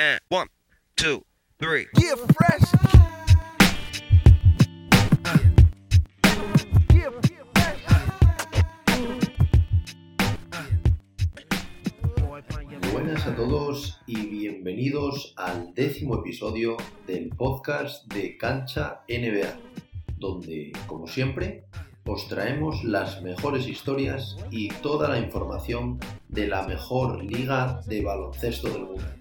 And 0.00 0.20
one, 0.28 0.46
two, 0.96 1.24
three. 1.58 1.88
Yeah, 1.98 2.14
fresh. 2.14 2.62
Yeah, 6.94 7.10
Buenas 12.92 13.26
a 13.26 13.34
todos 13.34 13.98
y 14.06 14.26
bienvenidos 14.26 15.34
al 15.36 15.74
décimo 15.74 16.20
episodio 16.20 16.76
del 17.08 17.30
podcast 17.30 18.06
de 18.14 18.36
Cancha 18.36 19.00
NBA, 19.08 19.58
donde, 20.16 20.70
como 20.86 21.08
siempre, 21.08 21.64
os 22.06 22.28
traemos 22.28 22.84
las 22.84 23.20
mejores 23.22 23.66
historias 23.66 24.36
y 24.52 24.68
toda 24.68 25.08
la 25.08 25.18
información 25.18 25.98
de 26.28 26.46
la 26.46 26.68
mejor 26.68 27.24
liga 27.24 27.80
de 27.88 28.02
baloncesto 28.04 28.68
del 28.68 28.84
mundo. 28.84 29.17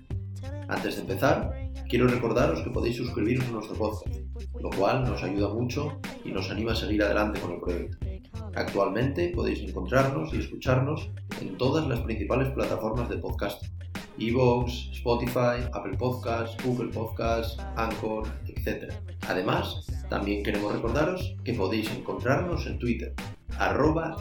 Antes 0.70 0.96
de 0.96 1.02
empezar, 1.02 1.54
quiero 1.88 2.08
recordaros 2.08 2.62
que 2.62 2.70
podéis 2.70 2.98
suscribiros 2.98 3.46
a 3.46 3.52
nuestro 3.52 3.76
podcast, 3.76 4.14
lo 4.60 4.70
cual 4.72 5.04
nos 5.04 5.24
ayuda 5.24 5.48
mucho 5.50 6.00
y 6.26 6.32
nos 6.32 6.50
anima 6.50 6.74
a 6.74 6.76
seguir 6.76 7.04
adelante 7.04 7.40
con 7.40 7.54
el 7.54 7.60
proyecto. 7.62 7.98
Actualmente 8.54 9.32
podéis 9.34 9.62
encontrarnos 9.62 10.34
y 10.34 10.40
escucharnos 10.40 11.10
en 11.42 11.58
todas 11.58 11.88
las 11.88 12.02
principales 12.02 12.50
plataformas 12.50 13.08
de 13.10 13.18
podcast. 13.18 13.64
Evox, 14.20 14.90
Spotify, 14.94 15.64
Apple 15.74 15.96
Podcasts, 15.98 16.58
Google 16.66 16.92
Podcasts, 16.92 17.58
Anchor, 17.76 18.28
etc. 18.48 18.92
Además, 19.28 19.86
también 20.10 20.44
queremos 20.44 20.74
recordaros 20.74 21.36
que 21.46 21.54
podéis 21.54 21.90
encontrarnos 21.92 22.66
en 22.66 22.80
Twitter, 22.80 23.14
arroba 23.58 24.18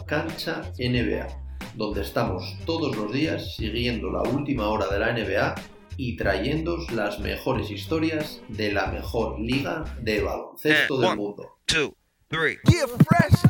donde 1.77 2.03
estamos 2.03 2.57
todos 2.65 2.97
los 2.97 3.13
días 3.13 3.57
siguiendo 3.57 4.11
la 4.11 4.23
última 4.23 4.69
hora 4.69 4.87
de 4.89 4.99
la 4.99 5.13
NBA 5.13 5.55
y 5.97 6.17
trayéndoos 6.17 6.93
las 6.93 7.19
mejores 7.21 7.71
historias 7.71 8.43
de 8.49 8.73
la 8.73 8.89
mejor 8.89 9.41
liga 9.41 9.85
de 10.01 10.23
baloncesto 10.23 10.99
del 10.99 11.17
mundo. 11.17 11.59
Two, 11.67 11.97
three. 12.29 12.59
yeah, 12.71 12.87
fresh. 12.87 13.47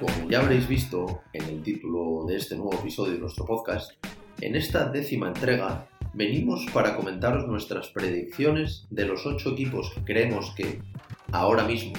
Como 0.00 0.30
ya 0.30 0.40
habréis 0.40 0.66
visto 0.66 1.22
en 1.32 1.44
el 1.44 1.62
título 1.62 2.24
de 2.26 2.36
este 2.36 2.56
nuevo 2.56 2.74
episodio 2.74 3.12
de 3.12 3.18
nuestro 3.18 3.44
podcast, 3.44 3.92
en 4.40 4.56
esta 4.56 4.88
décima 4.88 5.28
entrega 5.28 5.88
venimos 6.14 6.66
para 6.72 6.96
comentaros 6.96 7.46
nuestras 7.46 7.88
predicciones 7.88 8.86
de 8.90 9.04
los 9.04 9.26
ocho 9.26 9.52
equipos 9.52 9.92
que 9.94 10.04
creemos 10.04 10.52
que 10.56 10.80
ahora 11.32 11.64
mismo, 11.64 11.92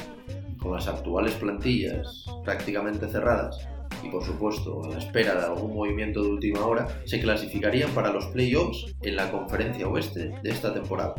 con 0.62 0.74
las 0.74 0.88
actuales 0.88 1.34
plantillas 1.34 2.26
prácticamente 2.44 3.08
cerradas 3.08 3.58
y 4.04 4.10
por 4.10 4.24
supuesto 4.24 4.84
a 4.84 4.90
la 4.90 4.98
espera 4.98 5.36
de 5.36 5.46
algún 5.46 5.76
movimiento 5.76 6.24
de 6.24 6.30
última 6.30 6.66
hora, 6.66 6.88
se 7.06 7.20
clasificarían 7.20 7.92
para 7.92 8.12
los 8.12 8.26
playoffs 8.28 8.96
en 9.02 9.16
la 9.16 9.30
conferencia 9.32 9.88
oeste 9.88 10.34
de 10.42 10.50
esta 10.50 10.74
temporada. 10.74 11.16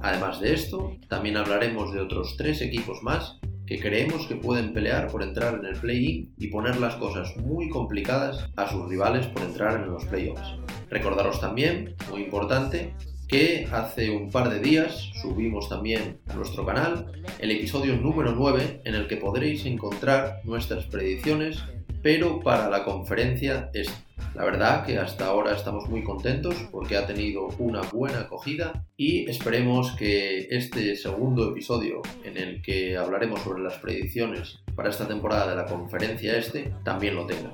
Además 0.00 0.40
de 0.40 0.54
esto, 0.54 0.96
también 1.08 1.36
hablaremos 1.36 1.92
de 1.92 2.00
otros 2.00 2.36
tres 2.36 2.60
equipos 2.62 3.02
más 3.02 3.38
que 3.66 3.78
creemos 3.78 4.26
que 4.26 4.36
pueden 4.36 4.72
pelear 4.72 5.08
por 5.08 5.22
entrar 5.22 5.54
en 5.54 5.64
el 5.64 5.78
play-in 5.78 6.34
y 6.36 6.48
poner 6.48 6.78
las 6.80 6.96
cosas 6.96 7.34
muy 7.38 7.68
complicadas 7.68 8.50
a 8.56 8.68
sus 8.68 8.88
rivales 8.88 9.26
por 9.28 9.42
entrar 9.42 9.80
en 9.80 9.90
los 9.90 10.04
playoffs. 10.06 10.56
Recordaros 10.90 11.40
también, 11.40 11.94
muy 12.10 12.22
importante, 12.22 12.94
que 13.32 13.66
hace 13.72 14.10
un 14.10 14.30
par 14.30 14.50
de 14.50 14.60
días 14.60 15.10
subimos 15.22 15.66
también 15.66 16.18
a 16.28 16.34
nuestro 16.34 16.66
canal 16.66 17.10
el 17.38 17.50
episodio 17.50 17.96
número 17.96 18.32
9 18.32 18.82
en 18.84 18.94
el 18.94 19.08
que 19.08 19.16
podréis 19.16 19.64
encontrar 19.64 20.42
nuestras 20.44 20.84
predicciones, 20.84 21.64
pero 22.02 22.40
para 22.40 22.68
la 22.68 22.84
conferencia 22.84 23.70
este. 23.72 23.94
La 24.34 24.44
verdad 24.44 24.84
que 24.84 24.98
hasta 24.98 25.28
ahora 25.28 25.56
estamos 25.56 25.88
muy 25.88 26.04
contentos 26.04 26.54
porque 26.70 26.98
ha 26.98 27.06
tenido 27.06 27.48
una 27.58 27.80
buena 27.80 28.20
acogida 28.20 28.86
y 28.98 29.30
esperemos 29.30 29.92
que 29.92 30.48
este 30.50 30.94
segundo 30.94 31.52
episodio 31.52 32.02
en 32.24 32.36
el 32.36 32.60
que 32.60 32.98
hablaremos 32.98 33.40
sobre 33.40 33.62
las 33.62 33.78
predicciones 33.78 34.58
para 34.76 34.90
esta 34.90 35.08
temporada 35.08 35.48
de 35.48 35.56
la 35.56 35.64
conferencia 35.64 36.36
este 36.36 36.70
también 36.84 37.14
lo 37.14 37.24
tenga. 37.24 37.50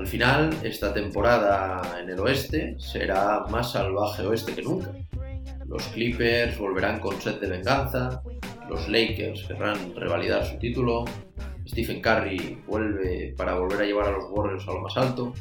Al 0.00 0.06
final, 0.06 0.56
esta 0.62 0.94
temporada 0.94 2.00
en 2.00 2.08
el 2.08 2.18
oeste 2.20 2.74
será 2.78 3.44
más 3.50 3.72
salvaje 3.72 4.22
oeste 4.22 4.54
que 4.54 4.62
nunca. 4.62 4.94
Los 5.70 5.86
Clippers 5.86 6.58
volverán 6.58 6.98
con 6.98 7.20
sed 7.20 7.40
de 7.40 7.46
venganza, 7.46 8.22
los 8.68 8.88
Lakers 8.88 9.44
querrán 9.44 9.94
revalidar 9.94 10.44
su 10.44 10.58
título, 10.58 11.04
Stephen 11.64 12.02
Curry 12.02 12.58
vuelve 12.66 13.34
para 13.36 13.54
volver 13.54 13.82
a 13.82 13.84
llevar 13.84 14.08
a 14.08 14.10
los 14.10 14.24
Warriors 14.30 14.66
a 14.66 14.72
lo 14.72 14.80
más 14.80 14.96
alto, 14.96 15.32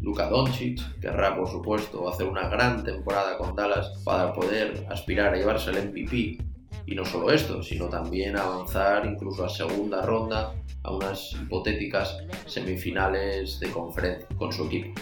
Luka 0.00 0.28
Doncic 0.28 1.00
querrá, 1.00 1.36
por 1.36 1.48
supuesto, 1.48 2.08
hacer 2.08 2.28
una 2.28 2.48
gran 2.48 2.84
temporada 2.84 3.36
con 3.36 3.56
Dallas 3.56 4.00
para 4.04 4.32
poder 4.32 4.86
aspirar 4.88 5.34
a 5.34 5.36
llevarse 5.36 5.70
el 5.70 5.88
MVP. 5.88 6.38
Y 6.86 6.94
no 6.94 7.04
solo 7.04 7.32
esto, 7.32 7.60
sino 7.60 7.88
también 7.88 8.36
avanzar 8.36 9.04
incluso 9.04 9.44
a 9.44 9.48
segunda 9.48 10.02
ronda 10.02 10.54
a 10.84 10.92
unas 10.92 11.32
hipotéticas 11.32 12.18
semifinales 12.46 13.58
de 13.58 13.70
conferencia 13.70 14.28
con 14.36 14.52
su 14.52 14.64
equipo. 14.66 15.00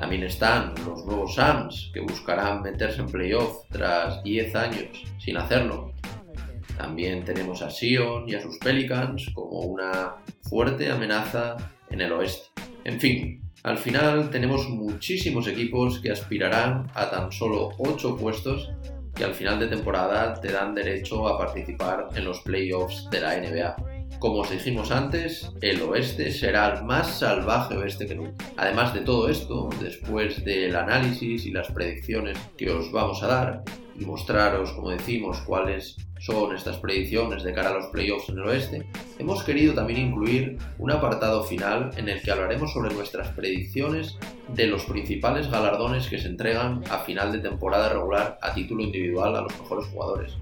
También 0.00 0.22
están 0.22 0.72
los 0.86 1.04
nuevos 1.04 1.34
Suns, 1.34 1.90
que 1.92 2.00
buscarán 2.00 2.62
meterse 2.62 3.02
en 3.02 3.06
playoff 3.06 3.66
tras 3.70 4.22
10 4.22 4.54
años 4.54 5.04
sin 5.18 5.36
hacerlo. 5.36 5.92
También 6.78 7.22
tenemos 7.22 7.60
a 7.60 7.68
Sion 7.68 8.26
y 8.26 8.34
a 8.34 8.40
sus 8.40 8.56
Pelicans 8.56 9.28
como 9.34 9.60
una 9.60 10.14
fuerte 10.48 10.90
amenaza 10.90 11.58
en 11.90 12.00
el 12.00 12.12
oeste. 12.12 12.48
En 12.84 12.98
fin, 12.98 13.42
al 13.62 13.76
final 13.76 14.30
tenemos 14.30 14.70
muchísimos 14.70 15.46
equipos 15.46 16.00
que 16.00 16.10
aspirarán 16.10 16.90
a 16.94 17.10
tan 17.10 17.30
solo 17.30 17.68
8 17.76 18.16
puestos 18.16 18.70
que 19.14 19.24
al 19.24 19.34
final 19.34 19.60
de 19.60 19.66
temporada 19.66 20.32
te 20.40 20.50
dan 20.50 20.74
derecho 20.74 21.28
a 21.28 21.36
participar 21.36 22.08
en 22.14 22.24
los 22.24 22.40
playoffs 22.40 23.06
de 23.10 23.20
la 23.20 23.36
NBA. 23.36 23.89
Como 24.18 24.40
os 24.40 24.50
dijimos 24.50 24.90
antes, 24.90 25.50
el 25.62 25.80
oeste 25.82 26.30
será 26.30 26.76
el 26.76 26.84
más 26.84 27.18
salvaje 27.18 27.76
oeste 27.76 28.06
que 28.06 28.14
nunca. 28.14 28.44
Además 28.56 28.92
de 28.92 29.00
todo 29.00 29.28
esto, 29.28 29.70
después 29.80 30.44
del 30.44 30.76
análisis 30.76 31.46
y 31.46 31.50
las 31.50 31.70
predicciones 31.70 32.36
que 32.56 32.70
os 32.70 32.92
vamos 32.92 33.22
a 33.22 33.28
dar 33.28 33.62
y 33.98 34.04
mostraros, 34.04 34.72
como 34.72 34.90
decimos, 34.90 35.40
cuáles 35.42 35.96
son 36.18 36.54
estas 36.54 36.76
predicciones 36.76 37.42
de 37.42 37.54
cara 37.54 37.70
a 37.70 37.74
los 37.74 37.86
playoffs 37.86 38.28
en 38.28 38.38
el 38.38 38.46
oeste, 38.46 38.86
hemos 39.18 39.42
querido 39.42 39.72
también 39.72 40.08
incluir 40.08 40.58
un 40.78 40.90
apartado 40.90 41.42
final 41.44 41.90
en 41.96 42.08
el 42.08 42.20
que 42.20 42.30
hablaremos 42.30 42.72
sobre 42.72 42.94
nuestras 42.94 43.28
predicciones 43.28 44.18
de 44.54 44.66
los 44.66 44.84
principales 44.84 45.50
galardones 45.50 46.08
que 46.08 46.18
se 46.18 46.28
entregan 46.28 46.82
a 46.90 46.98
final 46.98 47.32
de 47.32 47.38
temporada 47.38 47.88
regular 47.88 48.38
a 48.42 48.52
título 48.52 48.82
individual 48.82 49.34
a 49.34 49.42
los 49.42 49.60
mejores 49.60 49.86
jugadores. 49.86 50.36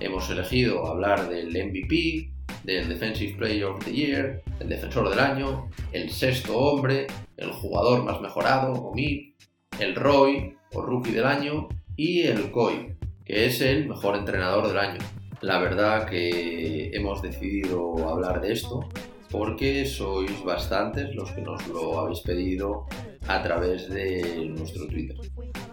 Hemos 0.00 0.28
elegido 0.28 0.86
hablar 0.86 1.28
del 1.28 1.48
MVP, 1.48 2.33
del 2.64 2.88
Defensive 2.88 3.36
Player 3.36 3.64
of 3.64 3.84
the 3.84 3.92
Year, 3.92 4.42
el 4.60 4.68
Defensor 4.68 5.10
del 5.10 5.20
Año, 5.20 5.70
el 5.92 6.10
Sexto 6.10 6.56
Hombre, 6.56 7.06
el 7.36 7.52
Jugador 7.52 8.04
Más 8.04 8.20
Mejorado 8.20 8.72
o 8.72 8.94
MIP, 8.94 9.36
el 9.80 9.94
Roy 9.94 10.56
o 10.72 10.82
Rookie 10.82 11.12
del 11.12 11.26
Año 11.26 11.68
y 11.96 12.22
el 12.22 12.50
COI, 12.50 12.96
que 13.24 13.46
es 13.46 13.60
el 13.60 13.88
Mejor 13.88 14.16
Entrenador 14.16 14.68
del 14.68 14.78
Año. 14.78 15.00
La 15.40 15.58
verdad 15.58 16.06
que 16.06 16.90
hemos 16.94 17.20
decidido 17.20 18.08
hablar 18.08 18.40
de 18.40 18.52
esto 18.52 18.88
porque 19.30 19.84
sois 19.84 20.44
bastantes 20.44 21.14
los 21.14 21.30
que 21.32 21.42
nos 21.42 21.66
lo 21.68 21.98
habéis 21.98 22.20
pedido 22.20 22.86
a 23.26 23.42
través 23.42 23.88
de 23.90 24.46
nuestro 24.56 24.86
Twitter. 24.86 25.16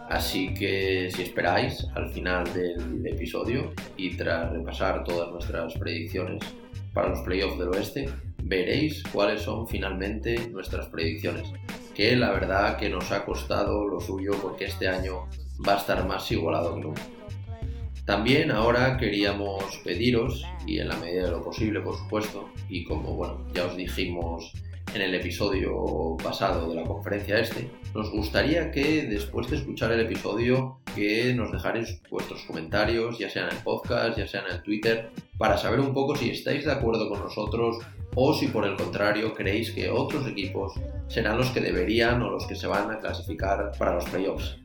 Así 0.10 0.54
que 0.54 1.10
si 1.12 1.22
esperáis 1.22 1.88
al 1.96 2.10
final 2.10 2.44
del 2.54 3.06
episodio 3.06 3.72
y 3.96 4.18
tras 4.18 4.52
repasar 4.52 5.04
todas 5.04 5.32
nuestras 5.32 5.74
predicciones 5.76 6.42
para 6.94 7.10
los 7.10 7.20
playoffs 7.22 7.58
del 7.58 7.70
oeste, 7.70 8.10
veréis 8.44 9.04
cuáles 9.12 9.42
son 9.42 9.68
finalmente 9.68 10.50
nuestras 10.50 10.88
predicciones. 10.88 11.48
Que 11.96 12.16
la 12.16 12.32
verdad 12.32 12.78
que 12.78 12.90
nos 12.90 13.12
ha 13.12 13.26
costado 13.26 13.88
lo 13.88 14.00
suyo 14.00 14.34
porque 14.42 14.66
este 14.66 14.88
año 14.88 15.28
va 15.68 15.76
a 15.76 15.78
estar 15.78 16.08
más 16.08 16.32
igualado 16.32 16.76
que 16.76 16.82
nunca. 16.82 17.02
También 18.06 18.52
ahora 18.52 18.98
queríamos 18.98 19.80
pediros, 19.84 20.44
y 20.66 20.80
en 20.80 20.90
la 20.90 20.98
medida 20.98 21.26
de 21.26 21.32
lo 21.32 21.44
posible 21.44 21.82
por 21.82 21.96
supuesto, 21.98 22.50
y 22.68 22.84
como 22.84 23.16
bueno, 23.16 23.46
ya 23.54 23.66
os 23.66 23.78
dijimos 23.78 24.52
en 24.94 25.02
el 25.02 25.16
episodio 25.16 26.18
pasado 26.22 26.70
de 26.70 26.76
la 26.76 26.84
conferencia 26.84 27.40
este, 27.40 27.70
nos 27.94 28.12
gustaría 28.12 28.72
que 28.72 29.04
después 29.04 29.50
de 29.50 29.58
escuchar 29.58 29.92
el 29.92 30.02
episodio 30.02 30.80
que 30.96 31.34
nos 31.34 31.52
dejaréis 31.52 32.02
vuestros 32.10 32.44
comentarios, 32.44 33.18
ya 33.18 33.30
sea 33.30 33.48
en 33.48 33.56
el 33.56 33.64
podcast, 33.64 34.18
ya 34.18 34.28
sea 34.28 34.42
en 34.42 34.56
el 34.56 34.64
Twitter, 34.64 35.12
para 35.38 35.58
saber 35.58 35.80
un 35.80 35.94
poco 35.94 36.16
si 36.16 36.30
estáis 36.30 36.66
de 36.66 36.72
acuerdo 36.72 37.10
con 37.10 37.20
nosotros 37.20 37.78
o 38.16 38.34
si 38.34 38.48
por 38.48 38.66
el 38.66 38.76
contrario 38.76 39.34
creéis 39.34 39.72
que 39.72 39.90
otros 39.90 40.28
equipos 40.28 40.74
serán 41.08 41.38
los 41.38 41.50
que 41.52 41.62
deberían 41.62 42.22
o 42.22 42.30
los 42.30 42.46
que 42.46 42.56
se 42.56 42.68
van 42.68 42.92
a 42.92 43.00
clasificar 43.00 43.72
para 43.78 43.96
los 43.96 44.06
playoffs. 44.06 44.58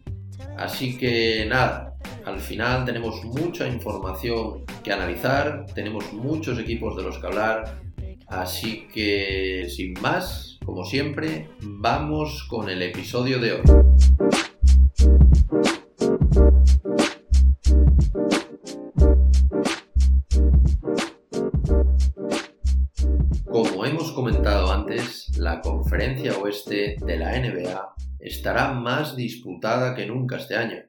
Así 0.58 0.98
que 0.98 1.46
nada, 1.48 1.96
al 2.24 2.40
final 2.40 2.84
tenemos 2.84 3.24
mucha 3.24 3.68
información 3.68 4.64
que 4.82 4.92
analizar, 4.92 5.66
tenemos 5.74 6.12
muchos 6.12 6.58
equipos 6.58 6.96
de 6.96 7.02
los 7.04 7.18
que 7.18 7.26
hablar 7.26 7.85
Así 8.28 8.88
que, 8.92 9.68
sin 9.68 9.94
más, 10.02 10.58
como 10.64 10.84
siempre, 10.84 11.48
vamos 11.62 12.46
con 12.50 12.68
el 12.68 12.82
episodio 12.82 13.38
de 13.38 13.52
hoy. 13.52 13.62
Como 23.44 23.86
hemos 23.86 24.10
comentado 24.12 24.72
antes, 24.72 25.36
la 25.38 25.60
conferencia 25.60 26.36
oeste 26.38 26.96
de 27.04 27.16
la 27.16 27.38
NBA 27.38 27.94
estará 28.18 28.72
más 28.72 29.14
disputada 29.14 29.94
que 29.94 30.06
nunca 30.06 30.36
este 30.36 30.56
año. 30.56 30.82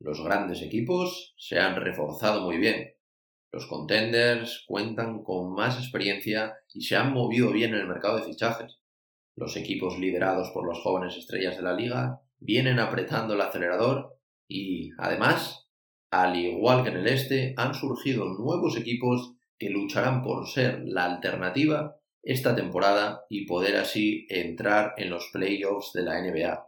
Los 0.00 0.22
grandes 0.22 0.60
equipos 0.60 1.34
se 1.38 1.58
han 1.58 1.76
reforzado 1.76 2.42
muy 2.42 2.58
bien, 2.58 2.93
los 3.54 3.66
contenders 3.66 4.64
cuentan 4.66 5.22
con 5.22 5.54
más 5.54 5.78
experiencia 5.78 6.54
y 6.72 6.80
se 6.80 6.96
han 6.96 7.12
movido 7.12 7.52
bien 7.52 7.72
en 7.72 7.82
el 7.82 7.86
mercado 7.86 8.16
de 8.16 8.24
fichajes. 8.24 8.80
Los 9.36 9.56
equipos 9.56 9.96
liderados 9.96 10.50
por 10.50 10.66
las 10.66 10.82
jóvenes 10.82 11.16
estrellas 11.16 11.56
de 11.56 11.62
la 11.62 11.72
liga 11.72 12.20
vienen 12.40 12.80
apretando 12.80 13.34
el 13.34 13.40
acelerador 13.40 14.18
y, 14.48 14.90
además, 14.98 15.68
al 16.10 16.34
igual 16.34 16.82
que 16.82 16.88
en 16.88 16.96
el 16.96 17.06
este, 17.06 17.54
han 17.56 17.74
surgido 17.74 18.24
nuevos 18.24 18.76
equipos 18.76 19.36
que 19.56 19.70
lucharán 19.70 20.24
por 20.24 20.48
ser 20.48 20.82
la 20.84 21.04
alternativa 21.04 21.96
esta 22.24 22.56
temporada 22.56 23.24
y 23.28 23.46
poder 23.46 23.76
así 23.76 24.26
entrar 24.30 24.94
en 24.96 25.10
los 25.10 25.30
playoffs 25.32 25.92
de 25.92 26.02
la 26.02 26.20
NBA. 26.20 26.66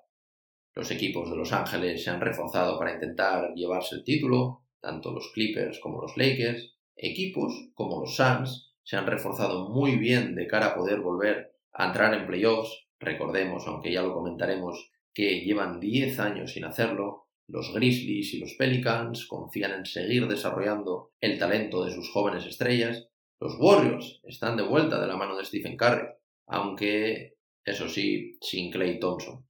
Los 0.72 0.92
equipos 0.92 1.30
de 1.30 1.36
Los 1.36 1.52
Ángeles 1.52 2.04
se 2.04 2.10
han 2.10 2.20
reforzado 2.20 2.78
para 2.78 2.94
intentar 2.94 3.54
llevarse 3.54 3.96
el 3.96 4.04
título, 4.04 4.66
tanto 4.80 5.10
los 5.10 5.32
Clippers 5.32 5.80
como 5.80 6.00
los 6.00 6.16
Lakers, 6.16 6.75
Equipos 6.96 7.70
como 7.74 8.00
los 8.00 8.16
Suns 8.16 8.74
se 8.82 8.96
han 8.96 9.06
reforzado 9.06 9.68
muy 9.68 9.96
bien 9.96 10.34
de 10.34 10.46
cara 10.46 10.68
a 10.68 10.74
poder 10.74 11.00
volver 11.00 11.52
a 11.72 11.86
entrar 11.86 12.14
en 12.14 12.26
playoffs. 12.26 12.86
Recordemos, 12.98 13.66
aunque 13.66 13.92
ya 13.92 14.02
lo 14.02 14.14
comentaremos, 14.14 14.90
que 15.12 15.40
llevan 15.40 15.78
10 15.78 16.18
años 16.20 16.52
sin 16.52 16.64
hacerlo. 16.64 17.26
Los 17.48 17.72
Grizzlies 17.74 18.34
y 18.34 18.38
los 18.38 18.54
Pelicans 18.54 19.26
confían 19.26 19.72
en 19.72 19.86
seguir 19.86 20.26
desarrollando 20.26 21.12
el 21.20 21.38
talento 21.38 21.84
de 21.84 21.92
sus 21.92 22.10
jóvenes 22.10 22.46
estrellas. 22.46 23.08
Los 23.38 23.56
Warriors 23.60 24.20
están 24.24 24.56
de 24.56 24.62
vuelta 24.62 25.00
de 25.00 25.06
la 25.06 25.16
mano 25.16 25.36
de 25.36 25.44
Stephen 25.44 25.76
Curry, 25.76 26.06
aunque, 26.46 27.36
eso 27.64 27.88
sí, 27.88 28.38
sin 28.40 28.70
Clay 28.70 28.98
Thompson. 28.98 29.46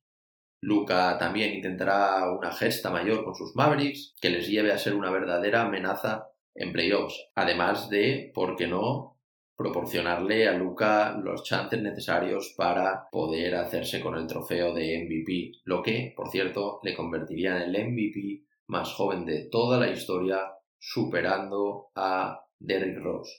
Luca 0.60 1.16
también 1.18 1.54
intentará 1.54 2.30
una 2.32 2.50
gesta 2.50 2.90
mayor 2.90 3.24
con 3.24 3.34
sus 3.34 3.54
Mavericks 3.54 4.14
que 4.20 4.30
les 4.30 4.48
lleve 4.48 4.72
a 4.72 4.78
ser 4.78 4.94
una 4.94 5.10
verdadera 5.10 5.62
amenaza 5.62 6.26
en 6.56 6.72
playoffs, 6.72 7.30
además 7.34 7.88
de, 7.90 8.30
¿por 8.34 8.56
qué 8.56 8.66
no?, 8.66 9.16
proporcionarle 9.56 10.46
a 10.46 10.52
Luca 10.52 11.16
los 11.22 11.42
chances 11.42 11.80
necesarios 11.80 12.54
para 12.56 13.08
poder 13.10 13.54
hacerse 13.54 14.00
con 14.00 14.14
el 14.16 14.26
trofeo 14.26 14.74
de 14.74 15.04
MVP, 15.04 15.60
lo 15.64 15.82
que, 15.82 16.12
por 16.14 16.28
cierto, 16.28 16.78
le 16.82 16.94
convertiría 16.94 17.56
en 17.56 17.74
el 17.74 17.92
MVP 17.92 18.42
más 18.66 18.92
joven 18.92 19.24
de 19.24 19.48
toda 19.50 19.78
la 19.80 19.90
historia, 19.90 20.40
superando 20.78 21.88
a 21.94 22.44
Derrick 22.58 22.98
Rose. 22.98 23.32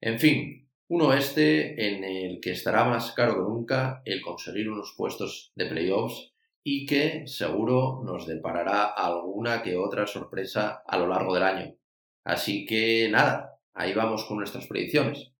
En 0.00 0.18
fin, 0.18 0.70
un 0.88 1.02
oeste 1.02 1.86
en 1.86 2.02
el 2.04 2.40
que 2.40 2.52
estará 2.52 2.84
más 2.84 3.12
caro 3.12 3.34
que 3.34 3.40
nunca 3.40 4.02
el 4.04 4.22
conseguir 4.22 4.70
unos 4.70 4.94
puestos 4.96 5.52
de 5.54 5.66
playoffs 5.66 6.32
y 6.64 6.86
que 6.86 7.26
seguro 7.26 8.02
nos 8.04 8.26
deparará 8.26 8.84
alguna 8.84 9.62
que 9.62 9.76
otra 9.76 10.06
sorpresa 10.06 10.82
a 10.86 10.98
lo 10.98 11.08
largo 11.08 11.34
del 11.34 11.42
año. 11.42 11.74
Así 12.24 12.66
que 12.66 13.08
nada, 13.10 13.58
ahí 13.74 13.92
vamos 13.92 14.24
con 14.24 14.38
nuestras 14.38 14.66
predicciones. 14.66 15.32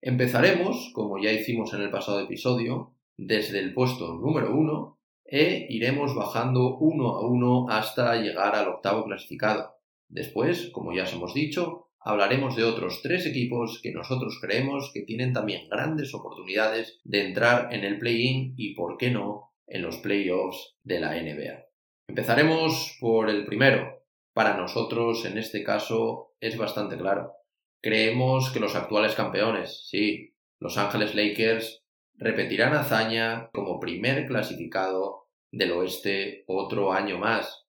Empezaremos, 0.00 0.90
como 0.92 1.18
ya 1.18 1.32
hicimos 1.32 1.72
en 1.74 1.82
el 1.82 1.90
pasado 1.90 2.20
episodio, 2.20 2.94
desde 3.16 3.58
el 3.60 3.72
puesto 3.72 4.14
número 4.14 4.54
1 4.54 4.96
e 5.24 5.66
iremos 5.70 6.14
bajando 6.14 6.76
uno 6.78 7.16
a 7.16 7.26
uno 7.26 7.68
hasta 7.68 8.16
llegar 8.16 8.54
al 8.54 8.68
octavo 8.68 9.04
clasificado. 9.04 9.74
Después, 10.08 10.70
como 10.70 10.94
ya 10.94 11.02
os 11.02 11.12
hemos 11.12 11.34
dicho, 11.34 11.88
hablaremos 11.98 12.54
de 12.54 12.62
otros 12.62 13.00
tres 13.02 13.26
equipos 13.26 13.80
que 13.82 13.92
nosotros 13.92 14.38
creemos 14.40 14.92
que 14.94 15.02
tienen 15.02 15.32
también 15.32 15.68
grandes 15.68 16.14
oportunidades 16.14 17.00
de 17.02 17.26
entrar 17.26 17.74
en 17.74 17.84
el 17.84 17.98
play-in 17.98 18.54
y, 18.56 18.74
por 18.74 18.96
qué 18.96 19.10
no, 19.10 19.50
en 19.66 19.82
los 19.82 19.96
playoffs 19.96 20.76
de 20.84 21.00
la 21.00 21.20
NBA. 21.20 21.64
Empezaremos 22.08 22.96
por 23.00 23.28
el 23.28 23.44
primero, 23.46 23.95
para 24.36 24.54
nosotros, 24.54 25.24
en 25.24 25.38
este 25.38 25.64
caso, 25.64 26.34
es 26.40 26.58
bastante 26.58 26.98
claro. 26.98 27.32
Creemos 27.80 28.50
que 28.50 28.60
los 28.60 28.74
actuales 28.74 29.14
campeones, 29.14 29.86
sí, 29.88 30.34
Los 30.60 30.76
Ángeles 30.76 31.14
Lakers, 31.14 31.82
repetirán 32.16 32.74
hazaña 32.74 33.48
como 33.54 33.80
primer 33.80 34.26
clasificado 34.26 35.30
del 35.50 35.72
oeste 35.72 36.44
otro 36.48 36.92
año 36.92 37.16
más. 37.16 37.64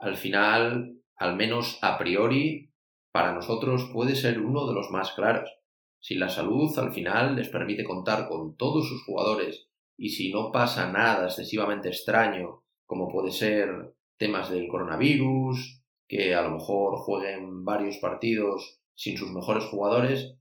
Al 0.00 0.16
final, 0.16 1.00
al 1.16 1.34
menos 1.34 1.80
a 1.82 1.98
priori, 1.98 2.72
para 3.10 3.32
nosotros 3.32 3.90
puede 3.92 4.14
ser 4.14 4.38
uno 4.38 4.68
de 4.68 4.74
los 4.74 4.92
más 4.92 5.10
claros. 5.10 5.50
Si 5.98 6.14
la 6.14 6.28
salud 6.28 6.70
al 6.78 6.92
final 6.92 7.34
les 7.34 7.48
permite 7.48 7.82
contar 7.82 8.28
con 8.28 8.56
todos 8.56 8.88
sus 8.88 9.02
jugadores 9.02 9.66
y 9.96 10.10
si 10.10 10.32
no 10.32 10.52
pasa 10.52 10.88
nada 10.88 11.24
excesivamente 11.24 11.88
extraño, 11.88 12.62
como 12.84 13.08
puede 13.08 13.32
ser 13.32 13.96
temas 14.16 14.52
del 14.52 14.68
coronavirus, 14.68 15.82
que 16.08 16.34
a 16.34 16.42
lo 16.42 16.50
mejor 16.50 16.98
jueguen 16.98 17.64
varios 17.64 17.98
partidos 17.98 18.80
sin 18.94 19.16
sus 19.16 19.30
mejores 19.32 19.64
jugadores, 19.64 20.34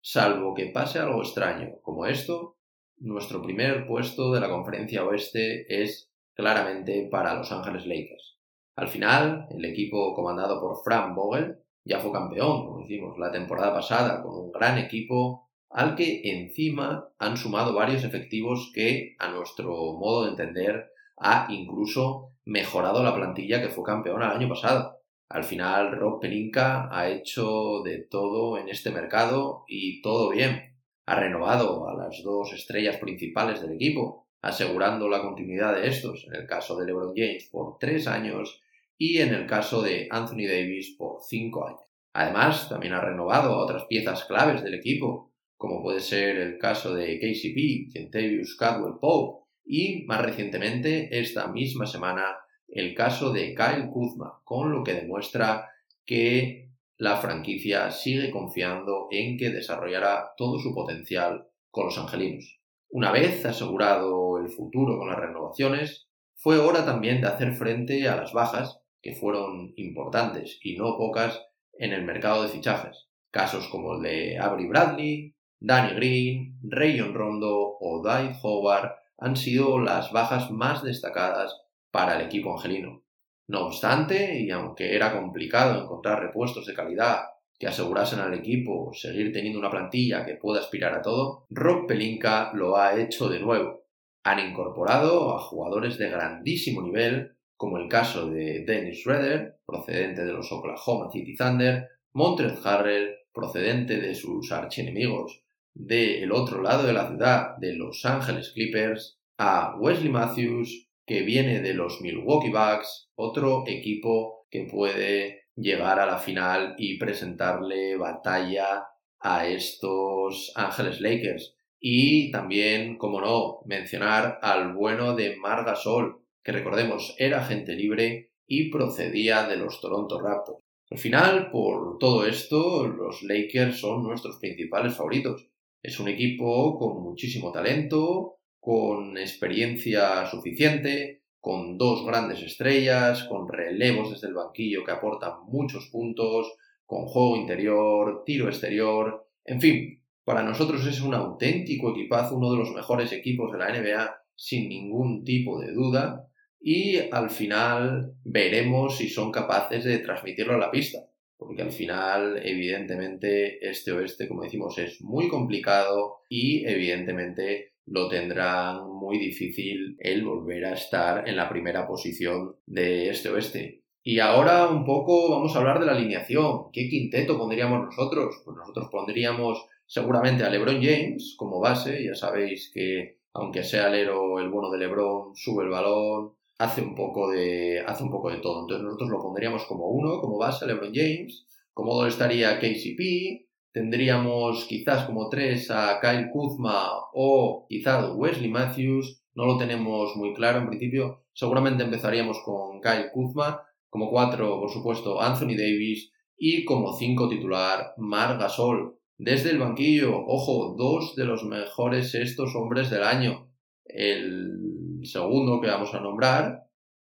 salvo 0.00 0.54
que 0.54 0.66
pase 0.66 0.98
algo 0.98 1.22
extraño 1.22 1.78
como 1.82 2.06
esto, 2.06 2.56
nuestro 2.98 3.42
primer 3.42 3.86
puesto 3.86 4.32
de 4.32 4.40
la 4.40 4.48
conferencia 4.48 5.04
oeste 5.04 5.66
es 5.68 6.10
claramente 6.34 7.08
para 7.10 7.34
Los 7.34 7.50
Ángeles 7.52 7.86
Lakers. 7.86 8.38
Al 8.76 8.88
final, 8.88 9.46
el 9.50 9.64
equipo 9.64 10.14
comandado 10.14 10.60
por 10.60 10.82
Frank 10.82 11.14
Vogel 11.14 11.58
ya 11.84 11.98
fue 11.98 12.12
campeón, 12.12 12.66
como 12.66 12.80
decimos, 12.80 13.18
la 13.18 13.30
temporada 13.30 13.74
pasada, 13.74 14.22
con 14.22 14.36
un 14.36 14.52
gran 14.52 14.78
equipo 14.78 15.50
al 15.68 15.94
que 15.94 16.20
encima 16.24 17.08
han 17.18 17.36
sumado 17.36 17.74
varios 17.74 18.04
efectivos 18.04 18.70
que, 18.74 19.16
a 19.18 19.30
nuestro 19.30 19.68
modo 19.94 20.24
de 20.24 20.30
entender, 20.30 20.90
ha 21.18 21.46
incluso 21.50 22.32
mejorado 22.44 23.02
la 23.02 23.14
plantilla 23.14 23.60
que 23.60 23.68
fue 23.68 23.84
campeón 23.84 24.22
el 24.22 24.28
año 24.28 24.48
pasado. 24.48 25.01
Al 25.32 25.44
final, 25.44 25.92
Rob 25.92 26.20
Pelinka 26.20 26.88
ha 26.94 27.08
hecho 27.08 27.80
de 27.82 28.00
todo 28.00 28.58
en 28.58 28.68
este 28.68 28.90
mercado 28.90 29.64
y 29.66 30.02
todo 30.02 30.28
bien. 30.28 30.76
Ha 31.06 31.18
renovado 31.18 31.88
a 31.88 31.94
las 31.94 32.22
dos 32.22 32.52
estrellas 32.52 32.98
principales 32.98 33.62
del 33.62 33.72
equipo, 33.72 34.28
asegurando 34.42 35.08
la 35.08 35.22
continuidad 35.22 35.74
de 35.74 35.88
estos, 35.88 36.26
en 36.26 36.34
el 36.34 36.46
caso 36.46 36.76
de 36.76 36.84
LeBron 36.84 37.14
James 37.16 37.48
por 37.50 37.78
tres 37.78 38.06
años 38.06 38.60
y 38.98 39.18
en 39.18 39.32
el 39.32 39.46
caso 39.46 39.80
de 39.80 40.06
Anthony 40.10 40.46
Davis 40.46 40.96
por 40.98 41.22
cinco 41.26 41.66
años. 41.66 41.80
Además, 42.12 42.68
también 42.68 42.92
ha 42.92 43.00
renovado 43.00 43.54
a 43.54 43.64
otras 43.64 43.86
piezas 43.86 44.24
claves 44.24 44.62
del 44.62 44.74
equipo, 44.74 45.32
como 45.56 45.82
puede 45.82 46.00
ser 46.00 46.36
el 46.36 46.58
caso 46.58 46.94
de 46.94 47.18
KCP, 47.18 47.90
Kentavious 47.90 48.54
Caldwell 48.56 48.98
Pope 49.00 49.48
y, 49.64 50.04
más 50.04 50.20
recientemente, 50.20 51.08
esta 51.18 51.46
misma 51.46 51.86
semana, 51.86 52.36
el 52.72 52.94
caso 52.94 53.32
de 53.32 53.54
Kyle 53.54 53.90
Kuzma, 53.90 54.40
con 54.44 54.72
lo 54.72 54.82
que 54.82 54.94
demuestra 54.94 55.70
que 56.06 56.70
la 56.96 57.18
franquicia 57.18 57.90
sigue 57.90 58.30
confiando 58.30 59.08
en 59.10 59.36
que 59.36 59.50
desarrollará 59.50 60.32
todo 60.36 60.58
su 60.58 60.74
potencial 60.74 61.46
con 61.70 61.86
los 61.86 61.98
angelinos. 61.98 62.60
Una 62.88 63.12
vez 63.12 63.44
asegurado 63.44 64.38
el 64.38 64.48
futuro 64.48 64.98
con 64.98 65.08
las 65.08 65.18
renovaciones, 65.18 66.08
fue 66.34 66.58
hora 66.58 66.84
también 66.84 67.20
de 67.20 67.28
hacer 67.28 67.54
frente 67.54 68.08
a 68.08 68.16
las 68.16 68.32
bajas, 68.32 68.80
que 69.02 69.14
fueron 69.14 69.74
importantes 69.76 70.58
y 70.62 70.76
no 70.76 70.96
pocas 70.96 71.40
en 71.74 71.92
el 71.92 72.04
mercado 72.04 72.42
de 72.42 72.48
fichajes. 72.48 73.08
Casos 73.30 73.68
como 73.68 73.94
el 73.94 74.02
de 74.02 74.38
Avery 74.38 74.66
Bradley, 74.66 75.34
Danny 75.60 75.94
Green, 75.94 76.58
Rayon 76.62 77.14
Rondo 77.14 77.76
o 77.80 78.02
Dwight 78.02 78.36
Howard 78.42 78.92
han 79.18 79.36
sido 79.36 79.78
las 79.78 80.12
bajas 80.12 80.50
más 80.50 80.82
destacadas 80.82 81.62
para 81.92 82.18
el 82.18 82.26
equipo 82.26 82.52
angelino. 82.52 83.04
No 83.48 83.66
obstante, 83.66 84.40
y 84.40 84.50
aunque 84.50 84.96
era 84.96 85.12
complicado 85.12 85.80
encontrar 85.80 86.20
repuestos 86.20 86.66
de 86.66 86.74
calidad 86.74 87.20
que 87.58 87.68
asegurasen 87.68 88.18
al 88.18 88.34
equipo 88.34 88.92
seguir 88.92 89.32
teniendo 89.32 89.60
una 89.60 89.70
plantilla 89.70 90.24
que 90.24 90.34
pueda 90.34 90.60
aspirar 90.60 90.94
a 90.94 91.02
todo, 91.02 91.46
Rob 91.50 91.86
Pelinka 91.86 92.50
lo 92.54 92.76
ha 92.76 92.98
hecho 93.00 93.28
de 93.28 93.38
nuevo. 93.38 93.84
Han 94.24 94.40
incorporado 94.50 95.36
a 95.36 95.38
jugadores 95.38 95.98
de 95.98 96.10
grandísimo 96.10 96.82
nivel, 96.82 97.36
como 97.56 97.76
el 97.78 97.88
caso 97.88 98.28
de 98.28 98.64
Dennis 98.64 99.00
Schroeder, 99.00 99.60
procedente 99.64 100.24
de 100.24 100.32
los 100.32 100.50
Oklahoma 100.50 101.10
City 101.12 101.36
Thunder, 101.36 101.88
Montrezl 102.14 102.66
Harrell, 102.66 103.14
procedente 103.32 104.00
de 104.00 104.14
sus 104.14 104.50
archienemigos 104.50 105.42
del 105.74 106.32
otro 106.32 106.60
lado 106.62 106.86
de 106.86 106.92
la 106.92 107.08
ciudad, 107.08 107.56
de 107.58 107.74
Los 107.74 108.04
Angeles 108.04 108.50
Clippers, 108.50 109.18
a 109.38 109.76
Wesley 109.78 110.10
Matthews, 110.10 110.88
que 111.06 111.22
viene 111.22 111.60
de 111.60 111.74
los 111.74 112.00
Milwaukee 112.00 112.50
Bucks, 112.50 113.10
otro 113.14 113.64
equipo 113.66 114.46
que 114.50 114.68
puede 114.70 115.42
llegar 115.56 115.98
a 115.98 116.06
la 116.06 116.18
final 116.18 116.74
y 116.78 116.98
presentarle 116.98 117.96
batalla 117.96 118.86
a 119.20 119.46
estos 119.46 120.52
Ángeles 120.54 121.00
Lakers. 121.00 121.56
Y 121.80 122.30
también, 122.30 122.96
como 122.96 123.20
no, 123.20 123.60
mencionar 123.64 124.38
al 124.42 124.74
bueno 124.74 125.14
de 125.14 125.36
Margasol, 125.36 126.22
que 126.42 126.52
recordemos 126.52 127.14
era 127.18 127.40
agente 127.40 127.74
libre 127.74 128.30
y 128.46 128.70
procedía 128.70 129.46
de 129.48 129.56
los 129.56 129.80
Toronto 129.80 130.20
Raptors. 130.20 130.62
Al 130.90 130.98
final, 130.98 131.50
por 131.50 131.98
todo 131.98 132.26
esto, 132.26 132.86
los 132.86 133.22
Lakers 133.22 133.80
son 133.80 134.02
nuestros 134.02 134.36
principales 134.38 134.94
favoritos. 134.94 135.48
Es 135.82 135.98
un 135.98 136.08
equipo 136.08 136.78
con 136.78 137.02
muchísimo 137.02 137.50
talento, 137.50 138.40
con 138.62 139.18
experiencia 139.18 140.24
suficiente, 140.26 141.24
con 141.40 141.76
dos 141.76 142.06
grandes 142.06 142.40
estrellas, 142.42 143.24
con 143.24 143.48
relevos 143.48 144.12
desde 144.12 144.28
el 144.28 144.34
banquillo 144.34 144.84
que 144.84 144.92
aportan 144.92 145.32
muchos 145.48 145.88
puntos, 145.90 146.54
con 146.86 147.06
juego 147.06 147.36
interior, 147.36 148.22
tiro 148.24 148.46
exterior, 148.46 149.26
en 149.44 149.60
fin, 149.60 150.00
para 150.22 150.44
nosotros 150.44 150.86
es 150.86 151.00
un 151.00 151.12
auténtico 151.12 151.90
equipazo, 151.90 152.36
uno 152.36 152.52
de 152.52 152.58
los 152.58 152.72
mejores 152.72 153.10
equipos 153.10 153.50
de 153.50 153.58
la 153.58 153.76
NBA 153.76 154.14
sin 154.36 154.68
ningún 154.68 155.24
tipo 155.24 155.60
de 155.60 155.72
duda 155.72 156.28
y 156.60 156.98
al 157.10 157.30
final 157.30 158.14
veremos 158.22 158.96
si 158.96 159.08
son 159.08 159.32
capaces 159.32 159.82
de 159.82 159.98
transmitirlo 159.98 160.54
a 160.54 160.58
la 160.58 160.70
pista, 160.70 161.00
porque 161.36 161.62
al 161.62 161.72
final 161.72 162.40
evidentemente 162.44 163.68
este 163.68 163.90
oeste, 163.90 164.28
como 164.28 164.44
decimos, 164.44 164.78
es 164.78 165.02
muy 165.02 165.26
complicado 165.26 166.18
y 166.28 166.64
evidentemente 166.64 167.71
lo 167.86 168.08
tendrán 168.08 168.88
muy 168.88 169.18
difícil 169.18 169.96
el 169.98 170.24
volver 170.24 170.64
a 170.66 170.74
estar 170.74 171.28
en 171.28 171.36
la 171.36 171.48
primera 171.48 171.86
posición 171.86 172.56
de 172.66 173.10
este 173.10 173.28
oeste. 173.30 173.82
Y 174.04 174.18
ahora 174.18 174.68
un 174.68 174.84
poco 174.84 175.30
vamos 175.30 175.54
a 175.54 175.60
hablar 175.60 175.78
de 175.78 175.86
la 175.86 175.92
alineación. 175.92 176.70
¿Qué 176.72 176.88
quinteto 176.88 177.38
pondríamos 177.38 177.84
nosotros? 177.84 178.42
Pues 178.44 178.56
nosotros 178.56 178.88
pondríamos 178.90 179.66
seguramente 179.86 180.44
a 180.44 180.50
LeBron 180.50 180.82
James 180.82 181.34
como 181.38 181.60
base. 181.60 182.04
Ya 182.04 182.14
sabéis 182.14 182.70
que 182.74 183.18
aunque 183.34 183.62
sea 183.62 183.94
héroe, 183.94 184.42
el 184.42 184.50
bueno 184.50 184.70
de 184.70 184.78
LeBron, 184.78 185.34
sube 185.34 185.64
el 185.64 185.70
balón, 185.70 186.32
hace 186.58 186.82
un 186.82 186.94
poco 186.94 187.30
de, 187.30 187.80
hace 187.86 188.02
un 188.02 188.10
poco 188.10 188.30
de 188.30 188.38
todo. 188.38 188.62
Entonces 188.62 188.84
nosotros 188.84 189.10
lo 189.10 189.22
pondríamos 189.22 189.64
como 189.64 189.88
uno, 189.88 190.20
como 190.20 190.38
base, 190.38 190.66
LeBron 190.66 190.92
James. 190.94 191.46
Como 191.72 191.94
dos 191.94 192.08
estaría 192.08 192.58
KCP. 192.58 193.46
Tendríamos 193.72 194.66
quizás 194.66 195.06
como 195.06 195.30
tres 195.30 195.70
a 195.70 195.98
Kyle 196.00 196.30
Kuzma 196.30 196.90
o 197.14 197.66
quizás 197.68 198.10
Wesley 198.14 198.50
Matthews. 198.50 199.22
No 199.34 199.46
lo 199.46 199.56
tenemos 199.56 200.14
muy 200.16 200.34
claro 200.34 200.58
en 200.58 200.68
principio. 200.68 201.24
Seguramente 201.32 201.82
empezaríamos 201.82 202.38
con 202.44 202.80
Kyle 202.80 203.10
Kuzma. 203.12 203.62
Como 203.88 204.10
cuatro, 204.10 204.60
por 204.60 204.70
supuesto, 204.70 205.20
Anthony 205.20 205.56
Davis. 205.56 206.12
Y 206.36 206.64
como 206.64 206.92
cinco 206.96 207.28
titular, 207.28 207.94
Marc 207.96 208.40
Gasol. 208.40 208.98
Desde 209.16 209.50
el 209.50 209.58
banquillo, 209.58 210.22
ojo, 210.26 210.74
dos 210.76 211.14
de 211.16 211.24
los 211.24 211.44
mejores 211.44 212.14
estos 212.14 212.54
hombres 212.54 212.90
del 212.90 213.04
año. 213.04 213.48
El 213.84 215.00
segundo 215.04 215.60
que 215.60 215.68
vamos 215.68 215.94
a 215.94 216.00
nombrar 216.00 216.64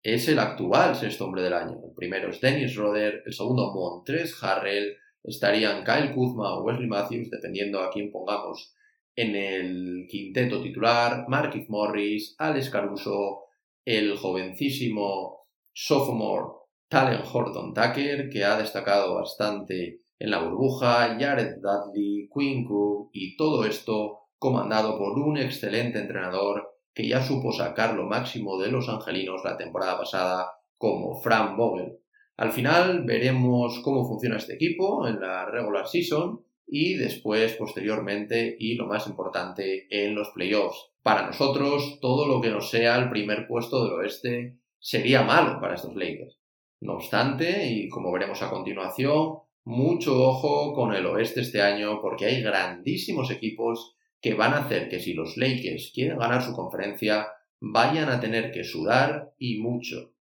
es 0.01 0.27
el 0.27 0.39
actual 0.39 0.95
sexto 0.95 1.25
hombre 1.25 1.41
del 1.41 1.53
año. 1.53 1.77
El 1.85 1.93
primero 1.95 2.29
es 2.29 2.41
Dennis 2.41 2.75
Roder, 2.75 3.23
el 3.25 3.33
segundo 3.33 3.73
Montres 3.73 4.41
Harrell, 4.43 4.95
estarían 5.23 5.83
Kyle 5.83 6.13
Kuzma 6.13 6.57
o 6.57 6.63
Wesley 6.63 6.87
Matthews, 6.87 7.29
dependiendo 7.29 7.81
a 7.81 7.89
quién 7.89 8.11
pongamos 8.11 8.73
en 9.15 9.35
el 9.35 10.07
quinteto 10.09 10.61
titular, 10.61 11.25
Marquis 11.27 11.69
Morris, 11.69 12.35
Alex 12.37 12.69
Caruso, 12.69 13.45
el 13.83 14.17
jovencísimo 14.17 15.47
sophomore 15.73 16.59
Talen 16.87 17.21
Horton 17.31 17.73
Tucker, 17.73 18.29
que 18.29 18.43
ha 18.43 18.57
destacado 18.57 19.15
bastante 19.15 20.01
en 20.17 20.31
la 20.31 20.39
burbuja, 20.39 21.17
Jared 21.19 21.57
Dudley, 21.61 22.29
Quinn 22.33 22.65
Cook 22.65 23.09
y 23.13 23.37
todo 23.37 23.65
esto 23.65 24.19
comandado 24.37 24.97
por 24.97 25.17
un 25.19 25.37
excelente 25.37 25.99
entrenador 25.99 26.69
que 26.93 27.07
ya 27.07 27.21
supo 27.21 27.51
sacar 27.51 27.93
lo 27.93 28.05
máximo 28.05 28.57
de 28.57 28.71
los 28.71 28.89
angelinos 28.89 29.43
la 29.43 29.57
temporada 29.57 29.97
pasada 29.97 30.51
como 30.77 31.21
Frank 31.21 31.55
Vogel. 31.55 31.99
Al 32.39 32.53
final 32.53 33.03
veremos 33.03 33.81
cómo 33.83 34.07
funciona 34.07 34.37
este 34.37 34.53
equipo 34.53 35.05
en 35.05 35.19
la 35.19 35.45
regular 35.45 35.85
season 35.85 36.41
y 36.65 36.93
después, 36.93 37.57
posteriormente, 37.57 38.55
y 38.57 38.75
lo 38.75 38.87
más 38.87 39.07
importante, 39.07 39.87
en 39.89 40.15
los 40.15 40.29
playoffs. 40.29 40.89
Para 41.03 41.27
nosotros, 41.27 41.99
todo 41.99 42.25
lo 42.27 42.39
que 42.39 42.49
no 42.49 42.61
sea 42.61 42.95
el 42.95 43.09
primer 43.09 43.45
puesto 43.45 43.83
del 43.83 43.91
oeste 43.91 44.55
sería 44.79 45.23
malo 45.23 45.59
para 45.59 45.75
estos 45.75 45.93
Lakers. 45.97 46.39
No 46.79 46.93
obstante, 46.93 47.67
y 47.73 47.89
como 47.89 48.09
veremos 48.09 48.41
a 48.41 48.49
continuación, 48.49 49.39
mucho 49.65 50.25
ojo 50.25 50.71
con 50.73 50.93
el 50.93 51.07
oeste 51.07 51.41
este 51.41 51.61
año 51.61 51.99
porque 52.01 52.27
hay 52.27 52.41
grandísimos 52.41 53.31
equipos 53.31 53.97
que 54.21 54.35
van 54.35 54.53
a 54.53 54.59
hacer 54.59 54.87
que 54.87 55.01
si 55.01 55.13
los 55.13 55.35
Lakers 55.35 55.91
quieren 55.93 56.17
ganar 56.17 56.41
su 56.41 56.53
conferencia, 56.53 57.27
vayan 57.59 58.07
a 58.07 58.21
tener 58.21 58.53
que 58.53 58.63
sudar 58.63 59.33
y 59.37 59.59
mucho. 59.59 60.13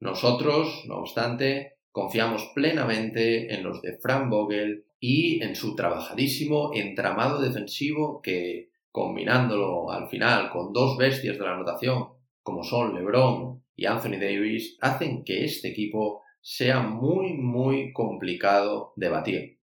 Nosotros, 0.00 0.84
no 0.86 0.98
obstante, 0.98 1.78
confiamos 1.90 2.50
plenamente 2.54 3.54
en 3.54 3.64
los 3.64 3.80
de 3.80 3.98
Frank 3.98 4.28
Vogel 4.28 4.84
y 5.00 5.42
en 5.42 5.56
su 5.56 5.74
trabajadísimo 5.74 6.70
entramado 6.74 7.40
defensivo 7.40 8.20
que, 8.22 8.70
combinándolo 8.90 9.90
al 9.90 10.08
final 10.08 10.50
con 10.50 10.72
dos 10.72 10.96
bestias 10.98 11.38
de 11.38 11.44
la 11.44 11.54
anotación, 11.54 12.08
como 12.42 12.62
son 12.62 12.94
LeBron 12.94 13.62
y 13.74 13.86
Anthony 13.86 14.18
Davis, 14.20 14.76
hacen 14.80 15.24
que 15.24 15.44
este 15.44 15.68
equipo 15.68 16.22
sea 16.40 16.80
muy, 16.80 17.32
muy 17.34 17.92
complicado 17.92 18.92
de 18.96 19.08
batir. 19.08 19.58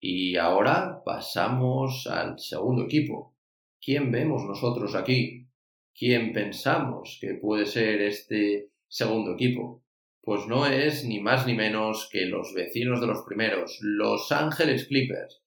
Y 0.00 0.36
ahora 0.36 1.02
pasamos 1.04 2.06
al 2.06 2.38
segundo 2.38 2.84
equipo. 2.84 3.34
¿Quién 3.80 4.12
vemos 4.12 4.44
nosotros 4.44 4.94
aquí? 4.94 5.48
¿Quién 5.92 6.32
pensamos 6.32 7.18
que 7.20 7.34
puede 7.34 7.66
ser 7.66 8.02
este 8.02 8.70
segundo 8.88 9.34
equipo? 9.34 9.84
Pues 10.20 10.46
no 10.46 10.66
es 10.66 11.04
ni 11.04 11.20
más 11.20 11.46
ni 11.46 11.54
menos 11.54 12.08
que 12.10 12.26
los 12.26 12.52
vecinos 12.54 13.00
de 13.00 13.06
los 13.06 13.22
primeros, 13.22 13.78
Los 13.80 14.32
Ángeles 14.32 14.86
Clippers. 14.86 15.42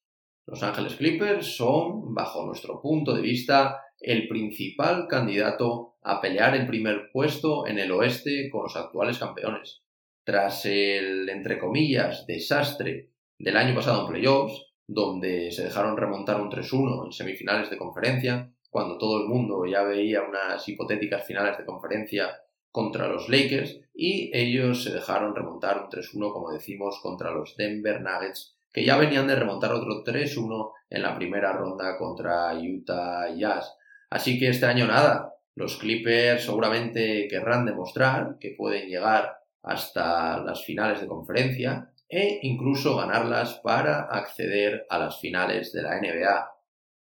Los 0.47 0.63
Ángeles 0.63 0.95
Clippers 0.95 1.55
son, 1.55 2.13
bajo 2.13 2.45
nuestro 2.45 2.81
punto 2.81 3.13
de 3.13 3.21
vista, 3.21 3.81
el 3.99 4.27
principal 4.27 5.07
candidato 5.07 5.97
a 6.01 6.19
pelear 6.19 6.55
el 6.55 6.65
primer 6.65 7.11
puesto 7.11 7.67
en 7.67 7.77
el 7.77 7.91
oeste 7.91 8.49
con 8.49 8.63
los 8.63 8.75
actuales 8.75 9.19
campeones 9.19 9.81
tras 10.23 10.65
el, 10.65 11.27
entre 11.29 11.57
comillas, 11.57 12.25
desastre 12.27 13.09
del 13.37 13.57
año 13.57 13.75
pasado 13.75 14.01
en 14.01 14.13
playoffs, 14.13 14.67
donde 14.87 15.51
se 15.51 15.63
dejaron 15.63 15.97
remontar 15.97 16.39
un 16.39 16.49
3-1 16.49 17.05
en 17.05 17.11
semifinales 17.11 17.69
de 17.69 17.77
conferencia, 17.77 18.51
cuando 18.69 18.97
todo 18.97 19.21
el 19.21 19.27
mundo 19.27 19.65
ya 19.65 19.83
veía 19.83 20.21
unas 20.21 20.67
hipotéticas 20.67 21.25
finales 21.25 21.57
de 21.57 21.65
conferencia 21.65 22.29
contra 22.71 23.07
los 23.07 23.29
Lakers, 23.29 23.79
y 23.93 24.31
ellos 24.33 24.83
se 24.83 24.91
dejaron 24.91 25.35
remontar 25.35 25.83
un 25.83 25.89
3-1, 25.89 26.31
como 26.31 26.51
decimos, 26.51 26.99
contra 27.01 27.31
los 27.31 27.55
Denver 27.57 28.01
Nuggets, 28.01 28.55
que 28.71 28.85
ya 28.85 28.97
venían 28.97 29.27
de 29.27 29.35
remontar 29.35 29.73
otro 29.73 30.03
3-1 30.03 30.71
en 30.89 31.01
la 31.01 31.15
primera 31.15 31.53
ronda 31.53 31.97
contra 31.97 32.53
Utah 32.55 33.33
Jazz. 33.35 33.75
Así 34.09 34.39
que 34.39 34.49
este 34.49 34.65
año 34.65 34.87
nada, 34.87 35.35
los 35.55 35.77
Clippers 35.77 36.45
seguramente 36.45 37.27
querrán 37.29 37.65
demostrar 37.65 38.37
que 38.39 38.55
pueden 38.57 38.87
llegar 38.87 39.37
hasta 39.63 40.39
las 40.39 40.63
finales 40.63 41.01
de 41.01 41.07
conferencia 41.07 41.91
e 42.09 42.39
incluso 42.43 42.97
ganarlas 42.97 43.59
para 43.63 44.01
acceder 44.03 44.85
a 44.89 44.97
las 44.99 45.19
finales 45.19 45.71
de 45.71 45.81
la 45.81 45.99
NBA. 45.99 46.50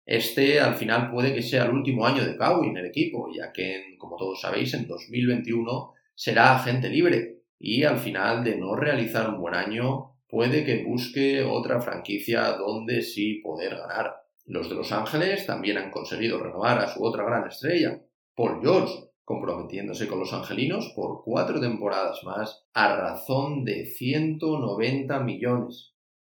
Este 0.05 0.59
al 0.59 0.75
final 0.75 1.09
puede 1.11 1.33
que 1.33 1.41
sea 1.41 1.65
el 1.65 1.71
último 1.71 2.05
año 2.05 2.25
de 2.25 2.35
Kawhi 2.35 2.67
en 2.67 2.77
el 2.77 2.85
equipo, 2.85 3.29
ya 3.33 3.51
que, 3.53 3.95
como 3.97 4.17
todos 4.17 4.41
sabéis, 4.41 4.73
en 4.73 4.87
2021 4.87 5.93
será 6.15 6.55
agente 6.55 6.89
libre 6.89 7.43
y 7.57 7.83
al 7.83 7.97
final 7.97 8.43
de 8.43 8.57
no 8.57 8.75
realizar 8.75 9.29
un 9.29 9.39
buen 9.39 9.55
año 9.55 10.17
puede 10.27 10.65
que 10.65 10.83
busque 10.83 11.43
otra 11.43 11.79
franquicia 11.79 12.53
donde 12.53 13.01
sí 13.01 13.35
poder 13.35 13.77
ganar. 13.77 14.15
Los 14.45 14.67
de 14.67 14.75
Los 14.75 14.91
Ángeles 14.91 15.45
también 15.45 15.77
han 15.77 15.91
conseguido 15.91 16.41
renovar 16.41 16.79
a 16.79 16.87
su 16.87 17.03
otra 17.03 17.23
gran 17.23 17.47
estrella, 17.47 18.01
Paul 18.35 18.59
George, 18.61 18.93
comprometiéndose 19.23 20.07
con 20.07 20.19
los 20.19 20.33
angelinos 20.33 20.91
por 20.95 21.23
cuatro 21.23 21.61
temporadas 21.61 22.21
más 22.23 22.65
a 22.73 22.95
razón 22.95 23.63
de 23.63 23.85
190 23.85 25.19
millones. 25.21 25.92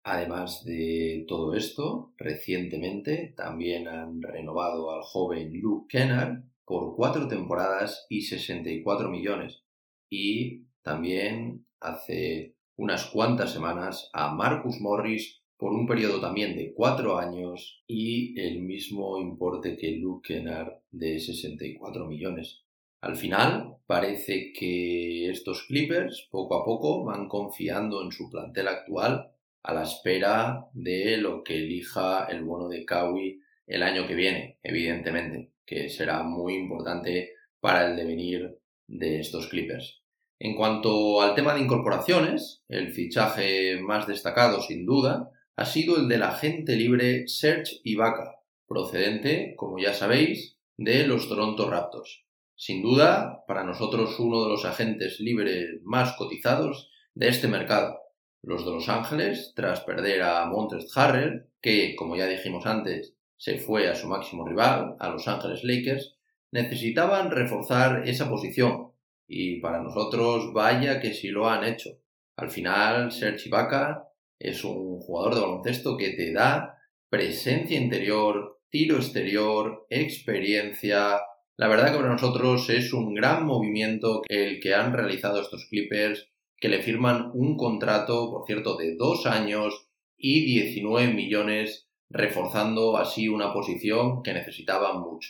Además 0.04 0.66
de 0.66 1.26
todo 1.28 1.56
esto, 1.56 2.14
recientemente 2.18 3.34
también 3.38 3.88
han 3.88 4.22
renovado 4.22 4.92
al 4.92 5.02
joven 5.02 5.54
Luke 5.54 5.88
Kennard 5.90 6.44
por 6.66 6.96
cuatro 6.96 7.28
temporadas 7.28 8.06
y 8.10 8.22
64 8.22 9.10
millones. 9.10 9.64
Y 10.10 10.66
también 10.82 11.66
hace 11.80 12.56
unas 12.76 13.06
cuantas 13.06 13.54
semanas 13.54 14.10
a 14.14 14.34
Marcus 14.34 14.82
Morris 14.82 15.42
por 15.58 15.72
un 15.72 15.88
periodo 15.88 16.20
también 16.20 16.58
de 16.58 16.74
cuatro 16.74 17.18
años 17.18 17.82
y 17.88 18.38
el 18.40 18.62
mismo 18.62 19.18
importe 19.18 19.78
que 19.78 19.92
Luke 19.92 20.34
Kennard 20.34 20.82
de 20.92 21.20
64 21.20 22.06
millones. 22.08 22.64
Al 23.00 23.16
final, 23.16 23.78
parece 23.86 24.52
que 24.52 25.30
estos 25.30 25.64
Clippers 25.68 26.28
poco 26.32 26.56
a 26.56 26.66
poco 26.66 27.04
van 27.06 27.28
confiando 27.28 28.02
en 28.02 28.12
su 28.12 28.30
plantel 28.30 28.68
actual, 28.68 29.33
a 29.64 29.74
la 29.74 29.84
espera 29.84 30.68
de 30.74 31.18
lo 31.18 31.44
que 31.44 31.56
elija 31.56 32.26
el 32.26 32.44
bono 32.44 32.68
de 32.68 32.86
Kawhi 32.86 33.42
el 33.66 33.84
año 33.84 34.06
que 34.06 34.16
viene, 34.16 34.60
evidentemente, 34.62 35.52
que 35.66 35.90
será 35.90 36.24
muy 36.24 36.56
importante 36.56 37.32
para 37.60 37.90
el 37.90 37.96
devenir 37.96 38.60
de 38.88 39.20
estos 39.20 39.48
Clippers. 39.48 40.02
En 40.40 40.56
cuanto 40.56 41.22
al 41.22 41.36
tema 41.36 41.54
de 41.54 41.62
incorporaciones, 41.62 42.64
el 42.68 42.92
fichaje 42.92 43.80
más 43.80 44.06
destacado, 44.08 44.62
sin 44.62 44.86
duda, 44.86 45.32
ha 45.56 45.66
sido 45.66 45.96
el 45.96 46.10
del 46.10 46.24
agente 46.24 46.76
libre 46.76 47.28
Serge 47.28 47.80
Ibaka, 47.84 48.40
procedente, 48.68 49.54
como 49.56 49.80
ya 49.80 49.94
sabéis, 49.94 50.58
de 50.76 51.08
los 51.08 51.30
Toronto 51.30 51.70
Raptors. 51.70 52.26
Sin 52.56 52.82
duda, 52.82 53.44
para 53.48 53.64
nosotros 53.64 54.20
uno 54.20 54.44
de 54.44 54.50
los 54.50 54.66
agentes 54.66 55.20
libres 55.20 55.80
más 55.84 56.18
cotizados 56.18 56.92
de 57.14 57.30
este 57.30 57.48
mercado. 57.48 58.03
Los 58.44 58.66
de 58.66 58.72
Los 58.72 58.90
Ángeles, 58.90 59.54
tras 59.56 59.82
perder 59.82 60.22
a 60.22 60.46
Montrezl 60.46 61.00
Harrell, 61.00 61.48
que, 61.62 61.96
como 61.96 62.18
ya 62.18 62.28
dijimos 62.28 62.66
antes, 62.66 63.16
se 63.38 63.58
fue 63.58 63.88
a 63.88 63.96
su 63.96 64.08
máximo 64.08 64.46
rival, 64.46 64.98
a 65.00 65.10
Los 65.10 65.30
Ángeles 65.30 65.64
Lakers, 65.64 66.18
necesitaban 66.52 67.32
reforzar 67.32 68.08
esa 68.08 68.30
posición. 68.30 68.92
Y 69.28 69.62
para 69.62 69.82
nosotros, 69.82 70.52
vaya 70.54 71.00
que 71.00 71.14
si 71.14 71.30
lo 71.30 71.50
han 71.50 71.64
hecho. 71.64 71.92
Al 72.36 72.50
final, 72.50 73.14
Serge 73.14 73.48
Ibaka 73.48 74.10
es 74.38 74.66
un 74.66 75.00
jugador 75.00 75.36
de 75.36 75.42
baloncesto 75.42 75.96
que 75.96 76.10
te 76.10 76.34
da 76.34 76.78
presencia 77.10 77.78
interior, 77.78 78.60
tiro 78.70 78.98
exterior, 78.98 79.88
experiencia. 79.90 81.22
La 81.56 81.70
verdad 81.70 81.92
que 81.92 81.98
para 81.98 82.10
nosotros 82.10 82.70
es 82.70 82.92
un 82.92 83.14
gran 83.14 83.46
movimiento 83.46 84.22
el 84.28 84.60
que 84.60 84.74
han 84.74 84.92
realizado 84.92 85.40
estos 85.40 85.66
Clippers, 85.70 86.33
que 86.64 86.70
le 86.70 86.82
firman 86.82 87.30
un 87.34 87.58
contrato, 87.58 88.32
por 88.32 88.46
cierto, 88.46 88.78
de 88.78 88.96
dos 88.96 89.26
años 89.26 89.86
y 90.16 90.46
19 90.46 91.14
millones, 91.14 91.90
reforzando 92.10 92.96
así 92.96 93.28
una 93.28 93.52
posición 93.52 94.24
que 94.24 94.32
necesitaban 94.32 95.02
mucho. 95.02 95.30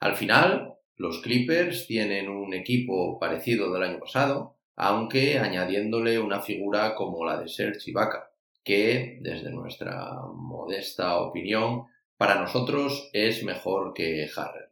Al 0.00 0.16
final, 0.16 0.76
los 0.96 1.20
Clippers 1.20 1.86
tienen 1.86 2.30
un 2.30 2.54
equipo 2.54 3.18
parecido 3.18 3.74
del 3.74 3.82
año 3.82 4.00
pasado, 4.00 4.56
aunque 4.74 5.38
añadiéndole 5.38 6.18
una 6.18 6.40
figura 6.40 6.94
como 6.94 7.26
la 7.26 7.38
de 7.38 7.48
Serge 7.48 7.90
Ibaka 7.90 8.30
que, 8.64 9.18
desde 9.20 9.50
nuestra 9.50 10.16
modesta 10.34 11.18
opinión, 11.18 11.84
para 12.16 12.40
nosotros 12.40 13.10
es 13.12 13.44
mejor 13.44 13.92
que 13.92 14.26
Harrell. 14.34 14.70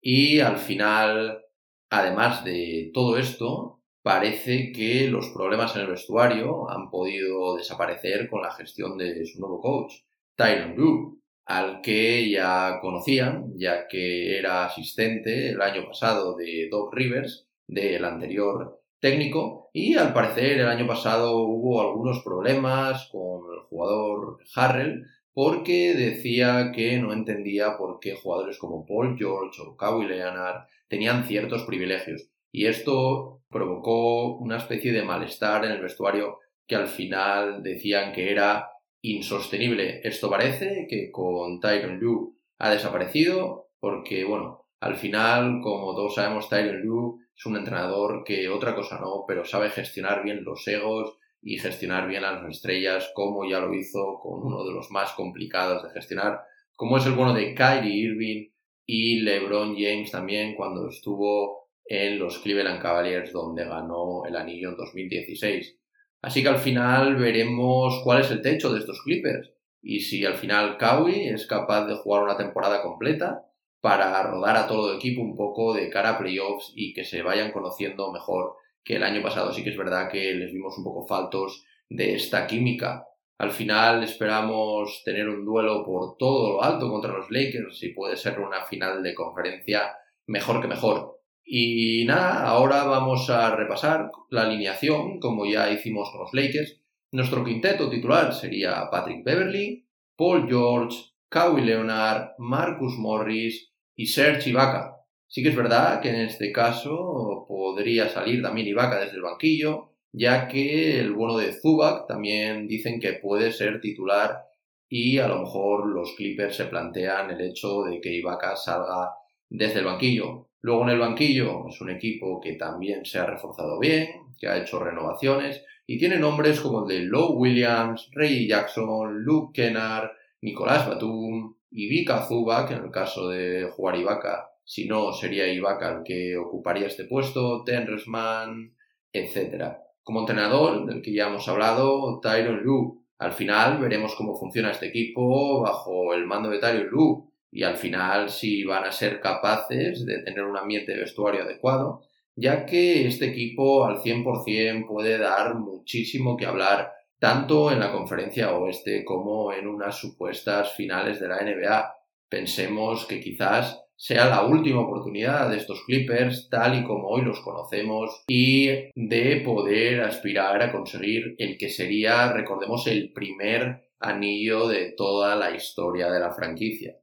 Y 0.00 0.38
al 0.38 0.58
final, 0.58 1.42
además 1.90 2.44
de 2.44 2.92
todo 2.94 3.18
esto, 3.18 3.75
parece 4.06 4.70
que 4.70 5.08
los 5.10 5.30
problemas 5.30 5.74
en 5.74 5.82
el 5.82 5.88
vestuario 5.88 6.70
han 6.70 6.90
podido 6.90 7.56
desaparecer 7.56 8.30
con 8.30 8.40
la 8.40 8.52
gestión 8.52 8.96
de 8.96 9.26
su 9.26 9.40
nuevo 9.40 9.60
coach, 9.60 9.94
Tyron 10.36 10.76
Lue, 10.76 11.16
al 11.44 11.80
que 11.80 12.30
ya 12.30 12.78
conocían, 12.80 13.52
ya 13.56 13.88
que 13.88 14.38
era 14.38 14.64
asistente 14.64 15.48
el 15.48 15.60
año 15.60 15.84
pasado 15.88 16.36
de 16.36 16.68
Doc 16.70 16.94
Rivers, 16.94 17.48
del 17.66 18.04
anterior 18.04 18.80
técnico 19.00 19.70
y 19.72 19.96
al 19.96 20.12
parecer 20.12 20.60
el 20.60 20.68
año 20.68 20.86
pasado 20.86 21.38
hubo 21.38 21.80
algunos 21.80 22.22
problemas 22.22 23.08
con 23.10 23.52
el 23.52 23.60
jugador 23.68 24.38
Harrell 24.54 25.02
porque 25.32 25.94
decía 25.94 26.70
que 26.72 26.96
no 27.00 27.12
entendía 27.12 27.76
por 27.76 27.98
qué 27.98 28.14
jugadores 28.14 28.56
como 28.58 28.86
Paul 28.86 29.18
George 29.18 29.60
o 29.62 29.76
Kawhi 29.76 30.06
Leonard 30.06 30.68
tenían 30.86 31.24
ciertos 31.24 31.64
privilegios 31.64 32.30
y 32.56 32.68
esto 32.68 33.42
provocó 33.50 34.38
una 34.38 34.56
especie 34.56 34.90
de 34.90 35.02
malestar 35.02 35.66
en 35.66 35.72
el 35.72 35.82
vestuario 35.82 36.38
que 36.66 36.74
al 36.74 36.86
final 36.86 37.62
decían 37.62 38.14
que 38.14 38.32
era 38.32 38.70
insostenible. 39.02 40.00
Esto 40.02 40.30
parece 40.30 40.86
que 40.88 41.10
con 41.10 41.60
Tyron 41.60 41.98
Lue 41.98 42.32
ha 42.56 42.70
desaparecido 42.70 43.68
porque, 43.78 44.24
bueno, 44.24 44.64
al 44.80 44.96
final, 44.96 45.60
como 45.62 45.94
todos 45.94 46.14
sabemos, 46.14 46.48
Tyron 46.48 46.80
Lue 46.80 47.18
es 47.36 47.44
un 47.44 47.58
entrenador 47.58 48.24
que 48.24 48.48
otra 48.48 48.74
cosa 48.74 48.98
no, 49.00 49.24
pero 49.28 49.44
sabe 49.44 49.68
gestionar 49.68 50.24
bien 50.24 50.42
los 50.42 50.66
egos 50.66 51.18
y 51.42 51.58
gestionar 51.58 52.08
bien 52.08 52.24
a 52.24 52.40
las 52.40 52.50
estrellas, 52.50 53.12
como 53.12 53.46
ya 53.46 53.60
lo 53.60 53.74
hizo 53.74 54.18
con 54.22 54.40
uno 54.42 54.64
de 54.64 54.72
los 54.72 54.90
más 54.90 55.12
complicados 55.12 55.82
de 55.82 55.90
gestionar, 55.90 56.40
como 56.74 56.96
es 56.96 57.04
el 57.04 57.12
bueno 57.12 57.34
de 57.34 57.54
Kyrie 57.54 58.12
Irving 58.12 58.48
y 58.86 59.20
LeBron 59.20 59.74
James 59.76 60.10
también 60.10 60.54
cuando 60.54 60.88
estuvo 60.88 61.65
en 61.88 62.18
los 62.18 62.38
Cleveland 62.38 62.82
Cavaliers 62.82 63.32
donde 63.32 63.64
ganó 63.64 64.24
el 64.26 64.36
anillo 64.36 64.70
en 64.70 64.76
2016. 64.76 65.78
Así 66.22 66.42
que 66.42 66.48
al 66.48 66.58
final 66.58 67.16
veremos 67.16 68.00
cuál 68.02 68.20
es 68.20 68.30
el 68.30 68.42
techo 68.42 68.72
de 68.72 68.80
estos 68.80 69.02
Clippers 69.02 69.52
y 69.82 70.00
si 70.00 70.24
al 70.24 70.34
final 70.34 70.76
Kawhi 70.78 71.28
es 71.28 71.46
capaz 71.46 71.86
de 71.86 71.94
jugar 71.94 72.24
una 72.24 72.36
temporada 72.36 72.82
completa 72.82 73.44
para 73.80 74.20
rodar 74.24 74.56
a 74.56 74.66
todo 74.66 74.90
el 74.90 74.96
equipo 74.96 75.22
un 75.22 75.36
poco 75.36 75.72
de 75.74 75.88
cara 75.90 76.10
a 76.10 76.18
playoffs 76.18 76.72
y 76.74 76.92
que 76.92 77.04
se 77.04 77.22
vayan 77.22 77.52
conociendo 77.52 78.12
mejor 78.12 78.56
que 78.82 78.96
el 78.96 79.04
año 79.04 79.22
pasado. 79.22 79.52
Sí 79.52 79.62
que 79.62 79.70
es 79.70 79.76
verdad 79.76 80.10
que 80.10 80.34
les 80.34 80.52
vimos 80.52 80.76
un 80.78 80.82
poco 80.82 81.06
faltos 81.06 81.64
de 81.88 82.14
esta 82.14 82.48
química. 82.48 83.06
Al 83.38 83.50
final 83.50 84.02
esperamos 84.02 85.02
tener 85.04 85.28
un 85.28 85.44
duelo 85.44 85.84
por 85.84 86.16
todo 86.16 86.54
lo 86.54 86.62
alto 86.64 86.90
contra 86.90 87.12
los 87.12 87.30
Lakers 87.30 87.80
y 87.82 87.90
puede 87.90 88.16
ser 88.16 88.40
una 88.40 88.64
final 88.64 89.02
de 89.02 89.14
conferencia 89.14 89.94
mejor 90.26 90.60
que 90.60 90.68
mejor. 90.68 91.15
Y 91.48 92.04
nada, 92.06 92.42
ahora 92.42 92.82
vamos 92.84 93.30
a 93.30 93.54
repasar 93.54 94.10
la 94.30 94.42
alineación 94.42 95.20
como 95.20 95.46
ya 95.46 95.70
hicimos 95.70 96.10
con 96.10 96.22
los 96.22 96.34
Lakers. 96.34 96.80
Nuestro 97.12 97.44
quinteto 97.44 97.88
titular 97.88 98.34
sería 98.34 98.90
Patrick 98.90 99.24
Beverly, 99.24 99.86
Paul 100.16 100.48
George, 100.48 100.96
Kawhi 101.28 101.62
Leonard, 101.62 102.32
Marcus 102.38 102.98
Morris, 102.98 103.72
y 103.96 104.06
Serge 104.06 104.50
Ibaka. 104.50 104.96
Sí 105.26 105.42
que 105.42 105.48
es 105.48 105.56
verdad 105.56 106.00
que 106.00 106.10
en 106.10 106.16
este 106.16 106.52
caso 106.52 107.46
podría 107.48 108.08
salir 108.08 108.42
también 108.42 108.68
Ibaka 108.68 109.00
desde 109.00 109.16
el 109.16 109.22
banquillo, 109.22 109.92
ya 110.12 110.46
que 110.46 111.00
el 111.00 111.12
bueno 111.12 111.36
de 111.38 111.52
Zubac 111.52 112.06
también 112.06 112.68
dicen 112.68 113.00
que 113.00 113.14
puede 113.14 113.50
ser 113.50 113.80
titular 113.80 114.44
y 114.88 115.18
a 115.18 115.26
lo 115.26 115.40
mejor 115.40 115.86
los 115.88 116.14
Clippers 116.16 116.56
se 116.56 116.66
plantean 116.66 117.30
el 117.30 117.40
hecho 117.40 117.82
de 117.82 118.00
que 118.00 118.14
Ibaka 118.14 118.54
salga 118.54 119.12
desde 119.48 119.80
el 119.80 119.86
banquillo. 119.86 120.50
Luego 120.62 120.82
en 120.82 120.90
el 120.90 120.98
banquillo 120.98 121.68
es 121.68 121.80
un 121.80 121.90
equipo 121.90 122.40
que 122.40 122.54
también 122.54 123.04
se 123.04 123.18
ha 123.18 123.26
reforzado 123.26 123.78
bien, 123.78 124.08
que 124.38 124.48
ha 124.48 124.58
hecho 124.58 124.78
renovaciones 124.78 125.64
y 125.86 125.98
tiene 125.98 126.18
nombres 126.18 126.60
como 126.60 126.82
el 126.82 126.88
de 126.88 127.04
Low 127.04 127.32
Williams, 127.34 128.10
Ray 128.12 128.48
Jackson, 128.48 129.22
Luke 129.22 129.52
Kennard, 129.54 130.10
Nicolás 130.40 130.88
Batum, 130.88 131.54
Ibaka 131.70 132.26
Zubac, 132.26 132.70
en 132.72 132.84
el 132.84 132.90
caso 132.90 133.28
de 133.28 133.70
jugar 133.70 133.96
Ibaka, 133.96 134.50
si 134.64 134.88
no 134.88 135.12
sería 135.12 135.46
Ibaka 135.46 135.98
el 135.98 136.02
que 136.02 136.36
ocuparía 136.36 136.88
este 136.88 137.04
puesto, 137.04 137.62
Tenresman, 137.64 138.74
etc. 139.12 139.76
Como 140.02 140.20
entrenador, 140.20 140.86
del 140.86 141.02
que 141.02 141.12
ya 141.12 141.28
hemos 141.28 141.46
hablado, 141.48 142.18
Tyron 142.20 142.62
Lu. 142.62 143.04
Al 143.18 143.32
final 143.32 143.78
veremos 143.80 144.14
cómo 144.16 144.34
funciona 144.34 144.72
este 144.72 144.88
equipo 144.88 145.60
bajo 145.60 146.12
el 146.14 146.26
mando 146.26 146.50
de 146.50 146.58
Tyron 146.58 146.88
Lu 146.88 147.30
y 147.56 147.62
al 147.62 147.78
final 147.78 148.28
si 148.28 148.64
van 148.64 148.84
a 148.84 148.92
ser 148.92 149.18
capaces 149.18 150.04
de 150.04 150.18
tener 150.18 150.44
un 150.44 150.58
ambiente 150.58 150.92
de 150.92 151.00
vestuario 151.00 151.42
adecuado, 151.42 152.02
ya 152.34 152.66
que 152.66 153.06
este 153.06 153.28
equipo 153.28 153.86
al 153.86 154.02
100% 154.02 154.86
puede 154.86 155.16
dar 155.16 155.54
muchísimo 155.54 156.36
que 156.36 156.44
hablar 156.44 156.92
tanto 157.18 157.72
en 157.72 157.80
la 157.80 157.92
conferencia 157.92 158.54
oeste 158.54 159.06
como 159.06 159.54
en 159.54 159.68
unas 159.68 159.96
supuestas 159.96 160.74
finales 160.74 161.18
de 161.18 161.28
la 161.28 161.40
NBA. 161.40 161.94
Pensemos 162.28 163.06
que 163.06 163.20
quizás 163.20 163.82
sea 163.96 164.26
la 164.26 164.44
última 164.44 164.82
oportunidad 164.82 165.48
de 165.48 165.56
estos 165.56 165.82
Clippers 165.86 166.50
tal 166.50 166.78
y 166.78 166.84
como 166.84 167.08
hoy 167.08 167.22
los 167.22 167.40
conocemos 167.40 168.22
y 168.28 168.66
de 168.94 169.40
poder 169.42 170.02
aspirar 170.02 170.60
a 170.60 170.70
conseguir 170.70 171.34
el 171.38 171.56
que 171.56 171.70
sería, 171.70 172.30
recordemos, 172.34 172.86
el 172.86 173.14
primer 173.14 173.88
anillo 173.98 174.68
de 174.68 174.92
toda 174.94 175.36
la 175.36 175.52
historia 175.52 176.10
de 176.10 176.20
la 176.20 176.32
franquicia. 176.32 176.96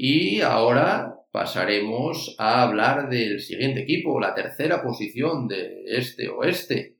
Y 0.00 0.42
ahora 0.42 1.24
pasaremos 1.32 2.36
a 2.38 2.62
hablar 2.62 3.08
del 3.08 3.40
siguiente 3.40 3.80
equipo, 3.80 4.20
la 4.20 4.32
tercera 4.32 4.80
posición 4.80 5.48
de 5.48 5.82
este 5.86 6.28
oeste, 6.28 6.98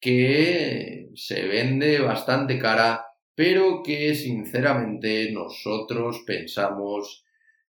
que 0.00 1.10
se 1.14 1.46
vende 1.46 2.00
bastante 2.00 2.58
cara, 2.58 3.04
pero 3.34 3.82
que 3.82 4.14
sinceramente 4.14 5.30
nosotros 5.30 6.22
pensamos 6.26 7.22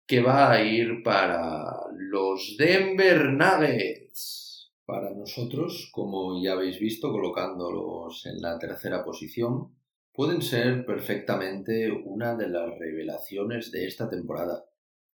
que 0.05 0.21
va 0.21 0.51
a 0.51 0.63
ir 0.63 1.01
para 1.03 1.65
los 1.97 2.55
Denver 2.55 3.31
Nuggets. 3.31 4.71
Para 4.85 5.09
nosotros, 5.09 5.89
como 5.91 6.39
ya 6.39 6.51
habéis 6.51 6.79
visto, 6.79 7.11
colocándolos 7.11 8.27
en 8.27 8.39
la 8.43 8.59
tercera 8.59 9.03
posición, 9.03 9.75
pueden 10.17 10.41
ser 10.41 10.83
perfectamente 10.83 11.91
una 11.91 12.35
de 12.35 12.49
las 12.49 12.75
revelaciones 12.79 13.71
de 13.71 13.85
esta 13.85 14.09
temporada. 14.09 14.65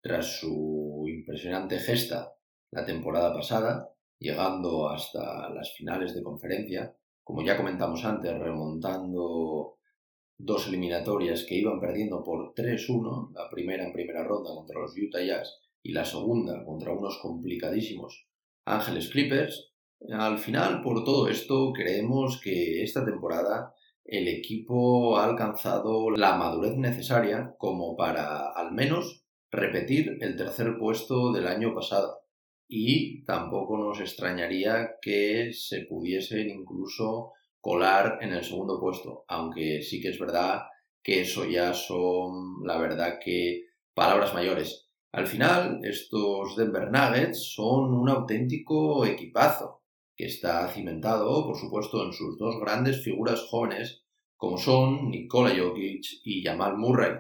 Tras 0.03 0.39
su 0.41 1.07
impresionante 1.09 1.79
gesta 1.79 2.35
la 2.71 2.85
temporada 2.85 3.33
pasada, 3.33 3.95
llegando 4.19 4.91
hasta 4.91 5.49
las 5.55 5.73
finales 5.73 6.15
de 6.15 6.23
conferencia, 6.23 6.95
como 7.25 7.43
ya 7.43 7.57
comentamos 7.57 8.05
antes, 8.05 8.39
remontando 8.39 9.79
dos 10.37 10.69
eliminatorias 10.69 11.47
que 11.49 11.55
iban 11.55 11.81
perdiendo 11.81 12.23
por 12.23 12.53
3-1, 12.53 13.33
la 13.33 13.49
primera 13.49 13.87
en 13.87 13.95
primera 13.95 14.23
ronda 14.23 14.51
contra 14.55 14.81
los 14.81 14.93
Utah 14.99 15.25
Jazz 15.25 15.61
y 15.83 15.95
la 15.95 16.05
segunda 16.05 16.63
contra 16.63 16.93
unos 16.93 17.19
complicadísimos 17.23 18.29
Ángeles 18.67 19.09
Clippers, 19.09 19.73
al 20.11 20.39
final 20.39 20.83
por 20.83 21.05
todo 21.05 21.27
esto 21.29 21.73
creemos 21.73 22.39
que 22.45 22.83
esta 22.83 23.03
temporada 23.03 23.75
el 24.05 24.29
equipo 24.29 25.17
ha 25.17 25.25
alcanzado 25.25 26.11
la 26.11 26.37
madurez 26.37 26.77
necesaria 26.77 27.55
como 27.59 27.97
para 27.97 28.51
al 28.51 28.73
menos 28.73 29.25
repetir 29.51 30.19
el 30.21 30.37
tercer 30.37 30.77
puesto 30.79 31.33
del 31.33 31.47
año 31.47 31.75
pasado. 31.75 32.21
Y 32.69 33.25
tampoco 33.25 33.77
nos 33.79 34.01
extrañaría 34.01 34.93
que 35.03 35.53
se 35.53 35.87
pudiesen 35.89 36.51
incluso 36.51 37.33
colar 37.61 38.19
en 38.21 38.33
el 38.33 38.45
segundo 38.45 38.81
puesto, 38.81 39.25
aunque 39.29 39.83
sí 39.83 40.01
que 40.01 40.09
es 40.11 40.19
verdad 40.19 40.63
que 41.03 41.23
eso 41.23 41.45
ya 41.45 41.75
son, 41.75 42.65
la 42.65 42.79
verdad 42.79 43.19
que, 43.23 43.65
palabras 43.95 44.35
mayores. 44.35 44.89
Al 45.13 45.27
final, 45.27 45.81
estos 45.83 46.57
Denver 46.57 46.91
Nuggets 46.91 47.53
son 47.55 47.93
un 47.93 48.09
auténtico 48.09 49.05
equipazo, 49.05 49.80
que 50.21 50.27
está 50.27 50.69
cimentado, 50.69 51.47
por 51.47 51.57
supuesto, 51.57 52.05
en 52.05 52.13
sus 52.13 52.37
dos 52.37 52.61
grandes 52.61 53.03
figuras 53.03 53.41
jóvenes, 53.49 54.03
como 54.37 54.59
son 54.59 55.09
Nikola 55.09 55.55
Jokic 55.57 56.05
y 56.25 56.43
Jamal 56.43 56.77
Murray, 56.77 57.13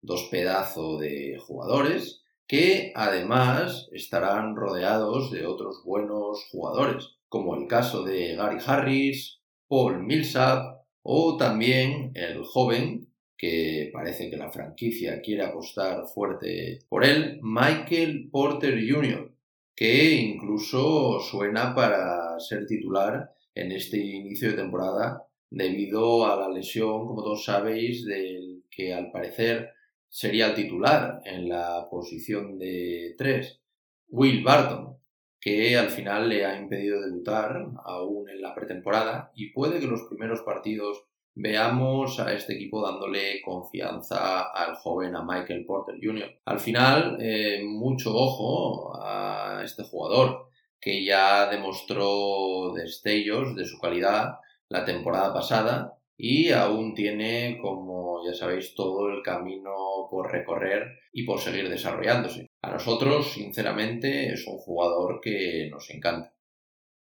dos 0.00 0.28
pedazos 0.30 1.00
de 1.00 1.36
jugadores 1.44 2.22
que 2.46 2.92
además 2.94 3.88
estarán 3.90 4.54
rodeados 4.54 5.32
de 5.32 5.46
otros 5.46 5.82
buenos 5.84 6.46
jugadores, 6.52 7.16
como 7.28 7.56
el 7.56 7.66
caso 7.66 8.04
de 8.04 8.36
Gary 8.36 8.58
Harris, 8.64 9.40
Paul 9.66 10.04
Millsap 10.04 10.84
o 11.02 11.36
también 11.36 12.12
el 12.14 12.44
joven 12.44 13.08
que 13.36 13.90
parece 13.92 14.30
que 14.30 14.36
la 14.36 14.52
franquicia 14.52 15.20
quiere 15.20 15.42
apostar 15.42 16.06
fuerte 16.06 16.78
por 16.88 17.04
él, 17.04 17.40
Michael 17.42 18.28
Porter 18.30 18.78
Jr., 18.88 19.33
que 19.74 20.12
incluso 20.12 21.20
suena 21.20 21.74
para 21.74 22.38
ser 22.38 22.66
titular 22.66 23.32
en 23.54 23.72
este 23.72 23.98
inicio 23.98 24.50
de 24.50 24.56
temporada 24.56 25.26
debido 25.50 26.26
a 26.26 26.36
la 26.36 26.48
lesión, 26.48 27.06
como 27.06 27.22
todos 27.22 27.44
sabéis, 27.44 28.04
del 28.04 28.64
que 28.70 28.92
al 28.92 29.10
parecer 29.10 29.70
sería 30.08 30.48
el 30.48 30.54
titular 30.54 31.20
en 31.24 31.48
la 31.48 31.88
posición 31.90 32.58
de 32.58 33.14
3, 33.16 33.60
Will 34.08 34.42
Barton, 34.42 34.96
que 35.40 35.76
al 35.76 35.90
final 35.90 36.28
le 36.28 36.44
ha 36.44 36.58
impedido 36.58 37.00
debutar 37.00 37.66
aún 37.84 38.28
en 38.28 38.40
la 38.40 38.54
pretemporada 38.54 39.30
y 39.34 39.52
puede 39.52 39.78
que 39.78 39.86
los 39.86 40.02
primeros 40.04 40.42
partidos 40.42 41.04
veamos 41.34 42.20
a 42.20 42.32
este 42.32 42.54
equipo 42.54 42.82
dándole 42.82 43.40
confianza 43.42 44.50
al 44.52 44.76
joven, 44.76 45.16
a 45.16 45.24
Michael 45.24 45.64
Porter 45.66 45.96
Jr. 46.00 46.40
Al 46.44 46.60
final, 46.60 47.18
eh, 47.20 47.62
mucho 47.64 48.14
ojo 48.14 48.92
a 49.02 49.62
este 49.64 49.82
jugador 49.84 50.48
que 50.80 51.04
ya 51.04 51.48
demostró 51.50 52.72
destellos 52.74 53.56
de 53.56 53.64
su 53.64 53.78
calidad 53.78 54.34
la 54.68 54.84
temporada 54.84 55.32
pasada 55.32 55.98
y 56.16 56.50
aún 56.52 56.94
tiene, 56.94 57.58
como 57.60 58.24
ya 58.24 58.34
sabéis, 58.34 58.74
todo 58.74 59.08
el 59.08 59.22
camino 59.22 59.72
por 60.10 60.30
recorrer 60.30 60.84
y 61.12 61.24
por 61.24 61.40
seguir 61.40 61.68
desarrollándose. 61.68 62.46
A 62.62 62.70
nosotros, 62.70 63.32
sinceramente, 63.32 64.32
es 64.32 64.46
un 64.46 64.58
jugador 64.58 65.20
que 65.20 65.68
nos 65.70 65.90
encanta. 65.90 66.33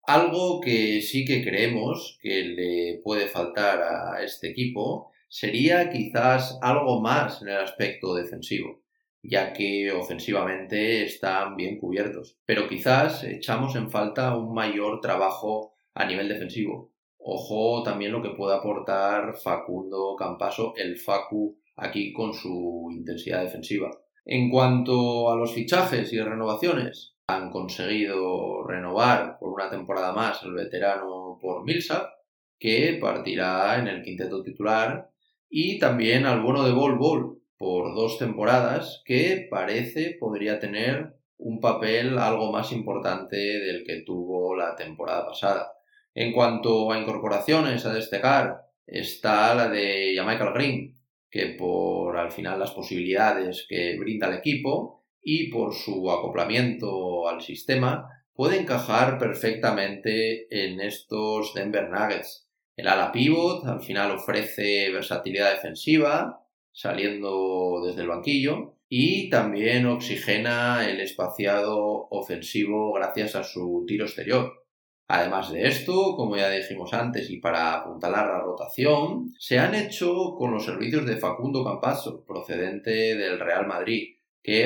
Algo 0.09 0.59
que 0.59 1.03
sí 1.03 1.23
que 1.23 1.43
creemos 1.43 2.17
que 2.19 2.43
le 2.43 2.99
puede 3.03 3.27
faltar 3.27 3.79
a 3.83 4.23
este 4.23 4.49
equipo 4.49 5.11
sería 5.27 5.91
quizás 5.91 6.57
algo 6.63 6.99
más 6.99 7.43
en 7.43 7.49
el 7.49 7.57
aspecto 7.57 8.15
defensivo, 8.15 8.81
ya 9.21 9.53
que 9.53 9.91
ofensivamente 9.91 11.03
están 11.03 11.55
bien 11.55 11.77
cubiertos. 11.77 12.39
Pero 12.43 12.67
quizás 12.67 13.23
echamos 13.23 13.75
en 13.75 13.91
falta 13.91 14.35
un 14.35 14.51
mayor 14.51 14.99
trabajo 14.99 15.75
a 15.93 16.05
nivel 16.05 16.27
defensivo. 16.27 16.91
Ojo 17.19 17.83
también 17.83 18.11
lo 18.11 18.23
que 18.23 18.31
puede 18.31 18.55
aportar 18.55 19.35
Facundo 19.35 20.15
Campaso, 20.17 20.73
el 20.75 20.97
Facu, 20.97 21.59
aquí 21.75 22.13
con 22.13 22.33
su 22.33 22.89
intensidad 22.91 23.43
defensiva. 23.43 23.91
En 24.25 24.49
cuanto 24.49 25.31
a 25.31 25.35
los 25.35 25.53
fichajes 25.53 26.11
y 26.11 26.19
renovaciones, 26.19 27.13
han 27.29 27.51
conseguido 27.51 28.65
renovar 28.67 29.37
por 29.39 29.53
una 29.53 29.69
temporada 29.69 30.13
más 30.13 30.41
el 30.43 30.53
veterano 30.53 31.37
por 31.39 31.63
Millsap, 31.63 32.09
que 32.57 32.97
partirá 32.99 33.77
en 33.77 33.87
el 33.87 34.01
quinteto 34.01 34.41
titular, 34.41 35.09
y 35.47 35.77
también 35.77 36.25
al 36.25 36.41
bono 36.41 36.63
de 36.63 36.71
Bol 36.71 36.97
Bol 36.97 37.41
por 37.57 37.93
dos 37.93 38.17
temporadas, 38.17 39.03
que 39.05 39.47
parece 39.49 40.17
podría 40.19 40.59
tener 40.59 41.13
un 41.37 41.59
papel 41.59 42.17
algo 42.17 42.51
más 42.51 42.71
importante 42.71 43.37
del 43.37 43.83
que 43.85 44.01
tuvo 44.01 44.55
la 44.55 44.75
temporada 44.75 45.27
pasada. 45.27 45.73
En 46.15 46.33
cuanto 46.33 46.91
a 46.91 46.99
incorporaciones 46.99 47.85
a 47.85 47.93
destacar, 47.93 48.61
está 48.87 49.53
la 49.53 49.69
de 49.69 50.19
Michael 50.25 50.53
Green, 50.53 50.99
que 51.29 51.55
por 51.57 52.17
al 52.17 52.31
final 52.31 52.59
las 52.59 52.71
posibilidades 52.71 53.67
que 53.69 53.97
brinda 53.99 54.27
el 54.27 54.39
equipo 54.39 54.98
y 55.21 55.49
por 55.51 55.73
su 55.73 56.09
acoplamiento 56.11 57.27
al 57.27 57.41
sistema 57.41 58.07
puede 58.33 58.59
encajar 58.59 59.17
perfectamente 59.17 60.47
en 60.49 60.79
estos 60.79 61.53
Denver 61.53 61.89
Nuggets. 61.89 62.47
El 62.75 62.87
ala 62.87 63.11
pivot 63.11 63.65
al 63.65 63.81
final 63.81 64.11
ofrece 64.11 64.89
versatilidad 64.91 65.51
defensiva 65.51 66.45
saliendo 66.71 67.81
desde 67.85 68.03
el 68.03 68.07
banquillo 68.07 68.75
y 68.87 69.29
también 69.29 69.85
oxigena 69.85 70.89
el 70.89 71.01
espaciado 71.01 72.07
ofensivo 72.09 72.93
gracias 72.93 73.35
a 73.35 73.43
su 73.43 73.83
tiro 73.85 74.05
exterior. 74.05 74.65
Además 75.07 75.51
de 75.51 75.67
esto, 75.67 76.15
como 76.15 76.37
ya 76.37 76.49
dijimos 76.51 76.93
antes, 76.93 77.29
y 77.31 77.37
para 77.37 77.73
apuntalar 77.73 78.27
la 78.27 78.41
rotación, 78.41 79.33
se 79.39 79.57
han 79.57 79.73
hecho 79.73 80.35
con 80.37 80.51
los 80.51 80.65
servicios 80.65 81.05
de 81.05 81.17
Facundo 81.17 81.65
Campaso, 81.65 82.23
procedente 82.25 83.15
del 83.15 83.39
Real 83.39 83.65
Madrid, 83.65 84.18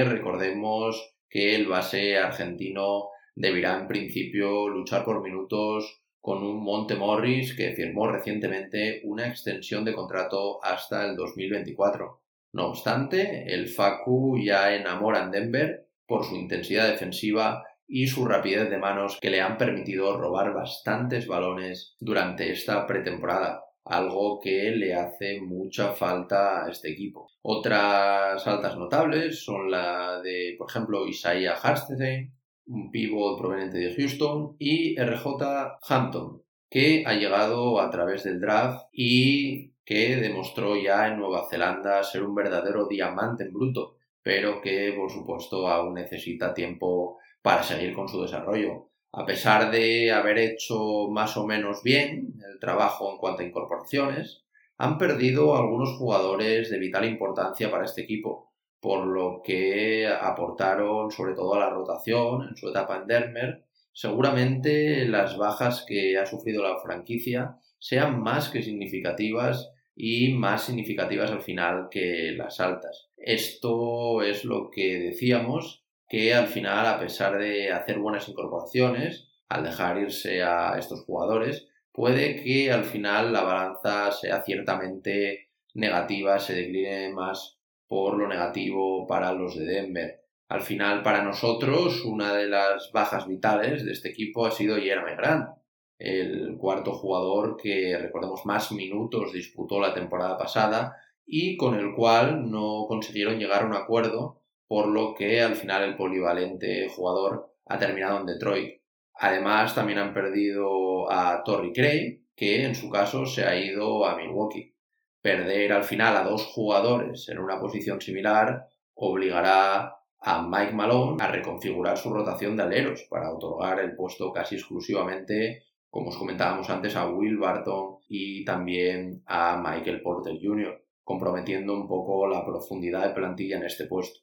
recordemos 0.06 1.16
que 1.30 1.56
el 1.56 1.68
base 1.68 2.18
argentino 2.18 3.10
deberá 3.36 3.80
en 3.80 3.88
principio 3.88 4.70
luchar 4.70 5.04
por 5.04 5.22
minutos 5.22 6.02
con 6.22 6.42
un 6.42 6.64
Monte 6.64 6.96
Morris 6.96 7.54
que 7.54 7.74
firmó 7.74 8.08
recientemente 8.08 9.02
una 9.04 9.28
extensión 9.28 9.84
de 9.84 9.94
contrato 9.94 10.64
hasta 10.64 11.06
el 11.06 11.18
2024. 11.18 12.22
No 12.54 12.68
obstante, 12.68 13.54
el 13.54 13.68
Facu 13.68 14.38
ya 14.42 14.74
enamora 14.74 15.24
en 15.24 15.32
Denver 15.32 15.88
por 16.08 16.24
su 16.24 16.36
intensidad 16.36 16.88
defensiva 16.88 17.64
y 17.86 18.08
su 18.08 18.26
rapidez 18.26 18.70
de 18.70 18.78
manos 18.78 19.18
que 19.20 19.30
le 19.30 19.42
han 19.42 19.58
permitido 19.58 20.18
robar 20.18 20.54
bastantes 20.54 21.28
balones 21.28 21.98
durante 22.00 22.52
esta 22.52 22.88
pretemporada, 22.88 23.66
algo 23.86 24.40
que 24.40 24.72
le 24.72 24.94
hace 24.94 25.42
mucha 25.42 25.94
falta 25.94 26.66
a 26.66 26.70
este 26.70 26.92
equipo. 26.92 27.28
Otras 27.42 28.46
altas 28.48 28.78
notables 28.78 29.44
son 29.44 29.70
la 29.70 30.22
de, 30.22 30.56
por 30.58 30.70
ejemplo, 30.70 31.08
Isaiah 31.08 31.56
Hartenstein, 31.62 32.34
un 32.68 32.92
pívot 32.92 33.38
proveniente 33.38 33.78
de 33.78 33.94
Houston, 33.94 34.56
y 34.58 34.96
RJ 35.00 35.80
Hampton, 35.88 36.42
que 36.70 37.04
ha 37.06 37.14
llegado 37.14 37.80
a 37.80 37.90
través 37.90 38.24
del 38.24 38.40
draft 38.40 38.88
y 38.92 39.74
que 39.86 40.16
demostró 40.16 40.76
ya 40.82 41.08
en 41.08 41.18
Nueva 41.18 41.48
Zelanda 41.50 42.02
ser 42.04 42.24
un 42.24 42.34
verdadero 42.34 42.88
diamante 42.88 43.44
en 43.44 43.54
bruto, 43.54 43.98
pero 44.22 44.62
que 44.62 44.94
por 44.96 45.12
supuesto 45.12 45.68
aún 45.68 45.96
necesita 45.96 46.54
tiempo 46.54 47.18
para 47.42 47.62
seguir 47.62 47.94
con 47.94 48.08
su 48.08 48.22
desarrollo. 48.22 48.93
A 49.16 49.28
pesar 49.28 49.70
de 49.70 50.12
haber 50.12 50.40
hecho 50.40 51.08
más 51.08 51.38
o 51.38 51.46
menos 51.46 51.84
bien 51.84 52.34
el 52.52 52.60
trabajo 52.60 53.12
en 53.12 53.20
cuanto 53.20 53.44
a 53.44 53.46
incorporaciones, 53.46 54.44
han 54.80 54.98
perdido 54.98 55.56
algunos 55.56 55.96
jugadores 56.00 56.72
de 56.72 56.80
vital 56.80 57.06
importancia 57.06 57.70
para 57.70 57.86
este 57.86 58.02
equipo, 58.02 58.52
por 58.80 59.06
lo 59.06 59.44
que 59.44 60.08
aportaron 60.08 61.12
sobre 61.12 61.36
todo 61.36 61.54
a 61.54 61.60
la 61.60 61.70
rotación 61.70 62.50
en 62.50 62.58
su 62.58 62.70
etapa 62.70 62.98
en 62.98 63.06
Dermer. 63.08 63.66
Seguramente 63.92 65.08
las 65.08 65.38
bajas 65.38 65.86
que 65.88 66.18
ha 66.18 66.26
sufrido 66.26 66.64
la 66.64 66.80
franquicia 66.80 67.58
sean 67.78 68.20
más 68.20 68.50
que 68.50 68.64
significativas 68.64 69.72
y 69.96 70.34
más 70.34 70.64
significativas 70.64 71.30
al 71.30 71.44
final 71.44 71.88
que 71.92 72.34
las 72.36 72.60
altas. 72.60 73.10
Esto 73.16 74.24
es 74.24 74.44
lo 74.44 74.72
que 74.72 74.98
decíamos 74.98 75.83
que 76.08 76.34
al 76.34 76.48
final, 76.48 76.86
a 76.86 77.00
pesar 77.00 77.38
de 77.38 77.72
hacer 77.72 78.00
buenas 78.00 78.28
incorporaciones, 78.30 79.30
al 79.50 79.64
dejar 79.64 79.98
irse 80.00 80.44
a 80.44 80.78
estos 80.78 81.06
jugadores, 81.06 81.68
puede 81.92 82.44
que 82.44 82.72
al 82.72 82.86
final 82.86 83.32
la 83.32 83.44
balanza 83.44 84.12
sea 84.12 84.44
ciertamente 84.44 85.50
negativa, 85.74 86.40
se 86.40 86.56
decline 86.56 87.14
más 87.14 87.58
por 87.88 88.18
lo 88.18 88.28
negativo 88.28 89.06
para 89.08 89.34
los 89.34 89.58
de 89.58 89.66
Denver. 89.66 90.22
Al 90.50 90.62
final, 90.62 91.04
para 91.04 91.24
nosotros, 91.24 92.04
una 92.06 92.34
de 92.34 92.48
las 92.48 92.92
bajas 92.92 93.28
vitales 93.28 93.86
de 93.86 93.92
este 93.92 94.10
equipo 94.10 94.46
ha 94.46 94.52
sido 94.52 94.78
Jeremy 94.78 95.16
Grant, 95.16 95.50
el 95.98 96.58
cuarto 96.58 96.92
jugador 96.92 97.56
que, 97.56 97.98
recordemos, 97.98 98.46
más 98.46 98.72
minutos 98.72 99.32
disputó 99.32 99.80
la 99.80 99.94
temporada 99.94 100.38
pasada 100.38 100.98
y 101.26 101.56
con 101.56 101.76
el 101.76 101.94
cual 101.96 102.52
no 102.52 102.86
consiguieron 102.88 103.40
llegar 103.40 103.64
a 103.64 103.68
un 103.68 103.74
acuerdo, 103.74 104.43
por 104.68 104.88
lo 104.88 105.14
que 105.16 105.42
al 105.42 105.56
final 105.56 105.84
el 105.84 105.96
polivalente 105.96 106.90
jugador 106.90 107.54
ha 107.66 107.78
terminado 107.78 108.20
en 108.20 108.26
Detroit. 108.26 108.82
Además, 109.16 109.76
también 109.76 110.00
han 110.00 110.14
perdido 110.14 111.12
a 111.12 111.44
Torrey 111.44 111.72
Cray, 111.72 112.24
que 112.36 112.66
en 112.66 112.76
su 112.76 112.90
caso 112.90 113.26
se 113.26 113.46
ha 113.46 113.56
ido 113.56 114.06
a 114.06 114.16
Milwaukee. 114.16 114.76
Perder 115.22 115.72
al 115.72 115.84
final 115.84 116.18
a 116.18 116.24
dos 116.24 116.46
jugadores 116.48 117.30
en 117.30 117.40
una 117.40 117.60
posición 117.60 118.02
similar 118.02 118.68
obligará 118.96 119.96
a 120.20 120.42
Mike 120.42 120.74
Malone 120.74 121.24
a 121.24 121.28
reconfigurar 121.28 121.98
su 121.98 122.14
rotación 122.14 122.56
de 122.56 122.64
aleros 122.64 123.06
para 123.10 123.32
otorgar 123.32 123.80
el 123.80 123.96
puesto 123.96 124.32
casi 124.32 124.56
exclusivamente, 124.56 125.64
como 125.90 126.10
os 126.10 126.18
comentábamos 126.18 126.70
antes, 126.70 126.96
a 126.96 127.08
Will 127.08 127.38
Barton 127.38 127.98
y 128.08 128.44
también 128.46 129.22
a 129.26 129.62
Michael 129.62 130.02
Porter 130.02 130.38
Jr., 130.42 130.82
comprometiendo 131.04 131.74
un 131.74 131.88
poco 131.88 132.28
la 132.28 132.46
profundidad 132.46 133.08
de 133.08 133.14
plantilla 133.14 133.58
en 133.58 133.66
este 133.66 133.86
puesto. 133.86 134.22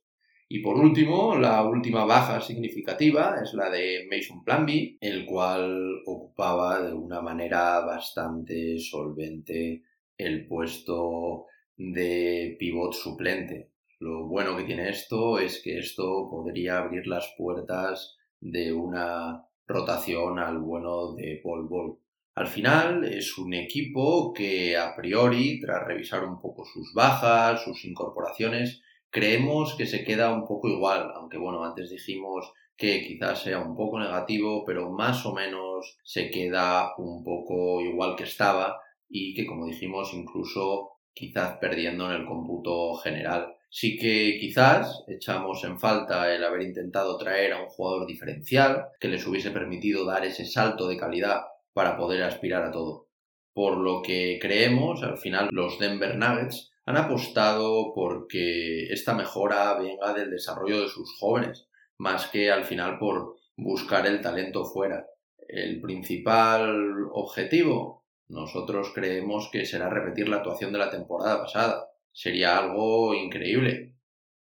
Y 0.52 0.58
por 0.58 0.76
último, 0.76 1.36
la 1.36 1.62
última 1.62 2.04
baja 2.04 2.40
significativa 2.40 3.36
es 3.40 3.54
la 3.54 3.70
de 3.70 4.08
Mason 4.10 4.42
Planby, 4.42 4.98
el 5.00 5.24
cual 5.24 6.02
ocupaba 6.04 6.82
de 6.82 6.92
una 6.92 7.22
manera 7.22 7.78
bastante 7.86 8.76
solvente 8.80 9.84
el 10.18 10.48
puesto 10.48 11.46
de 11.76 12.56
pivot 12.58 12.94
suplente. 12.94 13.70
Lo 14.00 14.26
bueno 14.26 14.56
que 14.56 14.64
tiene 14.64 14.88
esto 14.88 15.38
es 15.38 15.62
que 15.62 15.78
esto 15.78 16.28
podría 16.28 16.78
abrir 16.78 17.06
las 17.06 17.32
puertas 17.38 18.18
de 18.40 18.72
una 18.72 19.46
rotación 19.68 20.40
al 20.40 20.58
bueno 20.58 21.14
de 21.14 21.40
Paul 21.44 21.68
Ball. 21.68 21.96
Al 22.34 22.48
final 22.48 23.04
es 23.04 23.38
un 23.38 23.54
equipo 23.54 24.32
que 24.32 24.76
a 24.76 24.96
priori, 24.96 25.60
tras 25.60 25.86
revisar 25.86 26.24
un 26.24 26.40
poco 26.40 26.64
sus 26.64 26.92
bajas, 26.92 27.62
sus 27.62 27.84
incorporaciones, 27.84 28.82
creemos 29.10 29.74
que 29.76 29.86
se 29.86 30.04
queda 30.04 30.32
un 30.32 30.46
poco 30.46 30.68
igual, 30.68 31.10
aunque 31.14 31.38
bueno, 31.38 31.64
antes 31.64 31.90
dijimos 31.90 32.52
que 32.76 33.04
quizás 33.06 33.42
sea 33.42 33.58
un 33.58 33.76
poco 33.76 33.98
negativo, 33.98 34.64
pero 34.64 34.90
más 34.90 35.26
o 35.26 35.34
menos 35.34 35.98
se 36.02 36.30
queda 36.30 36.94
un 36.96 37.22
poco 37.22 37.82
igual 37.82 38.16
que 38.16 38.24
estaba 38.24 38.80
y 39.08 39.34
que 39.34 39.46
como 39.46 39.66
dijimos 39.66 40.14
incluso 40.14 40.92
quizás 41.12 41.58
perdiendo 41.58 42.06
en 42.06 42.22
el 42.22 42.26
cómputo 42.26 42.94
general. 42.94 43.54
Sí 43.68 43.98
que 43.98 44.38
quizás 44.40 45.04
echamos 45.06 45.62
en 45.64 45.78
falta 45.78 46.34
el 46.34 46.42
haber 46.42 46.62
intentado 46.62 47.18
traer 47.18 47.52
a 47.52 47.62
un 47.62 47.68
jugador 47.68 48.06
diferencial 48.06 48.86
que 48.98 49.08
les 49.08 49.26
hubiese 49.26 49.50
permitido 49.50 50.04
dar 50.04 50.24
ese 50.24 50.44
salto 50.44 50.88
de 50.88 50.96
calidad 50.96 51.42
para 51.72 51.96
poder 51.96 52.22
aspirar 52.22 52.64
a 52.64 52.72
todo. 52.72 53.08
Por 53.52 53.76
lo 53.76 54.00
que 54.02 54.38
creemos, 54.40 55.02
al 55.02 55.18
final 55.18 55.50
los 55.52 55.78
Denver 55.78 56.16
Nuggets 56.16 56.72
han 56.86 56.96
apostado 56.96 57.92
porque 57.94 58.84
esta 58.92 59.14
mejora 59.14 59.78
venga 59.78 60.12
del 60.12 60.30
desarrollo 60.30 60.80
de 60.82 60.88
sus 60.88 61.16
jóvenes, 61.18 61.68
más 61.98 62.26
que 62.28 62.50
al 62.50 62.64
final 62.64 62.98
por 62.98 63.36
buscar 63.56 64.06
el 64.06 64.20
talento 64.20 64.64
fuera. 64.64 65.06
El 65.46 65.80
principal 65.80 67.08
objetivo, 67.12 68.04
nosotros 68.28 68.92
creemos 68.94 69.50
que 69.52 69.64
será 69.64 69.90
repetir 69.90 70.28
la 70.28 70.36
actuación 70.36 70.72
de 70.72 70.78
la 70.78 70.90
temporada 70.90 71.42
pasada. 71.42 71.90
Sería 72.12 72.58
algo 72.58 73.14
increíble, 73.14 73.94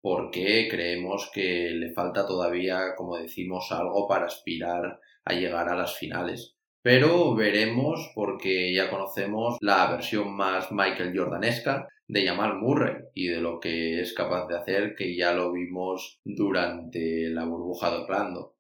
porque 0.02 0.68
creemos 0.70 1.30
que 1.34 1.72
le 1.72 1.94
falta 1.94 2.26
todavía, 2.26 2.96
como 2.96 3.18
decimos, 3.18 3.72
algo 3.72 4.08
para 4.08 4.26
aspirar 4.26 5.00
a 5.26 5.34
llegar 5.34 5.70
a 5.70 5.76
las 5.76 5.98
finales 5.98 6.58
pero 6.88 7.36
veremos 7.36 8.14
porque 8.16 8.74
ya 8.74 8.90
conocemos 8.90 9.58
la 9.60 9.92
versión 9.92 10.34
más 10.34 10.72
Michael 10.72 11.12
Jordanesca 11.14 11.86
de 12.08 12.26
Jamal 12.26 12.58
Murray 12.58 12.96
y 13.14 13.28
de 13.28 13.42
lo 13.42 13.60
que 13.60 14.02
es 14.02 14.14
capaz 14.14 14.48
de 14.48 14.58
hacer 14.58 14.96
que 14.96 15.16
ya 15.16 15.34
lo 15.34 15.52
vimos 15.52 16.20
durante 16.24 17.30
la 17.30 17.46
burbuja 17.46 17.92
de 17.92 17.98
Orlando. 17.98 18.56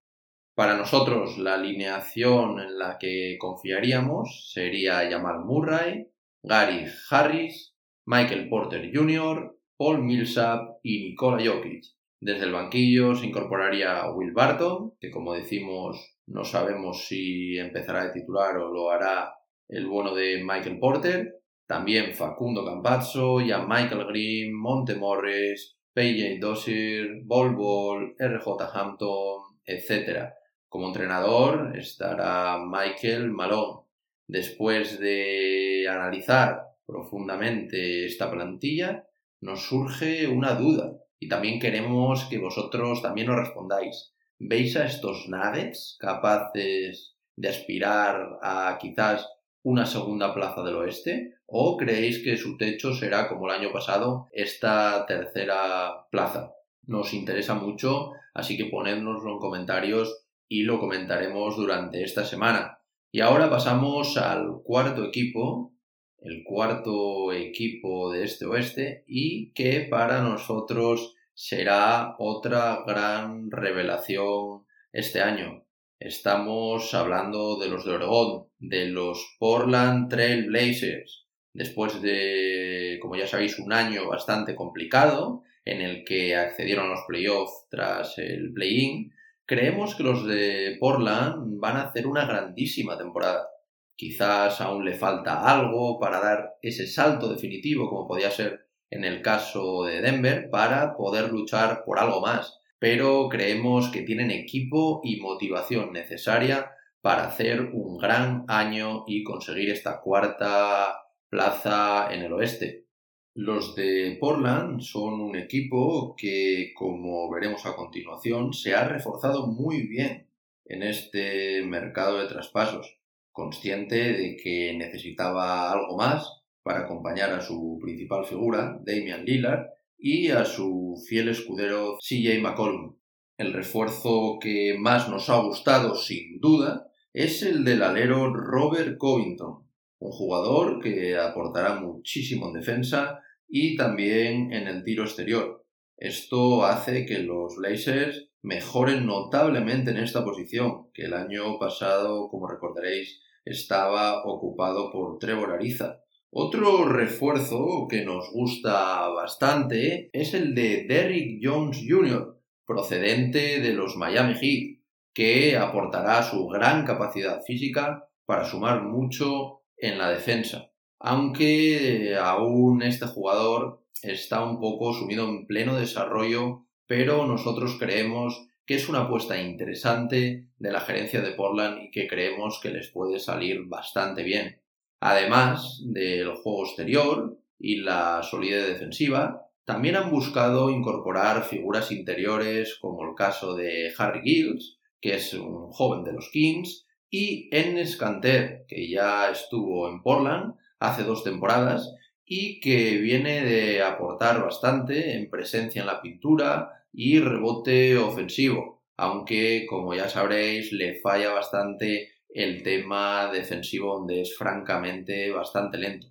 Para 0.55 0.75
nosotros 0.75 1.37
la 1.37 1.53
alineación 1.53 2.59
en 2.59 2.79
la 2.79 2.97
que 2.99 3.37
confiaríamos 3.39 4.51
sería 4.51 5.07
Jamal 5.09 5.45
Murray, 5.45 6.07
Gary 6.43 6.85
Harris, 7.09 7.75
Michael 8.05 8.49
Porter 8.49 8.91
Jr., 8.93 9.55
Paul 9.77 10.01
Millsap 10.01 10.79
y 10.81 11.03
Nikola 11.03 11.45
Jokic. 11.45 11.85
Desde 12.19 12.45
el 12.45 12.53
banquillo 12.53 13.13
se 13.13 13.27
incorporaría 13.27 14.09
Will 14.09 14.33
Barton, 14.33 14.93
que 14.99 15.11
como 15.11 15.35
decimos 15.35 16.17
no 16.25 16.43
sabemos 16.43 17.05
si 17.07 17.57
empezará 17.57 18.05
de 18.05 18.19
titular 18.19 18.57
o 18.57 18.73
lo 18.73 18.89
hará 18.89 19.35
el 19.69 19.85
bueno 19.85 20.15
de 20.15 20.43
Michael 20.43 20.79
Porter. 20.79 21.36
También 21.67 22.13
Facundo 22.13 22.65
Campazzo, 22.65 23.41
ya 23.41 23.59
Michael 23.59 24.05
Green, 24.07 24.53
Monte 24.57 24.95
Morris, 24.95 25.77
PJ 25.93 26.39
Dossier, 26.39 27.23
Bol 27.25 27.55
Bol, 27.55 28.15
RJ 28.17 28.47
Hampton, 28.73 29.41
etc. 29.65 30.29
Como 30.69 30.87
entrenador 30.87 31.77
estará 31.77 32.57
Michael 32.65 33.31
Malone. 33.31 33.81
Después 34.27 34.99
de 34.99 35.87
analizar 35.89 36.67
profundamente 36.85 38.05
esta 38.05 38.31
plantilla, 38.31 39.05
nos 39.41 39.67
surge 39.67 40.27
una 40.27 40.55
duda 40.55 40.93
y 41.19 41.27
también 41.27 41.59
queremos 41.59 42.25
que 42.29 42.37
vosotros 42.37 43.01
también 43.01 43.27
nos 43.27 43.39
respondáis. 43.39 44.13
¿Veis 44.39 44.77
a 44.77 44.85
estos 44.85 45.27
Nuggets 45.27 45.97
capaces 45.99 47.15
de 47.35 47.49
aspirar 47.49 48.37
a 48.41 48.77
quizás 48.79 49.27
una 49.67 49.85
segunda 49.85 50.33
plaza 50.33 50.63
del 50.63 50.75
oeste? 50.75 51.39
¿O 51.45 51.75
creéis 51.75 52.23
que 52.23 52.37
su 52.37 52.55
techo 52.55 52.93
será, 52.93 53.27
como 53.27 53.47
el 53.47 53.59
año 53.59 53.73
pasado, 53.73 54.27
esta 54.31 55.05
tercera 55.05 56.07
plaza? 56.09 56.53
Nos 56.85 57.13
interesa 57.13 57.53
mucho, 57.53 58.11
así 58.33 58.55
que 58.55 58.67
ponednoslo 58.67 59.33
en 59.33 59.39
comentarios 59.39 60.25
y 60.47 60.63
lo 60.63 60.79
comentaremos 60.79 61.57
durante 61.57 62.01
esta 62.01 62.23
semana. 62.23 62.79
Y 63.11 63.19
ahora 63.19 63.49
pasamos 63.49 64.15
al 64.15 64.61
cuarto 64.63 65.03
equipo, 65.03 65.73
el 66.19 66.45
cuarto 66.45 67.33
equipo 67.33 68.09
de 68.13 68.23
este 68.23 68.45
oeste 68.45 69.03
y 69.05 69.51
que 69.51 69.85
para 69.89 70.21
nosotros 70.21 71.13
será 71.33 72.15
otra 72.19 72.85
gran 72.87 73.51
revelación 73.51 74.65
este 74.93 75.19
año. 75.19 75.66
Estamos 75.99 76.93
hablando 76.93 77.57
de 77.57 77.69
los 77.69 77.83
de 77.83 77.93
Oregón, 77.93 78.45
de 78.59 78.85
los 78.85 79.35
Portland 79.39 80.07
Trail 80.07 80.45
Blazers. 80.45 81.25
Después 81.53 81.99
de, 82.03 82.99
como 83.01 83.15
ya 83.15 83.25
sabéis, 83.25 83.57
un 83.57 83.73
año 83.73 84.07
bastante 84.07 84.53
complicado 84.53 85.41
en 85.65 85.81
el 85.81 86.03
que 86.05 86.35
accedieron 86.35 86.85
a 86.85 86.89
los 86.89 87.05
playoffs 87.07 87.65
tras 87.71 88.19
el 88.19 88.53
play-in, 88.53 89.11
creemos 89.47 89.95
que 89.95 90.03
los 90.03 90.23
de 90.27 90.77
Portland 90.79 91.59
van 91.59 91.77
a 91.77 91.85
hacer 91.85 92.05
una 92.05 92.27
grandísima 92.27 92.95
temporada. 92.95 93.47
Quizás 93.95 94.61
aún 94.61 94.85
le 94.85 94.93
falta 94.93 95.51
algo 95.51 95.99
para 95.99 96.19
dar 96.19 96.57
ese 96.61 96.85
salto 96.85 97.27
definitivo 97.27 97.89
como 97.89 98.07
podía 98.07 98.29
ser 98.29 98.67
en 98.91 99.03
el 99.03 99.23
caso 99.23 99.85
de 99.85 100.01
Denver 100.01 100.51
para 100.51 100.95
poder 100.95 101.31
luchar 101.31 101.83
por 101.83 101.97
algo 101.97 102.21
más, 102.21 102.59
pero 102.79 103.27
creemos 103.29 103.89
que 103.89 104.03
tienen 104.03 104.31
equipo 104.31 105.01
y 105.03 105.19
motivación 105.19 105.91
necesaria 105.91 106.71
para 107.01 107.27
hacer 107.27 107.61
un 107.73 107.97
gran 107.97 108.45
año 108.47 109.03
y 109.07 109.23
conseguir 109.23 109.69
esta 109.69 110.01
cuarta 110.01 111.07
plaza 111.29 112.13
en 112.13 112.23
el 112.23 112.33
oeste. 112.33 112.85
Los 113.33 113.75
de 113.75 114.17
Portland 114.19 114.81
son 114.81 115.21
un 115.21 115.35
equipo 115.35 116.15
que, 116.17 116.71
como 116.75 117.29
veremos 117.31 117.65
a 117.65 117.75
continuación, 117.75 118.51
se 118.51 118.73
ha 118.73 118.87
reforzado 118.87 119.47
muy 119.47 119.87
bien 119.87 120.27
en 120.65 120.83
este 120.83 121.63
mercado 121.63 122.17
de 122.17 122.27
traspasos, 122.27 122.99
consciente 123.31 124.13
de 124.13 124.37
que 124.37 124.73
necesitaba 124.75 125.71
algo 125.71 125.95
más 125.95 126.41
para 126.63 126.79
acompañar 126.79 127.31
a 127.31 127.41
su 127.41 127.77
principal 127.81 128.25
figura, 128.25 128.79
Damian 128.83 129.23
Lillard, 129.23 129.67
y 129.97 130.29
a 130.29 130.45
su 130.45 130.95
fiel 131.07 131.29
escudero 131.29 131.97
CJ 131.99 132.39
McCollum. 132.41 132.97
El 133.37 133.53
refuerzo 133.53 134.37
que 134.41 134.75
más 134.79 135.09
nos 135.09 135.29
ha 135.29 135.39
gustado, 135.39 135.95
sin 135.95 136.39
duda, 136.39 136.87
es 137.13 137.43
el 137.43 137.63
del 137.63 137.83
alero 137.83 138.33
Robert 138.33 138.97
Covington, 138.97 139.67
un 139.99 140.11
jugador 140.11 140.81
que 140.81 141.17
aportará 141.17 141.79
muchísimo 141.79 142.47
en 142.47 142.53
defensa 142.53 143.19
y 143.47 143.75
también 143.75 144.53
en 144.53 144.67
el 144.67 144.83
tiro 144.83 145.03
exterior. 145.03 145.65
Esto 145.97 146.65
hace 146.65 147.05
que 147.05 147.19
los 147.19 147.55
Blazers 147.55 148.29
mejoren 148.43 149.05
notablemente 149.05 149.91
en 149.91 149.97
esta 149.97 150.23
posición, 150.23 150.91
que 150.93 151.05
el 151.05 151.13
año 151.13 151.57
pasado, 151.57 152.29
como 152.29 152.47
recordaréis, 152.47 153.21
estaba 153.45 154.23
ocupado 154.25 154.91
por 154.91 155.17
Trevor 155.17 155.53
Ariza, 155.53 156.01
otro 156.29 156.85
refuerzo 156.85 157.87
que 157.89 158.03
nos 158.03 158.31
gusta 158.31 159.07
bastante 159.09 160.09
es 160.13 160.33
el 160.33 160.53
de 160.53 160.85
Derrick 160.87 161.39
Jones 161.41 161.83
Jr., 161.87 162.39
procedente 162.65 163.59
de 163.61 163.73
los 163.73 163.95
Miami 163.95 164.33
Heat, 164.33 164.81
que 165.13 165.57
aportará 165.57 166.21
su 166.23 166.47
gran 166.47 166.85
capacidad 166.85 167.41
física 167.43 168.07
para 168.25 168.45
sumar 168.45 168.83
mucho 168.83 169.61
en 169.77 169.97
la 169.97 170.09
defensa. 170.09 170.69
Aunque 170.99 172.17
aún 172.21 172.81
este 172.81 173.05
jugador 173.05 173.83
está 174.03 174.43
un 174.43 174.59
poco 174.59 174.93
sumido 174.93 175.27
en 175.27 175.47
pleno 175.47 175.75
desarrollo, 175.75 176.65
pero 176.87 177.25
nosotros 177.25 177.77
creemos 177.79 178.47
que 178.65 178.75
es 178.75 178.89
una 178.89 179.03
apuesta 179.03 179.41
interesante 179.41 180.49
de 180.57 180.71
la 180.71 180.81
gerencia 180.81 181.21
de 181.21 181.31
Portland 181.31 181.83
y 181.83 181.91
que 181.91 182.07
creemos 182.07 182.59
que 182.61 182.69
les 182.69 182.89
puede 182.89 183.19
salir 183.19 183.63
bastante 183.65 184.23
bien. 184.23 184.61
Además 184.99 185.81
del 185.85 186.33
juego 186.35 186.65
exterior 186.65 187.37
y 187.59 187.77
la 187.77 188.23
solidez 188.23 188.67
defensiva, 188.67 189.47
también 189.65 189.95
han 189.97 190.09
buscado 190.09 190.69
incorporar 190.69 191.43
figuras 191.43 191.91
interiores 191.91 192.77
como 192.79 193.03
el 193.03 193.15
caso 193.15 193.55
de 193.55 193.91
Harry 193.97 194.21
Gills, 194.23 194.79
que 195.01 195.15
es 195.15 195.33
un 195.33 195.71
joven 195.71 196.03
de 196.03 196.13
los 196.13 196.29
Kings, 196.31 196.85
y 197.09 197.49
Ennis 197.51 197.97
Canter, 197.97 198.65
que 198.67 198.89
ya 198.89 199.29
estuvo 199.29 199.89
en 199.89 200.01
Portland 200.01 200.55
hace 200.79 201.03
dos 201.03 201.23
temporadas 201.23 201.93
y 202.25 202.59
que 202.59 202.97
viene 202.97 203.43
de 203.43 203.81
aportar 203.81 204.41
bastante 204.41 205.15
en 205.15 205.29
presencia 205.29 205.81
en 205.81 205.87
la 205.87 206.01
pintura 206.01 206.85
y 206.91 207.19
rebote 207.19 207.97
ofensivo, 207.97 208.83
aunque 208.97 209.65
como 209.69 209.93
ya 209.93 210.09
sabréis 210.09 210.71
le 210.73 210.99
falla 210.99 211.31
bastante 211.33 212.09
el 212.37 212.61
tema 212.61 213.31
defensivo 213.33 213.97
donde 213.97 214.21
es 214.21 214.37
francamente 214.37 215.31
bastante 215.31 215.79
lento. 215.79 216.07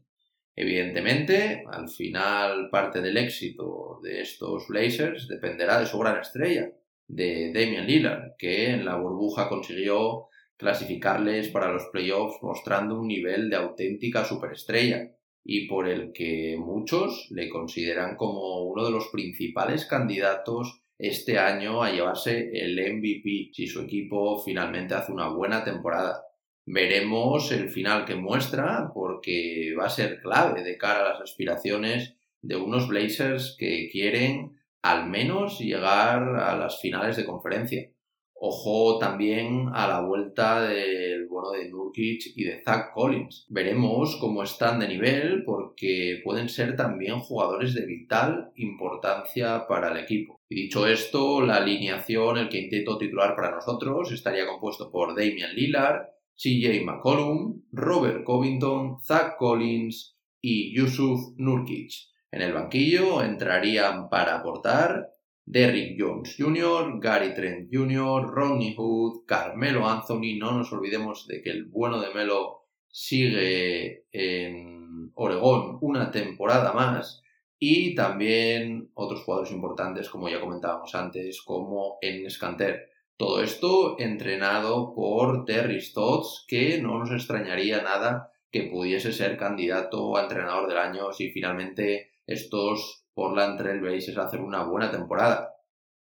Evidentemente, 0.57 1.63
al 1.71 1.89
final 1.89 2.69
parte 2.69 3.01
del 3.01 3.17
éxito 3.17 4.01
de 4.03 4.23
estos 4.23 4.67
Blazers 4.69 5.29
dependerá 5.29 5.79
de 5.79 5.87
su 5.87 5.97
gran 5.99 6.19
estrella, 6.19 6.73
de 7.07 7.53
Damian 7.55 7.87
Lillard, 7.87 8.33
que 8.37 8.71
en 8.71 8.85
la 8.85 8.97
burbuja 8.97 9.49
consiguió 9.49 10.27
clasificarles 10.57 11.51
para 11.51 11.71
los 11.71 11.85
playoffs 11.93 12.43
mostrando 12.43 12.99
un 12.99 13.07
nivel 13.07 13.49
de 13.49 13.57
auténtica 13.57 14.25
superestrella 14.25 15.13
y 15.45 15.69
por 15.69 15.89
el 15.89 16.11
que 16.13 16.57
muchos 16.59 17.29
le 17.31 17.49
consideran 17.49 18.17
como 18.17 18.65
uno 18.65 18.85
de 18.85 18.91
los 18.91 19.11
principales 19.13 19.87
candidatos 19.87 20.83
este 20.99 21.39
año 21.39 21.83
a 21.83 21.91
llevarse 21.91 22.51
el 22.53 22.79
MVP 22.97 23.51
si 23.53 23.67
su 23.67 23.83
equipo 23.83 24.43
finalmente 24.43 24.95
hace 24.95 25.13
una 25.13 25.29
buena 25.29 25.63
temporada. 25.65 26.23
Veremos 26.65 27.53
el 27.53 27.69
final 27.69 28.05
que 28.05 28.17
muestra 28.17 28.91
porque 28.93 29.75
va 29.79 29.87
a 29.87 29.91
ser 29.91 30.21
clave 30.21 30.63
de 30.63 30.77
cara 30.77 31.01
a 31.01 31.13
las 31.13 31.21
aspiraciones 31.21 32.17
de 32.43 32.57
unos 32.57 32.89
Blazers 32.89 33.57
que 33.59 33.89
quieren 33.91 34.59
al 34.83 35.09
menos 35.09 35.59
llegar 35.59 36.23
a 36.37 36.57
las 36.57 36.81
finales 36.81 37.17
de 37.17 37.25
conferencia. 37.25 37.91
Ojo 38.35 38.99
también 38.99 39.69
a 39.73 39.89
la 39.89 40.01
vuelta 40.01 40.61
del 40.63 41.16
de 41.53 41.69
Nurkic 41.69 42.33
y 42.35 42.45
de 42.45 42.63
Zach 42.63 42.93
Collins. 42.93 43.47
Veremos 43.49 44.17
cómo 44.17 44.43
están 44.43 44.81
de 44.81 44.89
nivel 44.89 45.45
porque 45.45 46.21
pueden 46.25 46.49
ser 46.49 46.77
también 46.77 47.21
jugadores 47.21 47.75
de 47.75 47.87
vital 47.87 48.53
importancia 48.57 49.67
para 49.67 49.93
el 49.93 49.99
equipo. 49.99 50.41
Y 50.49 50.63
dicho 50.63 50.87
esto, 50.87 51.41
la 51.41 51.57
alineación, 51.57 52.39
el 52.39 52.49
que 52.49 52.61
intento 52.61 52.99
titular 52.99 53.35
para 53.35 53.51
nosotros, 53.51 54.13
estaría 54.13 54.47
compuesto 54.47 54.91
por 54.91 55.11
Damian 55.11 55.55
Lillard, 55.55 56.07
CJ 56.37 56.85
McCollum, 56.85 57.63
Robert 57.73 58.25
Covington, 58.25 59.01
Zach 59.01 59.37
Collins 59.39 60.17
y 60.41 60.77
Yusuf 60.77 61.35
Nurkic. 61.37 61.93
En 62.31 62.43
el 62.43 62.53
banquillo 62.53 63.23
entrarían 63.23 64.09
para 64.09 64.37
aportar 64.37 65.09
Derrick 65.47 65.97
Jones 65.97 66.35
Jr., 66.37 66.99
Gary 67.01 67.33
Trent 67.33 67.69
Jr., 67.73 68.27
Ronnie 68.27 68.75
Hood, 68.77 69.25
Carmelo 69.27 69.89
Anthony. 69.89 70.37
No 70.39 70.53
nos 70.53 70.73
olvidemos 70.73 71.27
de 71.29 71.41
que 71.41 71.51
el 71.51 71.67
bueno 71.67 72.01
de 72.01 72.13
Melo 72.13 72.65
sigue 72.89 74.07
en 74.11 75.13
Oregón 75.15 75.79
una 75.81 76.11
temporada 76.11 76.73
más. 76.73 77.23
Y 77.59 77.95
también 77.95 78.91
otros 78.95 79.23
jugadores 79.23 79.53
importantes, 79.53 80.11
como 80.11 80.29
ya 80.29 80.41
comentábamos 80.41 80.95
antes, 80.95 81.41
como 81.43 81.99
en 82.03 82.29
Scanter. 82.29 82.91
Todo 83.17 83.41
esto 83.43 83.97
entrenado 83.99 84.95
por 84.95 85.47
Terry 85.47 85.81
Stotts, 85.81 86.45
que 86.47 86.83
no 86.83 86.99
nos 86.99 87.13
extrañaría 87.13 87.81
nada 87.83 88.33
que 88.51 88.65
pudiese 88.65 89.13
ser 89.13 89.39
candidato 89.39 90.17
a 90.17 90.23
entrenador 90.23 90.69
del 90.69 90.79
año 90.79 91.13
si 91.13 91.31
finalmente 91.31 92.11
estos 92.27 93.06
Portland 93.17 93.57
Trail 93.57 93.81
Blazers 93.81 94.19
hacer 94.19 94.41
una 94.43 94.65
buena 94.65 94.91
temporada. 94.91 95.55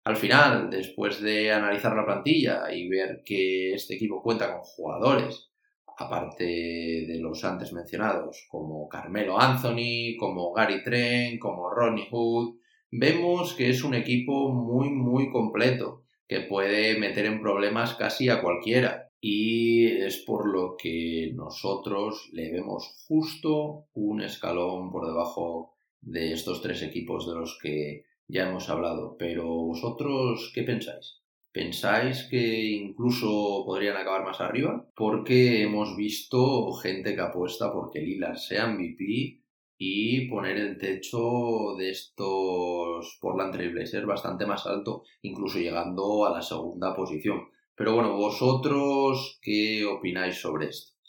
Al 0.06 0.15
final, 0.15 0.69
después 0.69 1.21
de 1.21 1.52
analizar 1.52 1.93
la 1.93 2.06
plantilla 2.06 2.74
y 2.74 2.88
ver 2.88 3.21
que 3.26 3.74
este 3.74 3.95
equipo 3.95 4.24
cuenta 4.24 4.54
con 4.54 4.62
jugadores, 4.62 5.52
aparte 5.97 6.45
de 6.45 7.19
los 7.19 7.43
antes 7.43 7.74
mencionados, 7.74 8.47
como 8.50 8.88
Carmelo 8.88 9.38
Anthony, 9.38 10.15
como 10.17 10.54
Gary 10.54 10.82
Trent, 10.84 11.38
como 11.38 11.69
Ronnie 11.69 12.08
Hood, 12.10 12.56
vemos 12.89 13.56
que 13.56 13.69
es 13.69 13.84
un 13.84 13.93
equipo 13.93 14.50
muy, 14.54 14.89
muy 14.89 15.30
completo, 15.30 16.06
que 16.30 16.39
puede 16.39 16.97
meter 16.97 17.26
en 17.26 17.41
problemas 17.41 17.95
casi 17.95 18.30
a 18.30 18.41
cualquiera. 18.41 19.10
Y 19.19 19.86
es 19.86 20.24
por 20.26 20.47
lo 20.47 20.78
que 20.78 21.34
nosotros 21.36 22.30
le 22.32 22.54
vemos 22.54 23.04
justo 23.06 23.88
un 23.93 24.21
escalón 24.21 24.91
por 24.93 25.06
debajo 25.06 25.74
de 26.01 26.33
estos 26.33 26.61
tres 26.61 26.81
equipos 26.81 27.27
de 27.27 27.35
los 27.35 27.57
que 27.61 28.05
ya 28.27 28.49
hemos 28.49 28.69
hablado. 28.69 29.15
Pero 29.17 29.45
vosotros, 29.45 30.51
¿qué 30.53 30.63
pensáis? 30.63 31.21
¿Pensáis 31.51 32.27
que 32.29 32.69
incluso 32.71 33.63
podrían 33.65 33.97
acabar 33.97 34.23
más 34.23 34.39
arriba? 34.39 34.87
Porque 34.95 35.63
hemos 35.63 35.97
visto 35.97 36.71
gente 36.73 37.13
que 37.13 37.21
apuesta 37.21 37.73
porque 37.73 37.99
Lillard 37.99 38.37
sea 38.37 38.67
MVP 38.67 39.41
y 39.77 40.29
poner 40.29 40.57
el 40.57 40.77
techo 40.77 41.75
de 41.77 41.89
estos 41.89 43.17
Portland 43.19 43.51
Trailblazers 43.51 44.05
bastante 44.05 44.45
más 44.45 44.65
alto, 44.65 45.03
incluso 45.23 45.59
llegando 45.59 46.25
a 46.25 46.31
la 46.31 46.41
segunda 46.41 46.95
posición. 46.95 47.49
Pero 47.75 47.95
bueno, 47.95 48.15
vosotros, 48.15 49.39
¿qué 49.41 49.83
opináis 49.85 50.39
sobre 50.39 50.67
esto? 50.67 51.00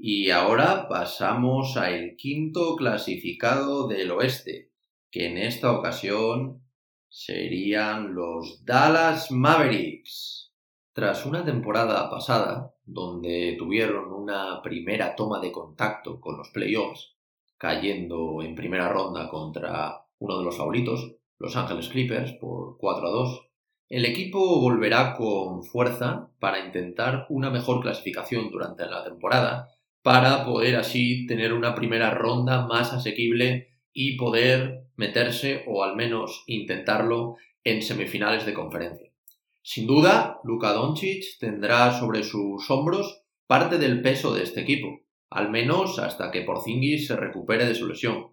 Y 0.00 0.30
ahora 0.30 0.86
pasamos 0.88 1.76
al 1.76 2.14
quinto 2.14 2.76
clasificado 2.76 3.88
del 3.88 4.12
oeste, 4.12 4.70
que 5.10 5.26
en 5.26 5.38
esta 5.38 5.72
ocasión 5.72 6.62
serían 7.08 8.14
los 8.14 8.64
Dallas 8.64 9.32
Mavericks. 9.32 10.52
Tras 10.92 11.26
una 11.26 11.44
temporada 11.44 12.08
pasada, 12.08 12.76
donde 12.84 13.56
tuvieron 13.58 14.12
una 14.12 14.62
primera 14.62 15.16
toma 15.16 15.40
de 15.40 15.50
contacto 15.50 16.20
con 16.20 16.36
los 16.36 16.50
playoffs, 16.50 17.16
cayendo 17.56 18.40
en 18.42 18.54
primera 18.54 18.88
ronda 18.88 19.28
contra 19.28 20.06
uno 20.20 20.38
de 20.38 20.44
los 20.44 20.56
favoritos, 20.56 21.16
Los 21.40 21.56
Angeles 21.56 21.88
Clippers, 21.88 22.34
por 22.34 22.78
4 22.78 23.08
a 23.08 23.10
2, 23.10 23.48
el 23.88 24.04
equipo 24.04 24.60
volverá 24.60 25.16
con 25.16 25.64
fuerza 25.64 26.30
para 26.38 26.64
intentar 26.64 27.26
una 27.30 27.50
mejor 27.50 27.80
clasificación 27.80 28.48
durante 28.52 28.86
la 28.86 29.02
temporada 29.02 29.74
para 30.08 30.46
poder 30.46 30.76
así 30.76 31.26
tener 31.26 31.52
una 31.52 31.74
primera 31.74 32.10
ronda 32.12 32.66
más 32.66 32.94
asequible 32.94 33.76
y 33.92 34.16
poder 34.16 34.86
meterse 34.96 35.64
o 35.66 35.84
al 35.84 35.96
menos 35.96 36.44
intentarlo 36.46 37.36
en 37.62 37.82
semifinales 37.82 38.46
de 38.46 38.54
conferencia. 38.54 39.12
Sin 39.60 39.86
duda, 39.86 40.40
Luka 40.44 40.72
Doncic 40.72 41.38
tendrá 41.38 41.92
sobre 41.92 42.22
sus 42.22 42.70
hombros 42.70 43.22
parte 43.46 43.76
del 43.76 44.00
peso 44.00 44.34
de 44.34 44.44
este 44.44 44.62
equipo, 44.62 45.02
al 45.28 45.50
menos 45.50 45.98
hasta 45.98 46.30
que 46.30 46.40
Porzingis 46.40 47.06
se 47.06 47.14
recupere 47.14 47.66
de 47.66 47.74
su 47.74 47.86
lesión, 47.86 48.28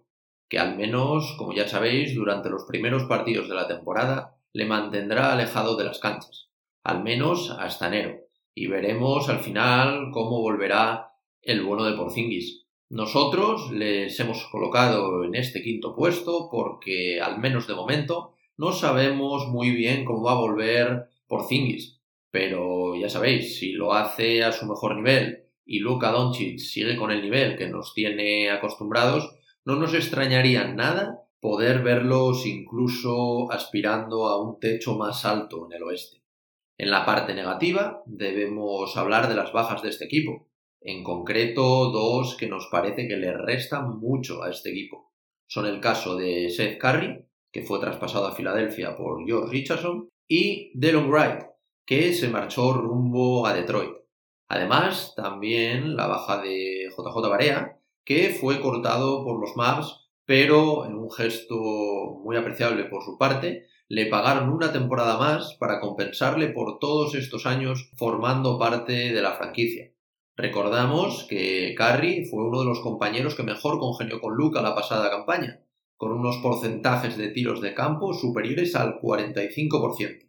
que 0.48 0.58
al 0.58 0.78
menos, 0.78 1.34
como 1.36 1.52
ya 1.52 1.68
sabéis, 1.68 2.14
durante 2.14 2.48
los 2.48 2.64
primeros 2.64 3.04
partidos 3.04 3.50
de 3.50 3.54
la 3.54 3.68
temporada 3.68 4.38
le 4.54 4.64
mantendrá 4.64 5.30
alejado 5.30 5.76
de 5.76 5.84
las 5.84 5.98
canchas, 5.98 6.48
al 6.82 7.02
menos 7.02 7.50
hasta 7.50 7.88
enero, 7.88 8.16
y 8.54 8.66
veremos 8.66 9.28
al 9.28 9.40
final 9.40 10.08
cómo 10.10 10.40
volverá 10.40 11.12
el 11.46 11.62
bono 11.62 11.84
de 11.84 11.96
Porzingis. 11.96 12.66
Nosotros 12.88 13.70
les 13.70 14.18
hemos 14.18 14.46
colocado 14.48 15.24
en 15.24 15.34
este 15.36 15.62
quinto 15.62 15.94
puesto 15.94 16.48
porque, 16.50 17.20
al 17.20 17.38
menos 17.38 17.66
de 17.68 17.74
momento, 17.74 18.34
no 18.56 18.72
sabemos 18.72 19.46
muy 19.48 19.70
bien 19.70 20.04
cómo 20.04 20.24
va 20.24 20.32
a 20.32 20.40
volver 20.40 21.08
Porzingis. 21.28 22.00
Pero 22.30 22.96
ya 22.96 23.08
sabéis, 23.08 23.58
si 23.58 23.72
lo 23.72 23.94
hace 23.94 24.42
a 24.42 24.52
su 24.52 24.66
mejor 24.66 24.96
nivel 24.96 25.44
y 25.64 25.78
Luka 25.78 26.10
Doncic 26.10 26.58
sigue 26.58 26.96
con 26.96 27.12
el 27.12 27.22
nivel 27.22 27.56
que 27.56 27.68
nos 27.68 27.94
tiene 27.94 28.50
acostumbrados, 28.50 29.36
no 29.64 29.76
nos 29.76 29.94
extrañaría 29.94 30.66
nada 30.66 31.22
poder 31.40 31.82
verlos 31.82 32.44
incluso 32.44 33.52
aspirando 33.52 34.26
a 34.26 34.42
un 34.42 34.58
techo 34.58 34.96
más 34.96 35.24
alto 35.24 35.66
en 35.66 35.76
el 35.76 35.82
oeste. 35.84 36.22
En 36.76 36.90
la 36.90 37.06
parte 37.06 37.34
negativa 37.34 38.02
debemos 38.04 38.96
hablar 38.96 39.28
de 39.28 39.36
las 39.36 39.52
bajas 39.52 39.82
de 39.82 39.90
este 39.90 40.04
equipo, 40.04 40.45
en 40.86 41.02
concreto, 41.02 41.90
dos 41.90 42.36
que 42.36 42.46
nos 42.46 42.68
parece 42.70 43.08
que 43.08 43.16
le 43.16 43.36
restan 43.36 43.98
mucho 43.98 44.44
a 44.44 44.50
este 44.50 44.70
equipo. 44.70 45.12
Son 45.48 45.66
el 45.66 45.80
caso 45.80 46.14
de 46.16 46.48
Seth 46.48 46.78
Curry, 46.78 47.26
que 47.52 47.62
fue 47.62 47.80
traspasado 47.80 48.28
a 48.28 48.34
Filadelfia 48.36 48.96
por 48.96 49.26
George 49.26 49.50
Richardson, 49.50 50.08
y 50.28 50.70
Delon 50.78 51.10
Wright, 51.10 51.42
que 51.84 52.12
se 52.12 52.28
marchó 52.28 52.72
rumbo 52.72 53.46
a 53.46 53.52
Detroit. 53.52 53.96
Además, 54.48 55.14
también 55.16 55.96
la 55.96 56.06
baja 56.06 56.40
de 56.40 56.88
JJ 56.96 57.28
Barea, 57.28 57.80
que 58.04 58.30
fue 58.30 58.60
cortado 58.60 59.24
por 59.24 59.40
los 59.40 59.56
Mavs, 59.56 60.08
pero 60.24 60.86
en 60.86 60.94
un 60.94 61.10
gesto 61.10 62.20
muy 62.22 62.36
apreciable 62.36 62.84
por 62.84 63.02
su 63.02 63.18
parte, 63.18 63.66
le 63.88 64.06
pagaron 64.06 64.50
una 64.50 64.72
temporada 64.72 65.18
más 65.18 65.54
para 65.58 65.80
compensarle 65.80 66.48
por 66.48 66.78
todos 66.78 67.16
estos 67.16 67.44
años 67.44 67.90
formando 67.96 68.56
parte 68.56 69.12
de 69.12 69.22
la 69.22 69.32
franquicia. 69.32 69.95
Recordamos 70.36 71.26
que 71.28 71.74
Curry 71.74 72.26
fue 72.26 72.44
uno 72.44 72.60
de 72.60 72.66
los 72.66 72.80
compañeros 72.80 73.34
que 73.34 73.42
mejor 73.42 73.78
congenió 73.78 74.20
con 74.20 74.34
Luca 74.34 74.60
la 74.60 74.74
pasada 74.74 75.10
campaña, 75.10 75.62
con 75.96 76.12
unos 76.12 76.36
porcentajes 76.38 77.16
de 77.16 77.28
tiros 77.28 77.62
de 77.62 77.72
campo 77.72 78.12
superiores 78.12 78.76
al 78.76 79.00
45%. 79.00 80.28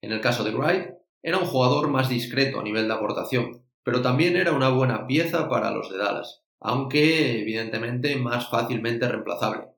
En 0.00 0.12
el 0.12 0.20
caso 0.22 0.42
de 0.42 0.52
Wright, 0.52 0.94
era 1.22 1.38
un 1.38 1.44
jugador 1.44 1.88
más 1.88 2.08
discreto 2.08 2.60
a 2.60 2.62
nivel 2.62 2.88
de 2.88 2.94
aportación, 2.94 3.62
pero 3.84 4.00
también 4.00 4.36
era 4.36 4.52
una 4.52 4.70
buena 4.70 5.06
pieza 5.06 5.48
para 5.48 5.70
los 5.70 5.90
de 5.90 5.98
Dallas, 5.98 6.42
aunque 6.58 7.40
evidentemente 7.40 8.16
más 8.16 8.48
fácilmente 8.48 9.06
reemplazable. 9.06 9.68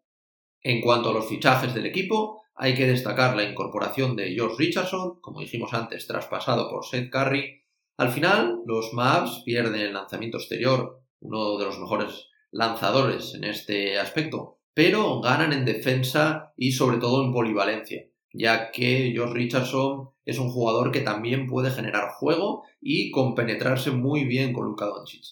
En 0.62 0.80
cuanto 0.80 1.10
a 1.10 1.12
los 1.12 1.28
fichajes 1.28 1.74
del 1.74 1.86
equipo, 1.86 2.42
hay 2.54 2.74
que 2.74 2.86
destacar 2.86 3.36
la 3.36 3.42
incorporación 3.42 4.14
de 4.14 4.32
George 4.32 4.56
Richardson, 4.56 5.20
como 5.20 5.40
dijimos 5.40 5.74
antes, 5.74 6.06
traspasado 6.06 6.70
por 6.70 6.86
Seth 6.86 7.10
Curry. 7.10 7.63
Al 7.96 8.10
final, 8.10 8.62
los 8.66 8.92
Mavs 8.92 9.42
pierden 9.44 9.80
el 9.80 9.92
lanzamiento 9.92 10.38
exterior, 10.38 11.00
uno 11.20 11.56
de 11.56 11.64
los 11.64 11.78
mejores 11.78 12.28
lanzadores 12.50 13.34
en 13.34 13.44
este 13.44 13.98
aspecto, 13.98 14.58
pero 14.74 15.20
ganan 15.20 15.52
en 15.52 15.64
defensa 15.64 16.52
y 16.56 16.72
sobre 16.72 16.98
todo 16.98 17.24
en 17.24 17.32
polivalencia, 17.32 18.02
ya 18.32 18.72
que 18.72 19.12
George 19.12 19.34
Richardson 19.34 20.10
es 20.24 20.38
un 20.38 20.50
jugador 20.50 20.90
que 20.90 21.00
también 21.00 21.46
puede 21.46 21.70
generar 21.70 22.10
juego 22.10 22.64
y 22.80 23.10
compenetrarse 23.10 23.92
muy 23.92 24.24
bien 24.24 24.52
con 24.52 24.64
Luka 24.64 24.86
Doncic. 24.86 25.24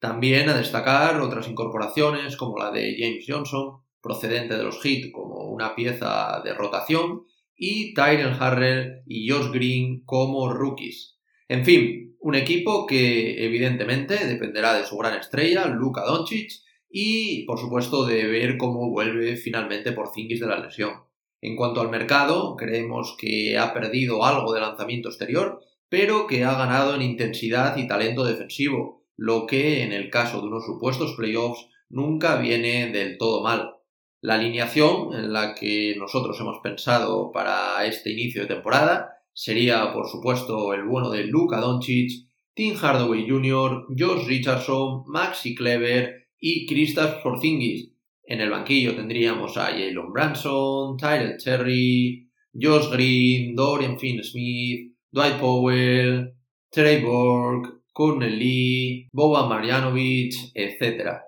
También 0.00 0.48
a 0.48 0.56
destacar 0.56 1.20
otras 1.20 1.48
incorporaciones 1.48 2.36
como 2.36 2.58
la 2.58 2.70
de 2.70 2.96
James 2.98 3.24
Johnson, 3.26 3.82
procedente 4.00 4.56
de 4.56 4.64
los 4.64 4.80
Heat 4.82 5.10
como 5.12 5.50
una 5.50 5.74
pieza 5.74 6.40
de 6.44 6.54
rotación, 6.54 7.22
y 7.56 7.94
Tyrell 7.94 8.36
Harrell 8.38 9.02
y 9.06 9.28
Josh 9.28 9.50
Green 9.52 10.02
como 10.04 10.52
rookies. 10.52 11.18
En 11.48 11.64
fin, 11.64 12.07
un 12.20 12.34
equipo 12.34 12.86
que 12.86 13.44
evidentemente 13.44 14.26
dependerá 14.26 14.74
de 14.74 14.84
su 14.84 14.96
gran 14.96 15.18
estrella, 15.18 15.66
Luka 15.66 16.04
Doncic, 16.04 16.50
y 16.90 17.44
por 17.44 17.58
supuesto 17.58 18.06
de 18.06 18.26
ver 18.26 18.56
cómo 18.56 18.90
vuelve 18.90 19.36
finalmente 19.36 19.92
por 19.92 20.12
Zingis 20.12 20.40
de 20.40 20.46
la 20.46 20.58
lesión. 20.58 20.92
En 21.40 21.54
cuanto 21.54 21.80
al 21.80 21.90
mercado, 21.90 22.56
creemos 22.56 23.16
que 23.18 23.58
ha 23.58 23.72
perdido 23.72 24.24
algo 24.24 24.52
de 24.52 24.60
lanzamiento 24.60 25.08
exterior, 25.08 25.60
pero 25.88 26.26
que 26.26 26.44
ha 26.44 26.54
ganado 26.54 26.94
en 26.94 27.02
intensidad 27.02 27.76
y 27.76 27.86
talento 27.86 28.24
defensivo, 28.24 29.04
lo 29.16 29.46
que 29.46 29.82
en 29.82 29.92
el 29.92 30.10
caso 30.10 30.40
de 30.40 30.48
unos 30.48 30.64
supuestos 30.64 31.14
playoffs 31.16 31.68
nunca 31.88 32.36
viene 32.36 32.90
del 32.90 33.18
todo 33.18 33.42
mal. 33.42 33.76
La 34.20 34.34
alineación 34.34 35.14
en 35.14 35.32
la 35.32 35.54
que 35.54 35.94
nosotros 35.96 36.38
hemos 36.40 36.58
pensado 36.58 37.30
para 37.30 37.84
este 37.86 38.10
inicio 38.10 38.42
de 38.42 38.48
temporada 38.48 39.17
sería, 39.32 39.92
por 39.92 40.08
supuesto, 40.08 40.72
el 40.74 40.84
bueno 40.84 41.10
de 41.10 41.24
Luka 41.24 41.60
Doncic, 41.60 42.10
Tim 42.54 42.74
Hardaway 42.74 43.28
Jr., 43.28 43.86
Josh 43.96 44.26
Richardson, 44.26 45.04
Maxi 45.06 45.54
Clever 45.54 46.28
y 46.40 46.66
Kristaps 46.66 47.22
Porzingis. 47.22 47.92
En 48.24 48.40
el 48.40 48.50
banquillo 48.50 48.94
tendríamos 48.94 49.56
a 49.56 49.66
Jalen 49.66 50.12
Branson, 50.12 50.96
Tyrell 50.96 51.38
Cherry, 51.38 52.28
Josh 52.52 52.90
Green, 52.90 53.54
Dorian 53.54 53.98
Finney-Smith, 53.98 54.92
Dwight 55.10 55.38
Powell, 55.38 56.34
Trey 56.70 57.02
Borg, 57.02 57.82
Courtney 57.92 58.30
Lee, 58.30 59.08
Boba 59.12 59.48
Marjanovic, 59.48 60.34
etc. 60.54 61.20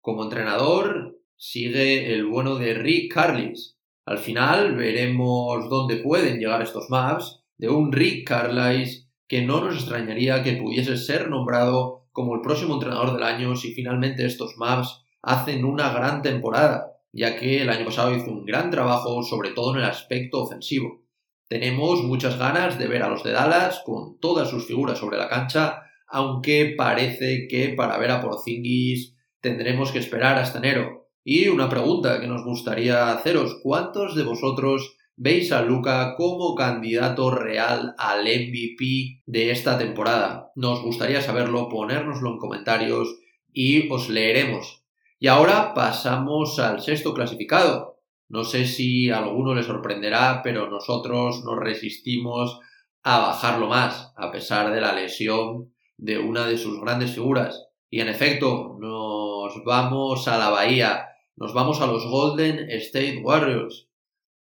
Como 0.00 0.24
entrenador, 0.24 1.18
sigue 1.36 2.14
el 2.14 2.26
bueno 2.26 2.56
de 2.56 2.74
Rick 2.74 3.12
Carlisle. 3.12 3.75
Al 4.06 4.18
final 4.18 4.76
veremos 4.76 5.68
dónde 5.68 5.96
pueden 5.96 6.38
llegar 6.38 6.62
estos 6.62 6.88
maps 6.90 7.42
de 7.58 7.68
un 7.68 7.90
Rick 7.90 8.28
Carlisle 8.28 9.08
que 9.26 9.42
no 9.42 9.60
nos 9.60 9.74
extrañaría 9.74 10.44
que 10.44 10.52
pudiese 10.52 10.96
ser 10.96 11.28
nombrado 11.28 12.06
como 12.12 12.36
el 12.36 12.40
próximo 12.40 12.74
entrenador 12.74 13.14
del 13.14 13.24
año 13.24 13.56
si 13.56 13.74
finalmente 13.74 14.24
estos 14.24 14.56
maps 14.58 15.02
hacen 15.22 15.64
una 15.64 15.92
gran 15.92 16.22
temporada, 16.22 16.92
ya 17.12 17.36
que 17.36 17.62
el 17.62 17.68
año 17.68 17.84
pasado 17.84 18.14
hizo 18.14 18.30
un 18.30 18.44
gran 18.44 18.70
trabajo, 18.70 19.24
sobre 19.24 19.50
todo 19.50 19.74
en 19.74 19.80
el 19.80 19.88
aspecto 19.90 20.40
ofensivo. 20.40 21.02
Tenemos 21.48 22.04
muchas 22.04 22.38
ganas 22.38 22.78
de 22.78 22.86
ver 22.86 23.02
a 23.02 23.08
los 23.08 23.24
de 23.24 23.32
Dallas 23.32 23.82
con 23.84 24.20
todas 24.20 24.48
sus 24.48 24.66
figuras 24.68 24.98
sobre 24.98 25.18
la 25.18 25.28
cancha, 25.28 25.82
aunque 26.06 26.74
parece 26.78 27.48
que 27.48 27.70
para 27.70 27.98
ver 27.98 28.12
a 28.12 28.20
Porzingis 28.20 29.16
tendremos 29.40 29.90
que 29.90 29.98
esperar 29.98 30.38
hasta 30.38 30.58
enero. 30.58 31.05
Y 31.28 31.48
una 31.48 31.68
pregunta 31.68 32.20
que 32.20 32.28
nos 32.28 32.44
gustaría 32.44 33.10
haceros, 33.10 33.58
¿cuántos 33.60 34.14
de 34.14 34.22
vosotros 34.22 34.96
veis 35.16 35.50
a 35.50 35.60
Luca 35.60 36.14
como 36.16 36.54
candidato 36.54 37.32
real 37.32 37.96
al 37.98 38.22
MVP 38.22 39.22
de 39.26 39.50
esta 39.50 39.76
temporada? 39.76 40.52
Nos 40.54 40.82
gustaría 40.82 41.20
saberlo, 41.20 41.68
ponérnoslo 41.68 42.30
en 42.30 42.38
comentarios 42.38 43.16
y 43.52 43.90
os 43.90 44.08
leeremos. 44.08 44.84
Y 45.18 45.26
ahora 45.26 45.74
pasamos 45.74 46.60
al 46.60 46.80
sexto 46.80 47.12
clasificado. 47.12 47.98
No 48.28 48.44
sé 48.44 48.64
si 48.64 49.10
a 49.10 49.18
alguno 49.18 49.52
le 49.52 49.64
sorprenderá, 49.64 50.42
pero 50.44 50.70
nosotros 50.70 51.42
nos 51.44 51.58
resistimos 51.58 52.60
a 53.02 53.18
bajarlo 53.18 53.66
más, 53.66 54.12
a 54.14 54.30
pesar 54.30 54.72
de 54.72 54.80
la 54.80 54.92
lesión 54.92 55.74
de 55.96 56.20
una 56.20 56.46
de 56.46 56.56
sus 56.56 56.80
grandes 56.80 57.16
figuras. 57.16 57.66
Y 57.90 57.98
en 57.98 58.06
efecto, 58.06 58.76
nos 58.78 59.64
vamos 59.64 60.28
a 60.28 60.38
la 60.38 60.50
bahía 60.50 61.08
nos 61.36 61.52
vamos 61.52 61.80
a 61.80 61.86
los 61.86 62.06
Golden 62.06 62.70
State 62.70 63.20
Warriors. 63.22 63.88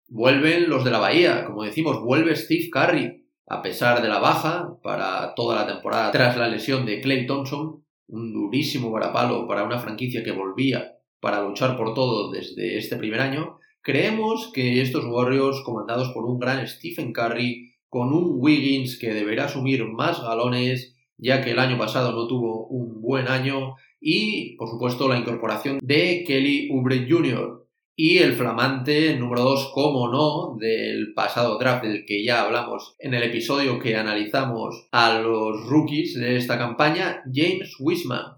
Vuelven 0.07 0.69
los 0.69 0.83
de 0.83 0.91
la 0.91 0.99
Bahía, 0.99 1.45
como 1.45 1.63
decimos, 1.63 1.99
vuelve 2.01 2.35
Steve 2.35 2.69
Curry, 2.71 3.25
a 3.47 3.61
pesar 3.61 4.01
de 4.01 4.07
la 4.07 4.19
baja 4.19 4.77
para 4.83 5.33
toda 5.35 5.55
la 5.55 5.67
temporada 5.67 6.11
tras 6.11 6.37
la 6.37 6.47
lesión 6.47 6.85
de 6.85 7.01
Clay 7.01 7.25
Thompson, 7.25 7.83
un 8.07 8.33
durísimo 8.33 8.91
varapalo 8.91 9.47
para 9.47 9.63
una 9.63 9.79
franquicia 9.79 10.23
que 10.23 10.31
volvía 10.31 10.93
para 11.19 11.41
luchar 11.41 11.75
por 11.77 11.93
todo 11.93 12.31
desde 12.31 12.77
este 12.77 12.97
primer 12.97 13.21
año, 13.21 13.57
creemos 13.81 14.51
que 14.53 14.81
estos 14.81 15.05
Warriors, 15.05 15.61
comandados 15.63 16.09
por 16.09 16.25
un 16.25 16.37
gran 16.37 16.67
Stephen 16.67 17.11
Curry, 17.11 17.73
con 17.89 18.13
un 18.13 18.35
Wiggins 18.39 18.99
que 18.99 19.13
deberá 19.13 19.45
asumir 19.45 19.85
más 19.85 20.21
galones, 20.21 20.95
ya 21.17 21.41
que 21.41 21.51
el 21.51 21.59
año 21.59 21.77
pasado 21.77 22.11
no 22.11 22.27
tuvo 22.27 22.67
un 22.67 23.01
buen 23.01 23.27
año, 23.27 23.75
y, 24.05 24.57
por 24.57 24.67
supuesto, 24.67 25.07
la 25.07 25.17
incorporación 25.17 25.79
de 25.81 26.25
Kelly 26.27 26.69
Oubre 26.73 27.07
Jr. 27.09 27.65
y 27.95 28.17
el 28.17 28.33
flamante 28.33 29.15
número 29.15 29.43
2, 29.43 29.71
como 29.73 30.09
no, 30.09 30.57
del 30.59 31.13
pasado 31.13 31.57
draft 31.57 31.85
del 31.85 32.03
que 32.05 32.21
ya 32.21 32.41
hablamos 32.41 32.95
en 32.99 33.13
el 33.13 33.23
episodio 33.23 33.79
que 33.79 33.95
analizamos 33.95 34.89
a 34.91 35.19
los 35.19 35.65
rookies 35.67 36.15
de 36.15 36.35
esta 36.35 36.57
campaña, 36.57 37.23
James 37.33 37.77
Wiseman. 37.79 38.35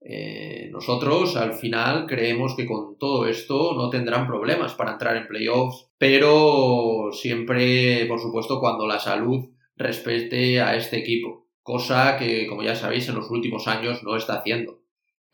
Eh, 0.00 0.68
nosotros 0.72 1.36
al 1.36 1.54
final 1.54 2.06
creemos 2.06 2.56
que 2.56 2.66
con 2.66 2.98
todo 2.98 3.28
esto 3.28 3.72
no 3.74 3.90
tendrán 3.90 4.26
problemas 4.26 4.74
para 4.74 4.92
entrar 4.92 5.16
en 5.16 5.28
playoffs, 5.28 5.90
pero 5.96 7.10
siempre, 7.12 8.04
por 8.06 8.18
supuesto, 8.18 8.58
cuando 8.58 8.86
la 8.88 8.98
salud 8.98 9.48
respete 9.76 10.60
a 10.60 10.74
este 10.74 10.98
equipo, 10.98 11.46
cosa 11.62 12.16
que, 12.18 12.48
como 12.48 12.64
ya 12.64 12.74
sabéis, 12.74 13.08
en 13.08 13.14
los 13.14 13.30
últimos 13.30 13.68
años 13.68 14.02
no 14.02 14.16
está 14.16 14.40
haciendo. 14.40 14.83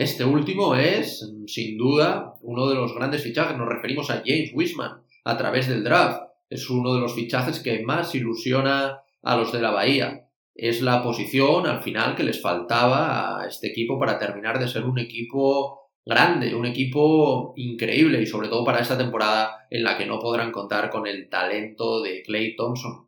Este 0.01 0.25
último 0.25 0.77
es, 0.77 1.31
sin 1.47 1.77
duda, 1.77 2.33
uno 2.41 2.71
de 2.71 2.75
los 2.75 2.95
grandes 2.95 3.23
fichajes. 3.23 3.59
Nos 3.59 3.69
referimos 3.69 4.09
a 4.09 4.23
James 4.25 4.51
Wiseman 4.55 5.03
a 5.27 5.37
través 5.37 5.69
del 5.69 5.85
draft. 5.85 6.23
Es 6.49 6.71
uno 6.71 6.95
de 6.95 7.03
los 7.03 7.15
fichajes 7.15 7.61
que 7.61 7.83
más 7.83 8.15
ilusiona 8.15 9.03
a 9.23 9.37
los 9.37 9.53
de 9.53 9.61
la 9.61 9.73
Bahía. 9.73 10.27
Es 10.55 10.81
la 10.81 11.03
posición 11.03 11.67
al 11.67 11.83
final 11.83 12.17
que 12.17 12.23
les 12.23 12.41
faltaba 12.41 13.43
a 13.43 13.47
este 13.47 13.67
equipo 13.67 13.99
para 13.99 14.19
terminar 14.19 14.59
de 14.59 14.69
ser 14.69 14.85
un 14.85 14.99
equipo 14.99 15.91
grande, 16.07 16.55
un 16.55 16.65
equipo 16.65 17.53
increíble 17.57 18.23
y 18.23 18.27
sobre 18.27 18.49
todo 18.49 18.65
para 18.65 18.81
esta 18.81 18.97
temporada 18.97 19.67
en 19.69 19.85
la 19.85 19.99
que 19.99 20.07
no 20.07 20.19
podrán 20.19 20.51
contar 20.51 20.89
con 20.89 21.07
el 21.07 21.29
talento 21.29 22.01
de 22.01 22.23
Clay 22.23 22.57
Thompson. 22.57 23.07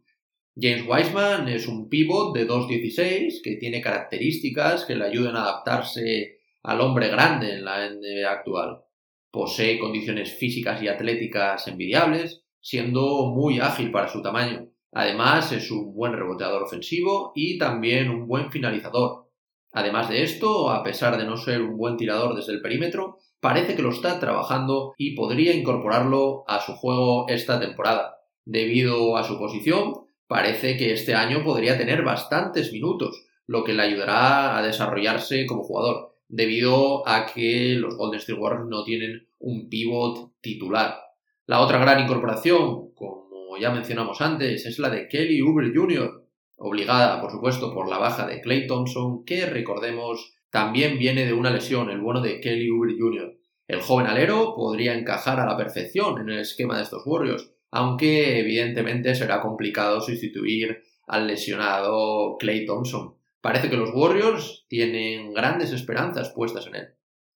James 0.54 0.84
Wiseman 0.86 1.48
es 1.48 1.66
un 1.66 1.88
pivot 1.88 2.36
de 2.36 2.46
2.16 2.46 3.40
que 3.42 3.56
tiene 3.56 3.80
características 3.80 4.84
que 4.84 4.94
le 4.94 5.06
ayudan 5.06 5.36
a 5.36 5.44
adaptarse 5.44 6.41
al 6.62 6.80
hombre 6.80 7.08
grande 7.08 7.54
en 7.54 7.64
la 7.64 7.88
NBA 7.88 8.30
actual. 8.30 8.82
Posee 9.30 9.78
condiciones 9.78 10.34
físicas 10.36 10.82
y 10.82 10.88
atléticas 10.88 11.66
envidiables, 11.66 12.42
siendo 12.60 13.30
muy 13.30 13.60
ágil 13.60 13.90
para 13.90 14.08
su 14.08 14.22
tamaño. 14.22 14.68
Además, 14.92 15.50
es 15.52 15.70
un 15.70 15.94
buen 15.94 16.12
reboteador 16.12 16.62
ofensivo 16.62 17.32
y 17.34 17.58
también 17.58 18.10
un 18.10 18.26
buen 18.26 18.50
finalizador. 18.50 19.30
Además 19.72 20.10
de 20.10 20.22
esto, 20.22 20.70
a 20.70 20.82
pesar 20.82 21.16
de 21.16 21.24
no 21.24 21.38
ser 21.38 21.62
un 21.62 21.78
buen 21.78 21.96
tirador 21.96 22.36
desde 22.36 22.52
el 22.52 22.60
perímetro, 22.60 23.18
parece 23.40 23.74
que 23.74 23.82
lo 23.82 23.90
está 23.90 24.20
trabajando 24.20 24.92
y 24.98 25.16
podría 25.16 25.54
incorporarlo 25.54 26.44
a 26.46 26.60
su 26.60 26.74
juego 26.74 27.26
esta 27.28 27.58
temporada. 27.58 28.18
Debido 28.44 29.16
a 29.16 29.24
su 29.24 29.38
posición, 29.38 29.94
parece 30.26 30.76
que 30.76 30.92
este 30.92 31.14
año 31.14 31.42
podría 31.42 31.78
tener 31.78 32.02
bastantes 32.02 32.70
minutos, 32.70 33.24
lo 33.46 33.64
que 33.64 33.72
le 33.72 33.82
ayudará 33.82 34.58
a 34.58 34.62
desarrollarse 34.62 35.46
como 35.46 35.64
jugador, 35.64 36.11
debido 36.32 37.06
a 37.06 37.26
que 37.26 37.74
los 37.76 37.94
Golden 37.94 38.18
State 38.18 38.40
Warriors 38.40 38.68
no 38.68 38.82
tienen 38.84 39.28
un 39.38 39.68
pivot 39.68 40.32
titular. 40.40 40.96
La 41.44 41.60
otra 41.60 41.78
gran 41.78 42.00
incorporación, 42.00 42.94
como 42.94 43.58
ya 43.60 43.70
mencionamos 43.70 44.22
antes, 44.22 44.64
es 44.64 44.78
la 44.78 44.88
de 44.88 45.08
Kelly 45.08 45.42
Oubre 45.42 45.70
Jr., 45.74 46.24
obligada, 46.56 47.20
por 47.20 47.30
supuesto, 47.30 47.74
por 47.74 47.86
la 47.86 47.98
baja 47.98 48.26
de 48.26 48.40
Clay 48.40 48.66
Thompson, 48.66 49.26
que 49.26 49.44
recordemos 49.44 50.34
también 50.50 50.98
viene 50.98 51.26
de 51.26 51.34
una 51.34 51.50
lesión, 51.50 51.90
el 51.90 52.00
bueno 52.00 52.22
de 52.22 52.40
Kelly 52.40 52.70
Oubre 52.70 52.96
Jr. 52.98 53.36
El 53.68 53.82
joven 53.82 54.06
alero 54.06 54.54
podría 54.56 54.94
encajar 54.94 55.38
a 55.38 55.46
la 55.46 55.56
perfección 55.56 56.18
en 56.18 56.30
el 56.30 56.38
esquema 56.38 56.78
de 56.78 56.84
estos 56.84 57.02
Warriors, 57.04 57.52
aunque 57.70 58.38
evidentemente 58.38 59.14
será 59.14 59.42
complicado 59.42 60.00
sustituir 60.00 60.82
al 61.06 61.26
lesionado 61.26 62.38
Clay 62.38 62.64
Thompson. 62.64 63.16
Parece 63.42 63.68
que 63.68 63.76
los 63.76 63.90
Warriors 63.92 64.64
tienen 64.68 65.34
grandes 65.34 65.72
esperanzas 65.72 66.32
puestas 66.34 66.68
en 66.68 66.76
él. 66.76 66.88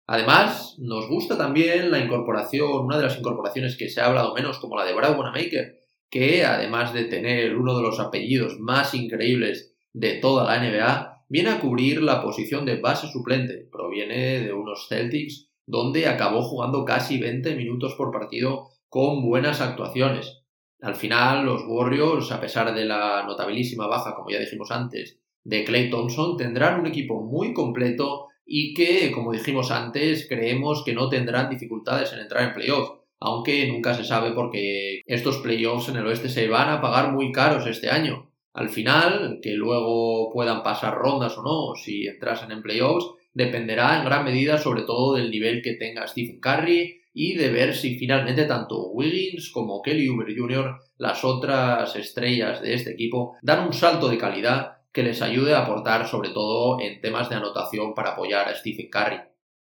Además, 0.06 0.76
nos 0.78 1.08
gusta 1.08 1.38
también 1.38 1.90
la 1.90 1.98
incorporación, 1.98 2.84
una 2.84 2.98
de 2.98 3.04
las 3.04 3.18
incorporaciones 3.18 3.78
que 3.78 3.88
se 3.88 4.02
ha 4.02 4.06
hablado 4.06 4.34
menos, 4.34 4.58
como 4.58 4.76
la 4.76 4.84
de 4.84 4.92
Brad 4.92 5.18
Wanamaker, 5.18 5.80
que 6.10 6.44
además 6.44 6.92
de 6.92 7.06
tener 7.06 7.56
uno 7.56 7.74
de 7.74 7.82
los 7.82 7.98
apellidos 8.00 8.60
más 8.60 8.94
increíbles 8.94 9.74
de 9.94 10.18
toda 10.18 10.44
la 10.44 10.62
NBA, 10.62 11.24
viene 11.30 11.48
a 11.48 11.60
cubrir 11.60 12.02
la 12.02 12.22
posición 12.22 12.66
de 12.66 12.80
base 12.80 13.08
suplente. 13.08 13.66
Proviene 13.72 14.40
de 14.40 14.52
unos 14.52 14.86
Celtics 14.88 15.48
donde 15.66 16.06
acabó 16.06 16.42
jugando 16.42 16.84
casi 16.84 17.18
20 17.18 17.56
minutos 17.56 17.94
por 17.94 18.12
partido 18.12 18.68
con 18.90 19.22
buenas 19.22 19.62
actuaciones. 19.62 20.42
Al 20.82 20.96
final, 20.96 21.46
los 21.46 21.62
Warriors, 21.66 22.30
a 22.30 22.42
pesar 22.42 22.74
de 22.74 22.84
la 22.84 23.24
notabilísima 23.26 23.86
baja, 23.86 24.14
como 24.14 24.28
ya 24.28 24.38
dijimos 24.38 24.70
antes, 24.70 25.23
de 25.44 25.64
Clay 25.64 25.90
Thompson, 25.90 26.36
tendrán 26.36 26.80
un 26.80 26.86
equipo 26.86 27.22
muy 27.22 27.52
completo 27.52 28.28
y 28.46 28.74
que, 28.74 29.10
como 29.12 29.32
dijimos 29.32 29.70
antes, 29.70 30.26
creemos 30.28 30.82
que 30.84 30.94
no 30.94 31.08
tendrán 31.08 31.50
dificultades 31.50 32.12
en 32.12 32.20
entrar 32.20 32.44
en 32.44 32.54
playoffs, 32.54 32.92
aunque 33.20 33.66
nunca 33.68 33.94
se 33.94 34.04
sabe 34.04 34.32
porque 34.32 35.00
estos 35.06 35.38
playoffs 35.38 35.88
en 35.88 35.96
el 35.96 36.06
oeste 36.06 36.28
se 36.28 36.48
van 36.48 36.68
a 36.68 36.80
pagar 36.80 37.12
muy 37.12 37.32
caros 37.32 37.66
este 37.66 37.90
año. 37.90 38.30
Al 38.52 38.68
final, 38.68 39.40
que 39.42 39.52
luego 39.52 40.30
puedan 40.32 40.62
pasar 40.62 40.94
rondas 40.94 41.36
o 41.38 41.42
no, 41.42 41.74
si 41.74 42.06
entrasen 42.06 42.52
en 42.52 42.62
playoffs, 42.62 43.06
dependerá 43.32 43.98
en 43.98 44.04
gran 44.04 44.24
medida 44.24 44.58
sobre 44.58 44.82
todo 44.82 45.16
del 45.16 45.30
nivel 45.30 45.60
que 45.62 45.74
tenga 45.74 46.06
Stephen 46.06 46.40
Curry 46.40 47.00
y 47.12 47.34
de 47.34 47.50
ver 47.50 47.74
si 47.74 47.96
finalmente 47.96 48.44
tanto 48.44 48.90
Wiggins 48.90 49.50
como 49.50 49.82
Kelly 49.82 50.08
Oubre 50.08 50.34
Jr., 50.36 50.76
las 50.98 51.24
otras 51.24 51.96
estrellas 51.96 52.60
de 52.60 52.74
este 52.74 52.92
equipo, 52.92 53.36
dan 53.42 53.66
un 53.66 53.72
salto 53.72 54.08
de 54.08 54.18
calidad 54.18 54.73
que 54.94 55.02
les 55.02 55.20
ayude 55.20 55.54
a 55.54 55.64
aportar 55.64 56.06
sobre 56.06 56.30
todo 56.30 56.80
en 56.80 57.00
temas 57.00 57.28
de 57.28 57.34
anotación 57.34 57.94
para 57.94 58.12
apoyar 58.12 58.48
a 58.48 58.54
Stephen 58.54 58.88
Curry. 58.88 59.18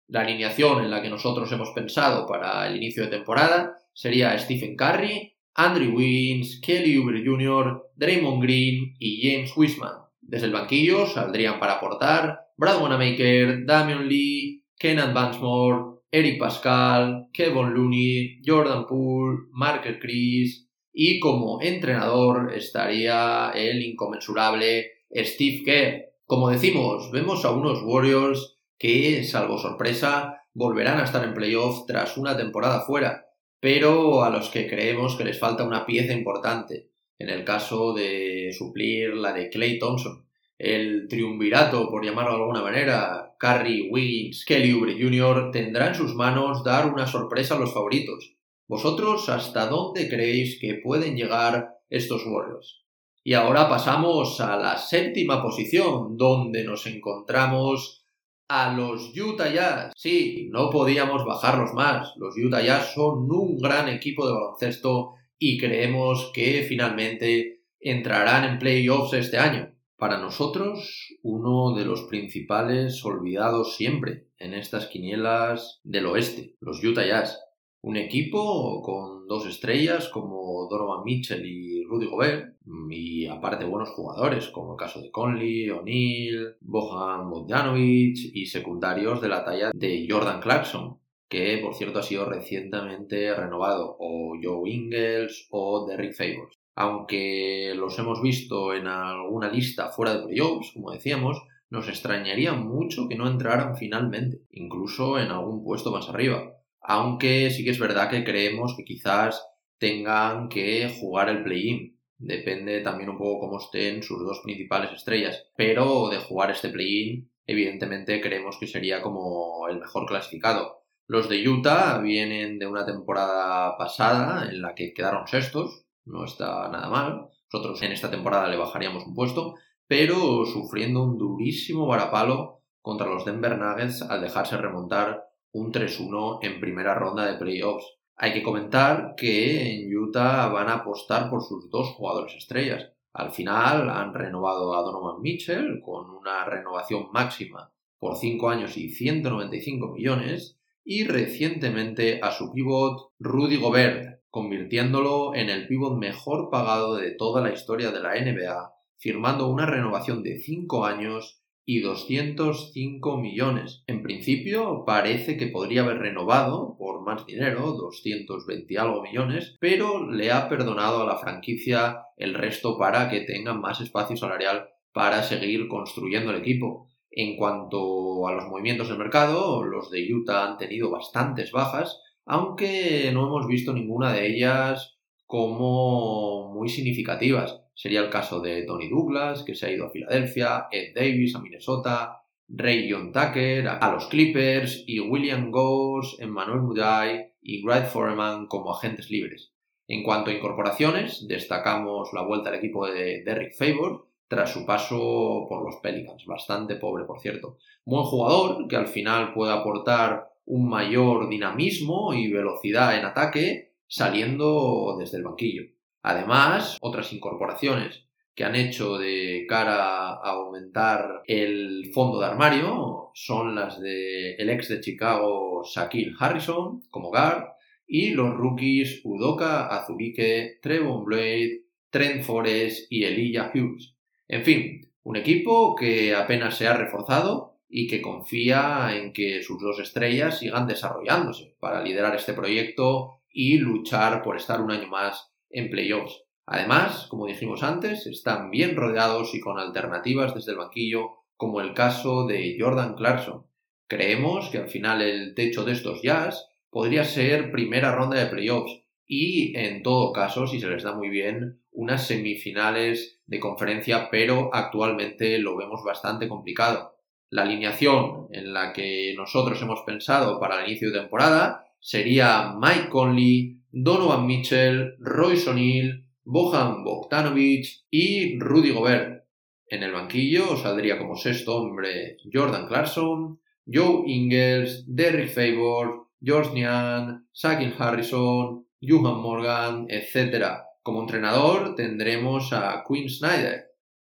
La 0.07 0.21
alineación 0.21 0.83
en 0.83 0.91
la 0.91 1.01
que 1.01 1.09
nosotros 1.09 1.51
hemos 1.51 1.71
pensado 1.71 2.27
para 2.27 2.67
el 2.67 2.77
inicio 2.77 3.03
de 3.03 3.09
temporada 3.09 3.75
sería 3.91 4.37
Stephen 4.37 4.75
Curry, 4.75 5.35
Andrew 5.55 5.95
Wiggins, 5.95 6.61
Kelly 6.61 6.97
Oubre 6.97 7.23
Jr., 7.25 7.89
Draymond 7.95 8.43
Green 8.43 8.95
y 8.99 9.27
James 9.27 9.51
Wiseman. 9.57 9.95
Desde 10.21 10.45
el 10.45 10.53
banquillo 10.53 11.07
saldrían 11.07 11.59
para 11.59 11.73
aportar 11.73 12.41
Brad 12.55 12.81
Wanamaker, 12.81 13.65
Damian 13.65 14.07
Lee, 14.07 14.63
Kenan 14.77 15.15
Bansmore, 15.15 16.01
Eric 16.11 16.39
Pascal, 16.39 17.29
Kevin 17.33 17.73
Looney, 17.73 18.41
Jordan 18.45 18.85
Poole, 18.85 19.47
Marker 19.51 19.99
Chris 19.99 20.69
y 20.93 21.19
como 21.19 21.61
entrenador 21.61 22.53
estaría 22.53 23.51
el 23.55 23.81
inconmensurable 23.81 24.94
Steve 25.15 25.63
Kerr. 25.63 26.13
Como 26.25 26.49
decimos, 26.49 27.11
vemos 27.11 27.45
a 27.45 27.51
unos 27.51 27.81
Warriors 27.83 28.57
que, 28.77 29.23
salvo 29.23 29.57
sorpresa, 29.57 30.41
volverán 30.53 30.99
a 30.99 31.03
estar 31.03 31.23
en 31.23 31.33
playoff 31.33 31.85
tras 31.85 32.17
una 32.17 32.35
temporada 32.35 32.81
fuera, 32.81 33.27
pero 33.59 34.23
a 34.23 34.29
los 34.29 34.49
que 34.49 34.67
creemos 34.67 35.15
que 35.15 35.25
les 35.25 35.39
falta 35.39 35.63
una 35.63 35.85
pieza 35.85 36.13
importante, 36.13 36.89
en 37.19 37.29
el 37.29 37.43
caso 37.43 37.93
de 37.93 38.51
suplir 38.57 39.15
la 39.15 39.33
de 39.33 39.49
Clay 39.49 39.79
Thompson 39.79 40.25
el 40.57 41.07
triunvirato, 41.09 41.89
por 41.89 42.05
llamarlo 42.05 42.31
de 42.31 42.37
alguna 42.37 42.61
manera, 42.61 43.35
Curry, 43.37 43.89
Wiggins, 43.91 44.45
Kelly 44.45 44.71
Oubre 44.71 44.93
Jr., 44.93 45.51
tendrá 45.51 45.87
en 45.87 45.95
sus 45.95 46.15
manos 46.15 46.63
dar 46.63 46.91
una 46.91 47.07
sorpresa 47.07 47.55
a 47.55 47.59
los 47.59 47.73
favoritos. 47.73 48.35
¿Vosotros 48.67 49.27
hasta 49.29 49.67
dónde 49.67 50.07
creéis 50.07 50.57
que 50.59 50.75
pueden 50.75 51.15
llegar 51.17 51.75
estos 51.89 52.25
Warriors? 52.25 52.84
Y 53.27 53.33
ahora 53.33 53.67
pasamos 53.67 54.39
a 54.39 54.55
la 54.55 54.77
séptima 54.77 55.41
posición, 55.41 56.15
donde 56.15 56.63
nos 56.63 56.85
encontramos 56.85 58.05
a 58.47 58.71
los 58.71 59.17
Utah 59.17 59.51
Jazz. 59.51 59.93
Sí, 59.95 60.47
no 60.51 60.69
podíamos 60.69 61.25
bajarlos 61.25 61.73
más. 61.73 62.13
Los 62.17 62.35
Utah 62.37 62.61
Jazz 62.61 62.93
son 62.93 63.27
un 63.31 63.57
gran 63.57 63.89
equipo 63.89 64.27
de 64.27 64.33
baloncesto 64.33 65.15
y 65.39 65.57
creemos 65.57 66.29
que 66.35 66.67
finalmente 66.69 67.63
entrarán 67.79 68.43
en 68.43 68.59
playoffs 68.59 69.13
este 69.13 69.39
año. 69.39 69.73
Para 69.97 70.19
nosotros, 70.19 71.17
uno 71.23 71.73
de 71.75 71.85
los 71.85 72.03
principales 72.03 73.03
olvidados 73.03 73.75
siempre 73.75 74.27
en 74.37 74.53
estas 74.53 74.85
quinielas 74.85 75.79
del 75.83 76.05
oeste, 76.05 76.53
los 76.59 76.83
Utah 76.83 77.07
Jazz. 77.07 77.39
Un 77.85 77.97
equipo 77.97 78.81
con 78.81 79.27
dos 79.27 79.45
estrellas 79.45 80.09
como 80.09 80.67
Donovan 80.67 81.03
Mitchell 81.03 81.45
y 81.45 81.83
Rudy 81.83 82.07
Gobert, 82.07 82.55
y 82.89 83.27
aparte 83.27 83.63
buenos 83.63 83.89
jugadores 83.89 84.49
como 84.49 84.71
el 84.71 84.77
caso 84.79 85.03
de 85.03 85.11
Conley, 85.11 85.69
O'Neill, 85.69 86.55
Bohan 86.61 87.29
Bogdanovic 87.29 88.17
y 88.33 88.47
secundarios 88.47 89.21
de 89.21 89.29
la 89.29 89.45
talla 89.45 89.69
de 89.71 90.07
Jordan 90.09 90.41
Clarkson, 90.41 90.97
que 91.29 91.59
por 91.59 91.75
cierto 91.75 91.99
ha 91.99 92.01
sido 92.01 92.25
recientemente 92.25 93.35
renovado, 93.35 93.95
o 93.99 94.33
Joe 94.41 94.67
Ingles 94.67 95.47
o 95.51 95.85
Derrick 95.87 96.15
Favors 96.15 96.57
aunque 96.77 97.73
los 97.75 97.97
hemos 97.99 98.19
visto 98.19 98.73
en 98.73 98.87
alguna 98.87 99.49
lista 99.49 99.91
fuera 99.91 100.17
de 100.17 100.25
playoffs, 100.25 100.71
como 100.73 100.91
decíamos, 100.91 101.41
nos 101.69 101.87
extrañaría 101.87 102.51
mucho 102.51 103.07
que 103.07 103.15
no 103.15 103.29
entraran 103.29 103.77
finalmente, 103.77 104.41
incluso 104.51 105.19
en 105.19 105.29
algún 105.29 105.63
puesto 105.63 105.91
más 105.91 106.09
arriba. 106.09 106.55
Aunque 106.87 107.49
sí 107.51 107.63
que 107.63 107.71
es 107.71 107.79
verdad 107.79 108.09
que 108.09 108.23
creemos 108.23 108.75
que 108.75 108.83
quizás 108.83 109.45
tengan 109.77 110.49
que 110.49 110.95
jugar 110.99 111.29
el 111.29 111.43
play-in. 111.43 111.99
Depende 112.17 112.81
también 112.81 113.09
un 113.09 113.17
poco 113.17 113.41
cómo 113.41 113.59
estén 113.59 114.01
sus 114.01 114.19
dos 114.19 114.39
principales 114.43 114.91
estrellas. 114.91 115.47
Pero 115.55 116.09
de 116.09 116.17
jugar 116.17 116.51
este 116.51 116.69
play-in, 116.69 117.29
evidentemente 117.45 118.21
creemos 118.21 118.57
que 118.59 118.67
sería 118.67 119.01
como 119.01 119.67
el 119.69 119.79
mejor 119.79 120.05
clasificado. 120.05 120.85
Los 121.07 121.29
de 121.29 121.47
Utah 121.47 121.99
vienen 121.99 122.57
de 122.57 122.65
una 122.65 122.85
temporada 122.85 123.77
pasada 123.77 124.49
en 124.49 124.61
la 124.61 124.73
que 124.73 124.93
quedaron 124.93 125.27
sextos, 125.27 125.85
no 126.05 126.25
está 126.25 126.67
nada 126.69 126.89
mal. 126.89 127.27
Nosotros 127.51 127.81
en 127.83 127.91
esta 127.91 128.09
temporada 128.09 128.47
le 128.47 128.57
bajaríamos 128.57 129.05
un 129.05 129.13
puesto, 129.13 129.53
pero 129.87 130.45
sufriendo 130.45 131.03
un 131.03 131.17
durísimo 131.17 131.85
varapalo 131.85 132.63
contra 132.81 133.07
los 133.07 133.23
Denver 133.23 133.57
Nuggets 133.57 134.01
al 134.01 134.21
dejarse 134.21 134.57
remontar 134.57 135.25
un 135.55 135.71
3-1 135.71 136.39
en 136.41 136.59
primera 136.59 136.95
ronda 136.95 137.25
de 137.25 137.37
playoffs. 137.37 137.85
Hay 138.17 138.33
que 138.33 138.43
comentar 138.43 139.15
que 139.15 139.71
en 139.71 139.97
Utah 139.97 140.49
van 140.49 140.67
a 140.67 140.75
apostar 140.75 141.29
por 141.29 141.43
sus 141.43 141.69
dos 141.69 141.91
jugadores 141.95 142.35
estrellas. 142.35 142.91
Al 143.13 143.31
final 143.31 143.89
han 143.89 144.13
renovado 144.13 144.75
a 144.75 144.81
Donovan 144.81 145.21
Mitchell 145.21 145.79
con 145.81 146.09
una 146.09 146.43
renovación 146.43 147.07
máxima 147.13 147.71
por 147.97 148.17
5 148.17 148.49
años 148.49 148.75
y 148.75 148.89
195 148.89 149.93
millones 149.93 150.59
y 150.83 151.05
recientemente 151.05 152.19
a 152.21 152.31
su 152.31 152.51
pivot 152.51 153.13
Rudy 153.19 153.55
Gobert 153.55 154.19
convirtiéndolo 154.29 155.35
en 155.35 155.49
el 155.49 155.67
pívot 155.67 155.97
mejor 155.97 156.49
pagado 156.49 156.97
de 156.97 157.11
toda 157.11 157.41
la 157.41 157.53
historia 157.53 157.91
de 157.91 158.01
la 158.01 158.15
NBA, 158.15 158.73
firmando 158.97 159.47
una 159.47 159.65
renovación 159.65 160.21
de 160.21 160.37
5 160.37 160.85
años 160.85 161.44
y 161.65 161.81
205 161.81 163.17
millones. 163.17 163.83
En 163.87 164.03
principio 164.03 164.83
parece 164.85 165.35
que 165.35 165.47
podría 165.47 165.81
haber 165.81 165.97
renovado 165.97 166.75
por 166.77 167.03
más 167.03 167.25
dinero, 167.25 167.71
220 167.73 168.77
algo 168.77 169.01
millones, 169.01 169.57
pero 169.59 170.09
le 170.11 170.31
ha 170.31 170.47
perdonado 170.47 171.01
a 171.01 171.05
la 171.05 171.17
franquicia 171.17 172.03
el 172.17 172.35
resto 172.35 172.77
para 172.77 173.09
que 173.09 173.21
tenga 173.21 173.53
más 173.53 173.81
espacio 173.81 174.15
salarial 174.15 174.69
para 174.93 175.23
seguir 175.23 175.67
construyendo 175.67 176.31
el 176.31 176.37
equipo. 176.37 176.87
En 177.09 177.37
cuanto 177.37 178.27
a 178.27 178.33
los 178.33 178.45
movimientos 178.45 178.89
del 178.89 178.97
mercado, 178.97 179.63
los 179.63 179.89
de 179.89 180.13
Utah 180.13 180.45
han 180.45 180.57
tenido 180.57 180.91
bastantes 180.91 181.51
bajas, 181.51 182.01
aunque 182.25 183.09
no 183.13 183.27
hemos 183.27 183.47
visto 183.47 183.73
ninguna 183.73 184.13
de 184.13 184.27
ellas 184.27 184.97
como 185.25 186.53
muy 186.53 186.69
significativas. 186.69 187.64
Sería 187.75 187.99
el 187.99 188.09
caso 188.09 188.39
de 188.39 188.63
Tony 188.63 188.89
Douglas, 188.89 189.43
que 189.43 189.53
se 189.53 189.67
ha 189.67 189.71
ido 189.71 189.85
a 189.85 189.91
Filadelfia, 189.91 190.67
Ed 190.71 190.95
Davis 190.95 191.35
a 191.35 191.41
Minnesota, 191.41 192.21
Ray 192.47 192.89
John 192.89 193.11
Tucker 193.11 193.67
a 193.67 193.91
los 193.91 194.07
Clippers 194.07 194.83
y 194.87 194.99
William 194.99 195.51
Goss, 195.51 196.17
Emmanuel 196.19 196.61
Muday 196.61 197.33
y 197.41 197.61
Greg 197.61 197.87
Foreman 197.87 198.47
como 198.47 198.71
agentes 198.71 199.11
libres. 199.11 199.51
En 199.87 200.03
cuanto 200.03 200.31
a 200.31 200.33
incorporaciones, 200.33 201.27
destacamos 201.27 202.09
la 202.13 202.23
vuelta 202.23 202.49
al 202.49 202.55
equipo 202.55 202.87
de 202.87 203.23
Derrick 203.23 203.53
Favor, 203.55 204.07
tras 204.27 204.51
su 204.51 204.65
paso 204.65 205.45
por 205.47 205.63
los 205.63 205.75
Pelicans. 205.81 206.25
Bastante 206.25 206.75
pobre, 206.75 207.05
por 207.05 207.19
cierto. 207.19 207.57
Buen 207.85 208.03
jugador 208.03 208.67
que 208.67 208.75
al 208.75 208.87
final 208.87 209.33
puede 209.33 209.53
aportar 209.53 210.29
un 210.45 210.67
mayor 210.67 211.29
dinamismo 211.29 212.13
y 212.13 212.31
velocidad 212.31 212.97
en 212.97 213.05
ataque 213.05 213.73
saliendo 213.87 214.95
desde 214.97 215.17
el 215.17 215.23
banquillo. 215.23 215.63
Además, 216.07 216.77
otras 216.81 217.11
incorporaciones 217.13 218.05
que 218.35 218.43
han 218.43 218.55
hecho 218.55 218.99
de 218.99 219.47
cara 219.49 220.09
a 220.09 220.33
aumentar 220.33 221.23
el 221.25 221.89
fondo 221.95 222.19
de 222.19 222.27
armario 222.27 223.09
son 223.15 223.55
las 223.55 223.81
de 223.81 224.35
el 224.35 224.51
ex 224.51 224.69
de 224.69 224.81
Chicago 224.81 225.63
Shaquille 225.65 226.13
Harrison 226.19 226.83
como 226.91 227.09
guard 227.09 227.45
y 227.87 228.11
los 228.11 228.35
rookies 228.35 229.01
Udoka 229.03 229.65
Azubike, 229.65 230.59
Trevon 230.61 231.05
Blade, 231.05 231.63
Trent 231.89 232.21
Forrest 232.21 232.85
y 232.91 233.05
Elijah 233.05 233.51
Hughes. 233.51 233.95
En 234.27 234.43
fin, 234.43 234.91
un 235.01 235.15
equipo 235.15 235.73
que 235.75 236.13
apenas 236.13 236.55
se 236.55 236.67
ha 236.67 236.77
reforzado 236.77 237.57
y 237.67 237.87
que 237.87 238.03
confía 238.03 238.95
en 238.95 239.11
que 239.11 239.41
sus 239.41 239.59
dos 239.59 239.79
estrellas 239.79 240.37
sigan 240.37 240.67
desarrollándose 240.67 241.55
para 241.59 241.81
liderar 241.81 242.15
este 242.15 242.33
proyecto 242.33 243.21
y 243.27 243.57
luchar 243.57 244.21
por 244.21 244.35
estar 244.35 244.61
un 244.61 244.69
año 244.69 244.87
más 244.87 245.34
en 245.55 245.69
playoffs. 245.69 246.23
Además, 246.45 247.07
como 247.09 247.25
dijimos 247.25 247.63
antes, 247.63 248.05
están 248.05 248.51
bien 248.51 248.75
rodeados 248.75 249.33
y 249.33 249.39
con 249.39 249.57
alternativas 249.57 250.35
desde 250.35 250.51
el 250.51 250.59
banquillo, 250.59 251.09
como 251.35 251.59
el 251.61 251.73
caso 251.73 252.27
de 252.27 252.55
Jordan 252.59 252.95
Clarkson. 252.95 253.47
Creemos 253.87 254.49
que 254.49 254.59
al 254.59 254.69
final 254.69 255.01
el 255.01 255.33
techo 255.33 255.63
de 255.63 255.71
estos 255.71 256.01
Jazz 256.01 256.47
podría 256.69 257.03
ser 257.03 257.51
primera 257.51 257.95
ronda 257.95 258.19
de 258.19 258.27
playoffs 258.27 258.83
y, 259.07 259.57
en 259.57 259.83
todo 259.83 260.11
caso, 260.11 260.47
si 260.47 260.59
se 260.59 260.67
les 260.67 260.83
da 260.83 260.93
muy 260.93 261.09
bien, 261.09 261.61
unas 261.71 262.07
semifinales 262.07 263.21
de 263.25 263.39
conferencia, 263.39 264.09
pero 264.09 264.49
actualmente 264.53 265.37
lo 265.39 265.55
vemos 265.55 265.83
bastante 265.83 266.27
complicado. 266.27 266.95
La 267.29 267.43
alineación 267.43 268.27
en 268.31 268.53
la 268.53 268.71
que 268.71 269.13
nosotros 269.17 269.61
hemos 269.61 269.81
pensado 269.81 270.39
para 270.39 270.59
el 270.59 270.69
inicio 270.69 270.91
de 270.91 270.99
temporada 270.99 271.65
sería 271.79 272.53
Mike 272.59 272.89
Conley, 272.89 273.54
Donovan 273.77 274.25
Mitchell, 274.25 274.95
Royce 274.99 275.49
O'Neill, 275.49 276.07
Bohan 276.23 276.85
Bogdanovic 276.85 277.67
y 277.91 278.39
Rudy 278.39 278.71
Gobert. 278.71 279.25
En 279.67 279.83
el 279.83 279.91
banquillo 279.91 280.55
saldría 280.55 280.97
como 280.97 281.17
sexto 281.17 281.57
hombre 281.57 282.15
Jordan 282.31 282.67
Clarkson, 282.67 283.41
Joe 283.67 284.03
Ingles, 284.05 284.85
Derrick 284.87 285.29
Favor, 285.29 286.07
George 286.23 286.53
Nian, 286.53 287.27
Sakin 287.33 287.73
Harrison, 287.77 288.65
Johan 288.81 289.21
Morgan, 289.21 289.87
etc. 289.89 290.45
Como 290.81 291.01
entrenador 291.01 291.75
tendremos 291.75 292.53
a 292.53 292.81
Quinn 292.87 293.09
Snyder. 293.09 293.65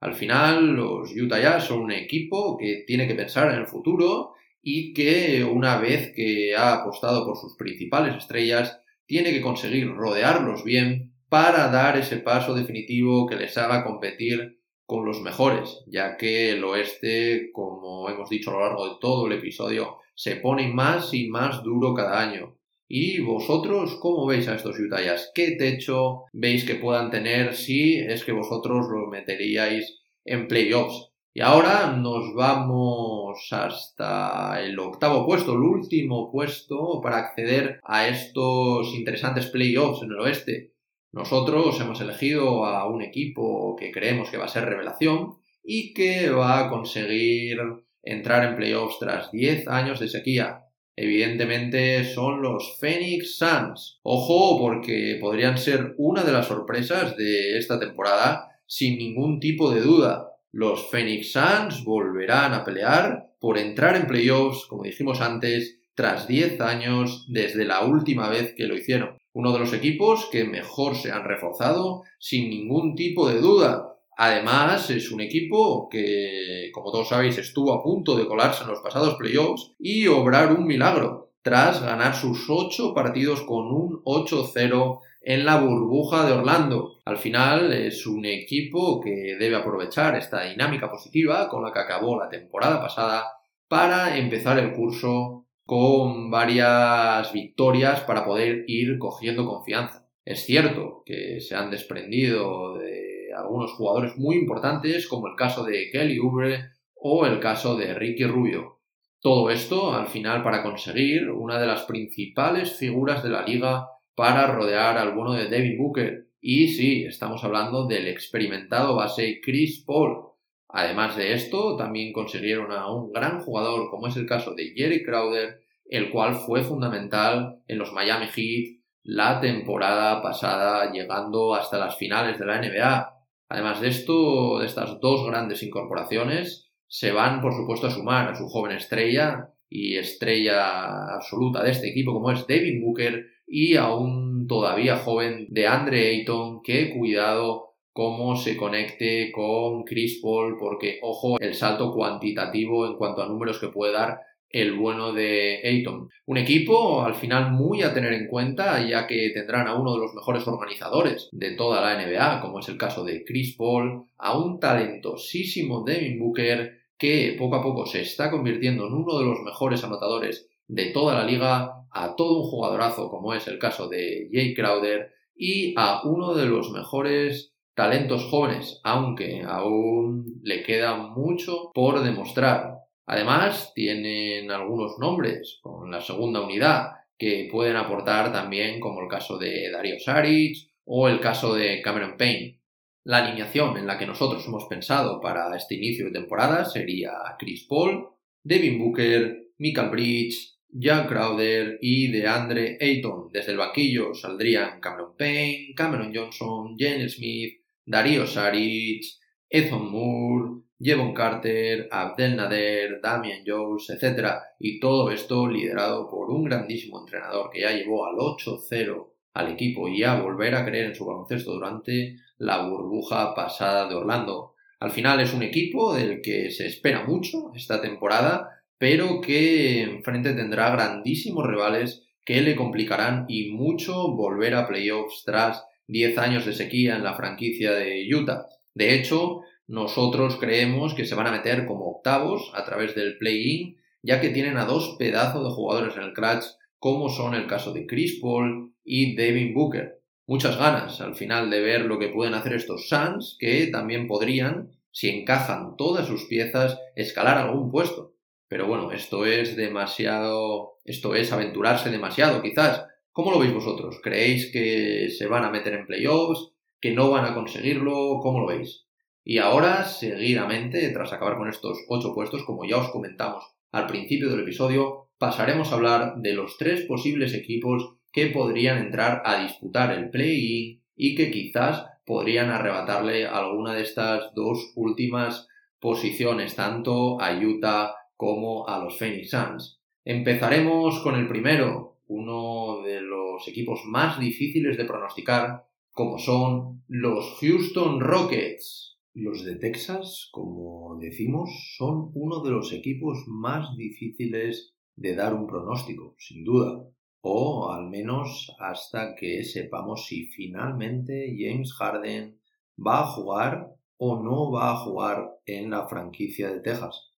Al 0.00 0.14
final, 0.14 0.68
los 0.68 1.14
Utah 1.14 1.38
Jazz 1.38 1.66
son 1.66 1.80
un 1.80 1.92
equipo 1.92 2.56
que 2.56 2.84
tiene 2.86 3.06
que 3.06 3.14
pensar 3.14 3.52
en 3.52 3.58
el 3.58 3.66
futuro 3.66 4.32
y 4.62 4.94
que 4.94 5.44
una 5.44 5.78
vez 5.78 6.14
que 6.16 6.56
ha 6.56 6.76
apostado 6.76 7.26
por 7.26 7.36
sus 7.36 7.56
principales 7.58 8.16
estrellas, 8.16 8.80
tiene 9.10 9.32
que 9.32 9.40
conseguir 9.40 9.88
rodearlos 9.88 10.62
bien 10.62 11.16
para 11.28 11.68
dar 11.68 11.96
ese 11.96 12.18
paso 12.18 12.54
definitivo 12.54 13.26
que 13.26 13.34
les 13.34 13.58
haga 13.58 13.82
competir 13.82 14.60
con 14.86 15.04
los 15.04 15.20
mejores, 15.20 15.82
ya 15.88 16.16
que 16.16 16.52
el 16.52 16.62
oeste, 16.62 17.50
como 17.52 18.08
hemos 18.08 18.30
dicho 18.30 18.50
a 18.50 18.52
lo 18.52 18.60
largo 18.60 18.86
de 18.86 18.94
todo 19.00 19.26
el 19.26 19.32
episodio, 19.32 19.96
se 20.14 20.36
pone 20.36 20.68
más 20.68 21.12
y 21.12 21.26
más 21.26 21.64
duro 21.64 21.92
cada 21.92 22.20
año. 22.20 22.56
¿Y 22.86 23.20
vosotros 23.20 23.98
cómo 24.00 24.26
veis 24.26 24.46
a 24.46 24.54
estos 24.54 24.78
Utah 24.78 25.00
¿Qué 25.34 25.56
techo 25.58 26.26
veis 26.32 26.64
que 26.64 26.76
puedan 26.76 27.10
tener 27.10 27.56
si 27.56 27.98
es 27.98 28.24
que 28.24 28.30
vosotros 28.30 28.86
los 28.88 29.08
meteríais 29.10 30.02
en 30.24 30.46
playoffs? 30.46 31.09
Y 31.40 31.42
ahora 31.42 31.96
nos 31.96 32.34
vamos 32.34 33.48
hasta 33.50 34.62
el 34.62 34.78
octavo 34.78 35.24
puesto, 35.24 35.54
el 35.54 35.60
último 35.60 36.30
puesto 36.30 37.00
para 37.02 37.16
acceder 37.16 37.80
a 37.82 38.08
estos 38.08 38.94
interesantes 38.94 39.46
playoffs 39.46 40.02
en 40.02 40.10
el 40.10 40.20
oeste. 40.20 40.74
Nosotros 41.12 41.80
hemos 41.80 41.98
elegido 42.02 42.66
a 42.66 42.86
un 42.86 43.00
equipo 43.00 43.74
que 43.74 43.90
creemos 43.90 44.28
que 44.28 44.36
va 44.36 44.44
a 44.44 44.48
ser 44.48 44.66
revelación 44.66 45.38
y 45.64 45.94
que 45.94 46.28
va 46.28 46.58
a 46.58 46.68
conseguir 46.68 47.58
entrar 48.02 48.44
en 48.44 48.56
playoffs 48.56 48.98
tras 48.98 49.32
10 49.32 49.66
años 49.68 49.98
de 49.98 50.08
sequía. 50.08 50.66
Evidentemente 50.94 52.04
son 52.04 52.42
los 52.42 52.76
Phoenix 52.78 53.38
Suns. 53.38 53.98
Ojo 54.02 54.58
porque 54.58 55.16
podrían 55.18 55.56
ser 55.56 55.94
una 55.96 56.22
de 56.22 56.32
las 56.32 56.48
sorpresas 56.48 57.16
de 57.16 57.56
esta 57.56 57.80
temporada 57.80 58.50
sin 58.66 58.98
ningún 58.98 59.40
tipo 59.40 59.70
de 59.70 59.80
duda. 59.80 60.29
Los 60.52 60.90
Phoenix 60.90 61.32
Suns 61.32 61.84
volverán 61.84 62.54
a 62.54 62.64
pelear 62.64 63.34
por 63.38 63.58
entrar 63.58 63.96
en 63.96 64.06
playoffs, 64.06 64.66
como 64.66 64.82
dijimos 64.82 65.20
antes, 65.20 65.80
tras 65.94 66.26
10 66.26 66.60
años 66.60 67.26
desde 67.28 67.64
la 67.64 67.84
última 67.84 68.28
vez 68.28 68.54
que 68.56 68.66
lo 68.66 68.74
hicieron 68.74 69.20
uno 69.32 69.52
de 69.52 69.60
los 69.60 69.72
equipos 69.72 70.28
que 70.30 70.44
mejor 70.44 70.96
se 70.96 71.12
han 71.12 71.24
reforzado 71.24 72.02
sin 72.18 72.50
ningún 72.50 72.96
tipo 72.96 73.28
de 73.28 73.40
duda. 73.40 73.96
Además, 74.16 74.90
es 74.90 75.12
un 75.12 75.20
equipo 75.20 75.88
que, 75.88 76.70
como 76.74 76.90
todos 76.90 77.08
sabéis, 77.08 77.38
estuvo 77.38 77.72
a 77.72 77.82
punto 77.82 78.16
de 78.16 78.26
colarse 78.26 78.64
en 78.64 78.70
los 78.70 78.80
pasados 78.80 79.14
playoffs 79.14 79.72
y 79.78 80.08
obrar 80.08 80.52
un 80.52 80.66
milagro, 80.66 81.32
tras 81.42 81.80
ganar 81.80 82.14
sus 82.14 82.50
8 82.50 82.92
partidos 82.92 83.42
con 83.42 83.72
un 83.72 84.02
8-0 84.04 84.98
en 85.20 85.44
la 85.44 85.60
burbuja 85.60 86.26
de 86.26 86.32
Orlando. 86.32 87.00
Al 87.04 87.18
final 87.18 87.72
es 87.72 88.06
un 88.06 88.24
equipo 88.24 89.00
que 89.00 89.36
debe 89.38 89.56
aprovechar 89.56 90.16
esta 90.16 90.44
dinámica 90.44 90.90
positiva 90.90 91.48
con 91.48 91.62
la 91.62 91.72
que 91.72 91.80
acabó 91.80 92.18
la 92.18 92.28
temporada 92.28 92.80
pasada 92.80 93.26
para 93.68 94.16
empezar 94.16 94.58
el 94.58 94.72
curso 94.72 95.46
con 95.64 96.30
varias 96.30 97.32
victorias 97.32 98.00
para 98.00 98.24
poder 98.24 98.64
ir 98.66 98.98
cogiendo 98.98 99.46
confianza. 99.46 100.08
Es 100.24 100.44
cierto 100.44 101.02
que 101.06 101.40
se 101.40 101.54
han 101.54 101.70
desprendido 101.70 102.78
de 102.78 103.28
algunos 103.36 103.72
jugadores 103.72 104.16
muy 104.16 104.36
importantes, 104.36 105.06
como 105.06 105.28
el 105.28 105.36
caso 105.36 105.64
de 105.64 105.90
Kelly 105.90 106.18
Oubre 106.18 106.70
o 106.94 107.24
el 107.26 107.38
caso 107.40 107.76
de 107.76 107.94
Ricky 107.94 108.24
Rubio. 108.24 108.80
Todo 109.20 109.50
esto, 109.50 109.92
al 109.94 110.08
final, 110.08 110.42
para 110.42 110.62
conseguir 110.62 111.30
una 111.30 111.60
de 111.60 111.66
las 111.66 111.84
principales 111.84 112.76
figuras 112.76 113.22
de 113.22 113.30
la 113.30 113.42
liga 113.42 113.86
para 114.20 114.48
rodear 114.48 114.98
al 114.98 115.14
bueno 115.14 115.32
de 115.32 115.48
David 115.48 115.78
Booker. 115.78 116.26
Y 116.42 116.68
sí, 116.68 117.04
estamos 117.04 117.42
hablando 117.42 117.86
del 117.86 118.06
experimentado 118.06 118.94
base 118.94 119.40
Chris 119.42 119.82
Paul. 119.86 120.26
Además 120.68 121.16
de 121.16 121.32
esto, 121.32 121.74
también 121.78 122.12
consiguieron 122.12 122.70
a 122.70 122.92
un 122.92 123.12
gran 123.12 123.40
jugador, 123.40 123.88
como 123.88 124.08
es 124.08 124.16
el 124.16 124.26
caso 124.26 124.54
de 124.54 124.74
Jerry 124.76 125.02
Crowder, 125.04 125.62
el 125.86 126.10
cual 126.10 126.34
fue 126.34 126.62
fundamental 126.62 127.62
en 127.66 127.78
los 127.78 127.94
Miami 127.94 128.26
Heat 128.26 128.82
la 129.04 129.40
temporada 129.40 130.20
pasada, 130.20 130.92
llegando 130.92 131.54
hasta 131.54 131.78
las 131.78 131.96
finales 131.96 132.38
de 132.38 132.44
la 132.44 132.60
NBA. 132.60 133.14
Además 133.48 133.80
de 133.80 133.88
esto, 133.88 134.58
de 134.58 134.66
estas 134.66 135.00
dos 135.00 135.26
grandes 135.26 135.62
incorporaciones, 135.62 136.70
se 136.86 137.10
van, 137.10 137.40
por 137.40 137.54
supuesto, 137.54 137.86
a 137.86 137.90
sumar 137.90 138.28
a 138.28 138.34
su 138.34 138.46
joven 138.48 138.72
estrella 138.72 139.48
y 139.70 139.96
estrella 139.96 141.14
absoluta 141.14 141.62
de 141.62 141.70
este 141.70 141.88
equipo, 141.88 142.12
como 142.12 142.30
es 142.32 142.46
David 142.46 142.82
Booker, 142.82 143.39
y 143.52 143.74
a 143.76 143.92
un 143.92 144.46
todavía 144.46 144.96
joven 144.96 145.48
de 145.50 145.66
Andre 145.66 146.08
Ayton, 146.08 146.62
que 146.62 146.94
cuidado 146.96 147.74
cómo 147.92 148.36
se 148.36 148.56
conecte 148.56 149.32
con 149.32 149.82
Chris 149.82 150.20
Paul, 150.22 150.56
porque, 150.58 151.00
ojo, 151.02 151.38
el 151.40 151.54
salto 151.54 151.92
cuantitativo 151.92 152.86
en 152.86 152.94
cuanto 152.94 153.22
a 153.22 153.28
números 153.28 153.58
que 153.58 153.68
puede 153.68 153.92
dar 153.92 154.20
el 154.48 154.74
bueno 154.74 155.12
de 155.12 155.60
Ayton. 155.64 156.08
Un 156.26 156.36
equipo 156.36 157.02
al 157.02 157.14
final 157.14 157.52
muy 157.52 157.82
a 157.82 157.92
tener 157.92 158.12
en 158.12 158.28
cuenta 158.28 158.86
ya 158.86 159.06
que 159.06 159.30
tendrán 159.34 159.66
a 159.66 159.74
uno 159.74 159.94
de 159.94 160.00
los 160.00 160.14
mejores 160.14 160.46
organizadores 160.46 161.28
de 161.32 161.52
toda 161.56 161.80
la 161.80 162.00
NBA, 162.00 162.40
como 162.40 162.60
es 162.60 162.68
el 162.68 162.76
caso 162.76 163.04
de 163.04 163.24
Chris 163.24 163.56
Paul, 163.56 164.04
a 164.16 164.38
un 164.38 164.60
talentosísimo 164.60 165.84
Devin 165.84 166.18
Booker 166.20 166.78
que 166.96 167.34
poco 167.38 167.56
a 167.56 167.62
poco 167.62 167.86
se 167.86 168.02
está 168.02 168.30
convirtiendo 168.30 168.86
en 168.86 168.92
uno 168.92 169.18
de 169.18 169.24
los 169.24 169.40
mejores 169.40 169.82
anotadores 169.82 170.48
de 170.68 170.86
toda 170.86 171.14
la 171.14 171.24
liga, 171.24 171.79
a 171.92 172.16
todo 172.16 172.42
un 172.42 172.50
jugadorazo 172.50 173.10
como 173.10 173.34
es 173.34 173.46
el 173.48 173.58
caso 173.58 173.88
de 173.88 174.28
Jay 174.32 174.54
Crowder 174.54 175.12
y 175.34 175.74
a 175.76 176.02
uno 176.04 176.34
de 176.34 176.46
los 176.46 176.70
mejores 176.70 177.54
talentos 177.74 178.24
jóvenes, 178.24 178.80
aunque 178.84 179.42
aún 179.46 180.40
le 180.42 180.62
queda 180.62 180.96
mucho 180.96 181.70
por 181.72 182.02
demostrar. 182.02 182.74
Además, 183.06 183.72
tienen 183.74 184.50
algunos 184.50 184.98
nombres 184.98 185.58
con 185.62 185.90
la 185.90 186.00
segunda 186.00 186.42
unidad 186.42 186.90
que 187.18 187.48
pueden 187.50 187.76
aportar 187.76 188.32
también, 188.32 188.80
como 188.80 189.00
el 189.00 189.08
caso 189.08 189.38
de 189.38 189.70
Dario 189.70 189.98
Saric 189.98 190.56
o 190.84 191.08
el 191.08 191.20
caso 191.20 191.54
de 191.54 191.80
Cameron 191.82 192.16
Payne. 192.16 192.60
La 193.04 193.18
alineación 193.18 193.76
en 193.78 193.86
la 193.86 193.98
que 193.98 194.06
nosotros 194.06 194.46
hemos 194.46 194.66
pensado 194.66 195.20
para 195.20 195.56
este 195.56 195.74
inicio 195.74 196.06
de 196.06 196.12
temporada 196.12 196.64
sería 196.66 197.12
Chris 197.38 197.66
Paul, 197.66 198.08
Devin 198.42 198.78
Booker, 198.78 199.38
Michael 199.58 199.90
Bridge, 199.90 200.59
Jan 200.78 201.06
Crowder 201.06 201.78
y 201.80 202.10
DeAndre 202.10 202.78
Ayton. 202.80 203.28
Desde 203.32 203.52
el 203.52 203.58
banquillo 203.58 204.14
saldrían 204.14 204.80
Cameron 204.80 205.16
Payne, 205.16 205.74
Cameron 205.74 206.12
Johnson, 206.14 206.76
Jane 206.78 207.08
Smith, 207.08 207.60
Dario 207.84 208.26
Saric, 208.26 209.04
Ethan 209.48 209.90
Moore, 209.90 210.62
Jevon 210.78 211.12
Carter, 211.12 211.88
Abdel 211.90 212.36
Nader, 212.36 213.00
Damian 213.02 213.42
Jones, 213.46 213.90
etc. 213.90 214.34
Y 214.58 214.80
todo 214.80 215.10
esto 215.10 215.48
liderado 215.48 216.08
por 216.08 216.30
un 216.30 216.44
grandísimo 216.44 217.00
entrenador 217.00 217.50
que 217.50 217.60
ya 217.60 217.72
llevó 217.72 218.06
al 218.06 218.16
8-0 218.16 219.06
al 219.34 219.52
equipo 219.52 219.88
y 219.88 220.02
a 220.02 220.20
volver 220.20 220.54
a 220.54 220.64
creer 220.64 220.86
en 220.86 220.94
su 220.94 221.04
baloncesto 221.04 221.52
durante 221.52 222.16
la 222.38 222.66
burbuja 222.66 223.34
pasada 223.34 223.88
de 223.88 223.94
Orlando. 223.94 224.54
Al 224.80 224.90
final 224.90 225.20
es 225.20 225.34
un 225.34 225.42
equipo 225.42 225.94
del 225.94 226.22
que 226.22 226.50
se 226.50 226.66
espera 226.66 227.04
mucho 227.04 227.52
esta 227.54 227.80
temporada, 227.80 228.59
pero 228.80 229.20
que 229.20 229.82
enfrente 229.82 230.32
tendrá 230.32 230.70
grandísimos 230.70 231.46
rivales 231.46 232.02
que 232.24 232.40
le 232.40 232.56
complicarán 232.56 233.26
y 233.28 233.50
mucho 233.50 234.16
volver 234.16 234.54
a 234.54 234.66
playoffs 234.66 235.22
tras 235.26 235.66
10 235.88 236.16
años 236.16 236.46
de 236.46 236.54
sequía 236.54 236.96
en 236.96 237.04
la 237.04 237.14
franquicia 237.14 237.72
de 237.72 238.08
Utah. 238.10 238.46
De 238.72 238.94
hecho, 238.94 239.42
nosotros 239.66 240.38
creemos 240.40 240.94
que 240.94 241.04
se 241.04 241.14
van 241.14 241.26
a 241.26 241.30
meter 241.30 241.66
como 241.66 241.90
octavos 241.90 242.52
a 242.54 242.64
través 242.64 242.94
del 242.94 243.18
play-in, 243.18 243.76
ya 244.02 244.18
que 244.18 244.30
tienen 244.30 244.56
a 244.56 244.64
dos 244.64 244.96
pedazos 244.98 245.44
de 245.44 245.50
jugadores 245.50 245.94
en 245.96 246.04
el 246.04 246.14
clutch, 246.14 246.46
como 246.78 247.10
son 247.10 247.34
el 247.34 247.46
caso 247.46 247.74
de 247.74 247.86
Chris 247.86 248.18
Paul 248.22 248.72
y 248.82 249.14
Devin 249.14 249.52
Booker. 249.52 250.00
Muchas 250.26 250.56
ganas 250.56 251.02
al 251.02 251.16
final 251.16 251.50
de 251.50 251.60
ver 251.60 251.82
lo 251.82 251.98
que 251.98 252.08
pueden 252.08 252.32
hacer 252.32 252.54
estos 252.54 252.88
Suns, 252.88 253.36
que 253.38 253.66
también 253.66 254.06
podrían, 254.06 254.70
si 254.90 255.10
encajan 255.10 255.76
todas 255.76 256.06
sus 256.06 256.24
piezas, 256.24 256.78
escalar 256.96 257.36
algún 257.36 257.70
puesto. 257.70 258.14
Pero 258.50 258.66
bueno, 258.66 258.90
esto 258.90 259.26
es 259.26 259.54
demasiado, 259.54 260.80
esto 260.84 261.14
es 261.14 261.30
aventurarse 261.32 261.88
demasiado, 261.88 262.42
quizás. 262.42 262.84
¿Cómo 263.12 263.30
lo 263.30 263.38
veis 263.38 263.54
vosotros? 263.54 264.00
¿Creéis 264.02 264.50
que 264.50 265.08
se 265.08 265.28
van 265.28 265.44
a 265.44 265.52
meter 265.52 265.74
en 265.74 265.86
playoffs? 265.86 266.50
¿Que 266.80 266.90
no 266.90 267.10
van 267.12 267.26
a 267.26 267.34
conseguirlo? 267.34 268.18
¿Cómo 268.20 268.40
lo 268.40 268.48
veis? 268.48 268.86
Y 269.22 269.38
ahora, 269.38 269.84
seguidamente, 269.84 270.90
tras 270.90 271.12
acabar 271.12 271.38
con 271.38 271.48
estos 271.48 271.78
ocho 271.88 272.12
puestos, 272.12 272.42
como 272.42 272.64
ya 272.64 272.78
os 272.78 272.90
comentamos 272.90 273.44
al 273.70 273.86
principio 273.86 274.28
del 274.28 274.40
episodio, 274.40 275.10
pasaremos 275.16 275.70
a 275.70 275.76
hablar 275.76 276.16
de 276.16 276.34
los 276.34 276.58
tres 276.58 276.84
posibles 276.86 277.34
equipos 277.34 277.98
que 278.10 278.30
podrían 278.30 278.78
entrar 278.78 279.22
a 279.24 279.44
disputar 279.44 279.92
el 279.92 280.10
play-in 280.10 280.82
y 280.96 281.14
que 281.14 281.30
quizás 281.30 281.86
podrían 282.04 282.50
arrebatarle 282.50 283.28
alguna 283.28 283.74
de 283.74 283.82
estas 283.82 284.34
dos 284.34 284.72
últimas 284.74 285.46
posiciones, 285.78 286.56
tanto 286.56 287.20
a 287.20 287.32
Utah 287.32 287.94
como 288.20 288.68
a 288.68 288.84
los 288.84 288.98
Phoenix 288.98 289.30
Suns. 289.30 289.80
Empezaremos 290.04 291.00
con 291.02 291.14
el 291.14 291.26
primero, 291.26 292.02
uno 292.06 292.82
de 292.82 293.00
los 293.00 293.48
equipos 293.48 293.80
más 293.86 294.20
difíciles 294.20 294.76
de 294.76 294.84
pronosticar, 294.84 295.64
como 295.90 296.18
son 296.18 296.82
los 296.86 297.38
Houston 297.40 297.98
Rockets. 297.98 298.98
Los 299.14 299.42
de 299.42 299.56
Texas, 299.56 300.28
como 300.32 300.98
decimos, 301.00 301.48
son 301.78 302.10
uno 302.12 302.42
de 302.42 302.50
los 302.50 302.74
equipos 302.74 303.24
más 303.26 303.74
difíciles 303.78 304.74
de 304.96 305.14
dar 305.14 305.32
un 305.32 305.46
pronóstico, 305.46 306.14
sin 306.18 306.44
duda, 306.44 306.84
o 307.22 307.72
al 307.72 307.88
menos 307.88 308.54
hasta 308.58 309.14
que 309.14 309.44
sepamos 309.44 310.04
si 310.08 310.26
finalmente 310.26 311.34
James 311.38 311.72
Harden 311.72 312.38
va 312.76 313.00
a 313.00 313.06
jugar 313.06 313.70
o 313.96 314.22
no 314.22 314.52
va 314.52 314.72
a 314.72 314.76
jugar 314.76 315.38
en 315.46 315.70
la 315.70 315.88
franquicia 315.88 316.50
de 316.50 316.60
Texas. 316.60 317.09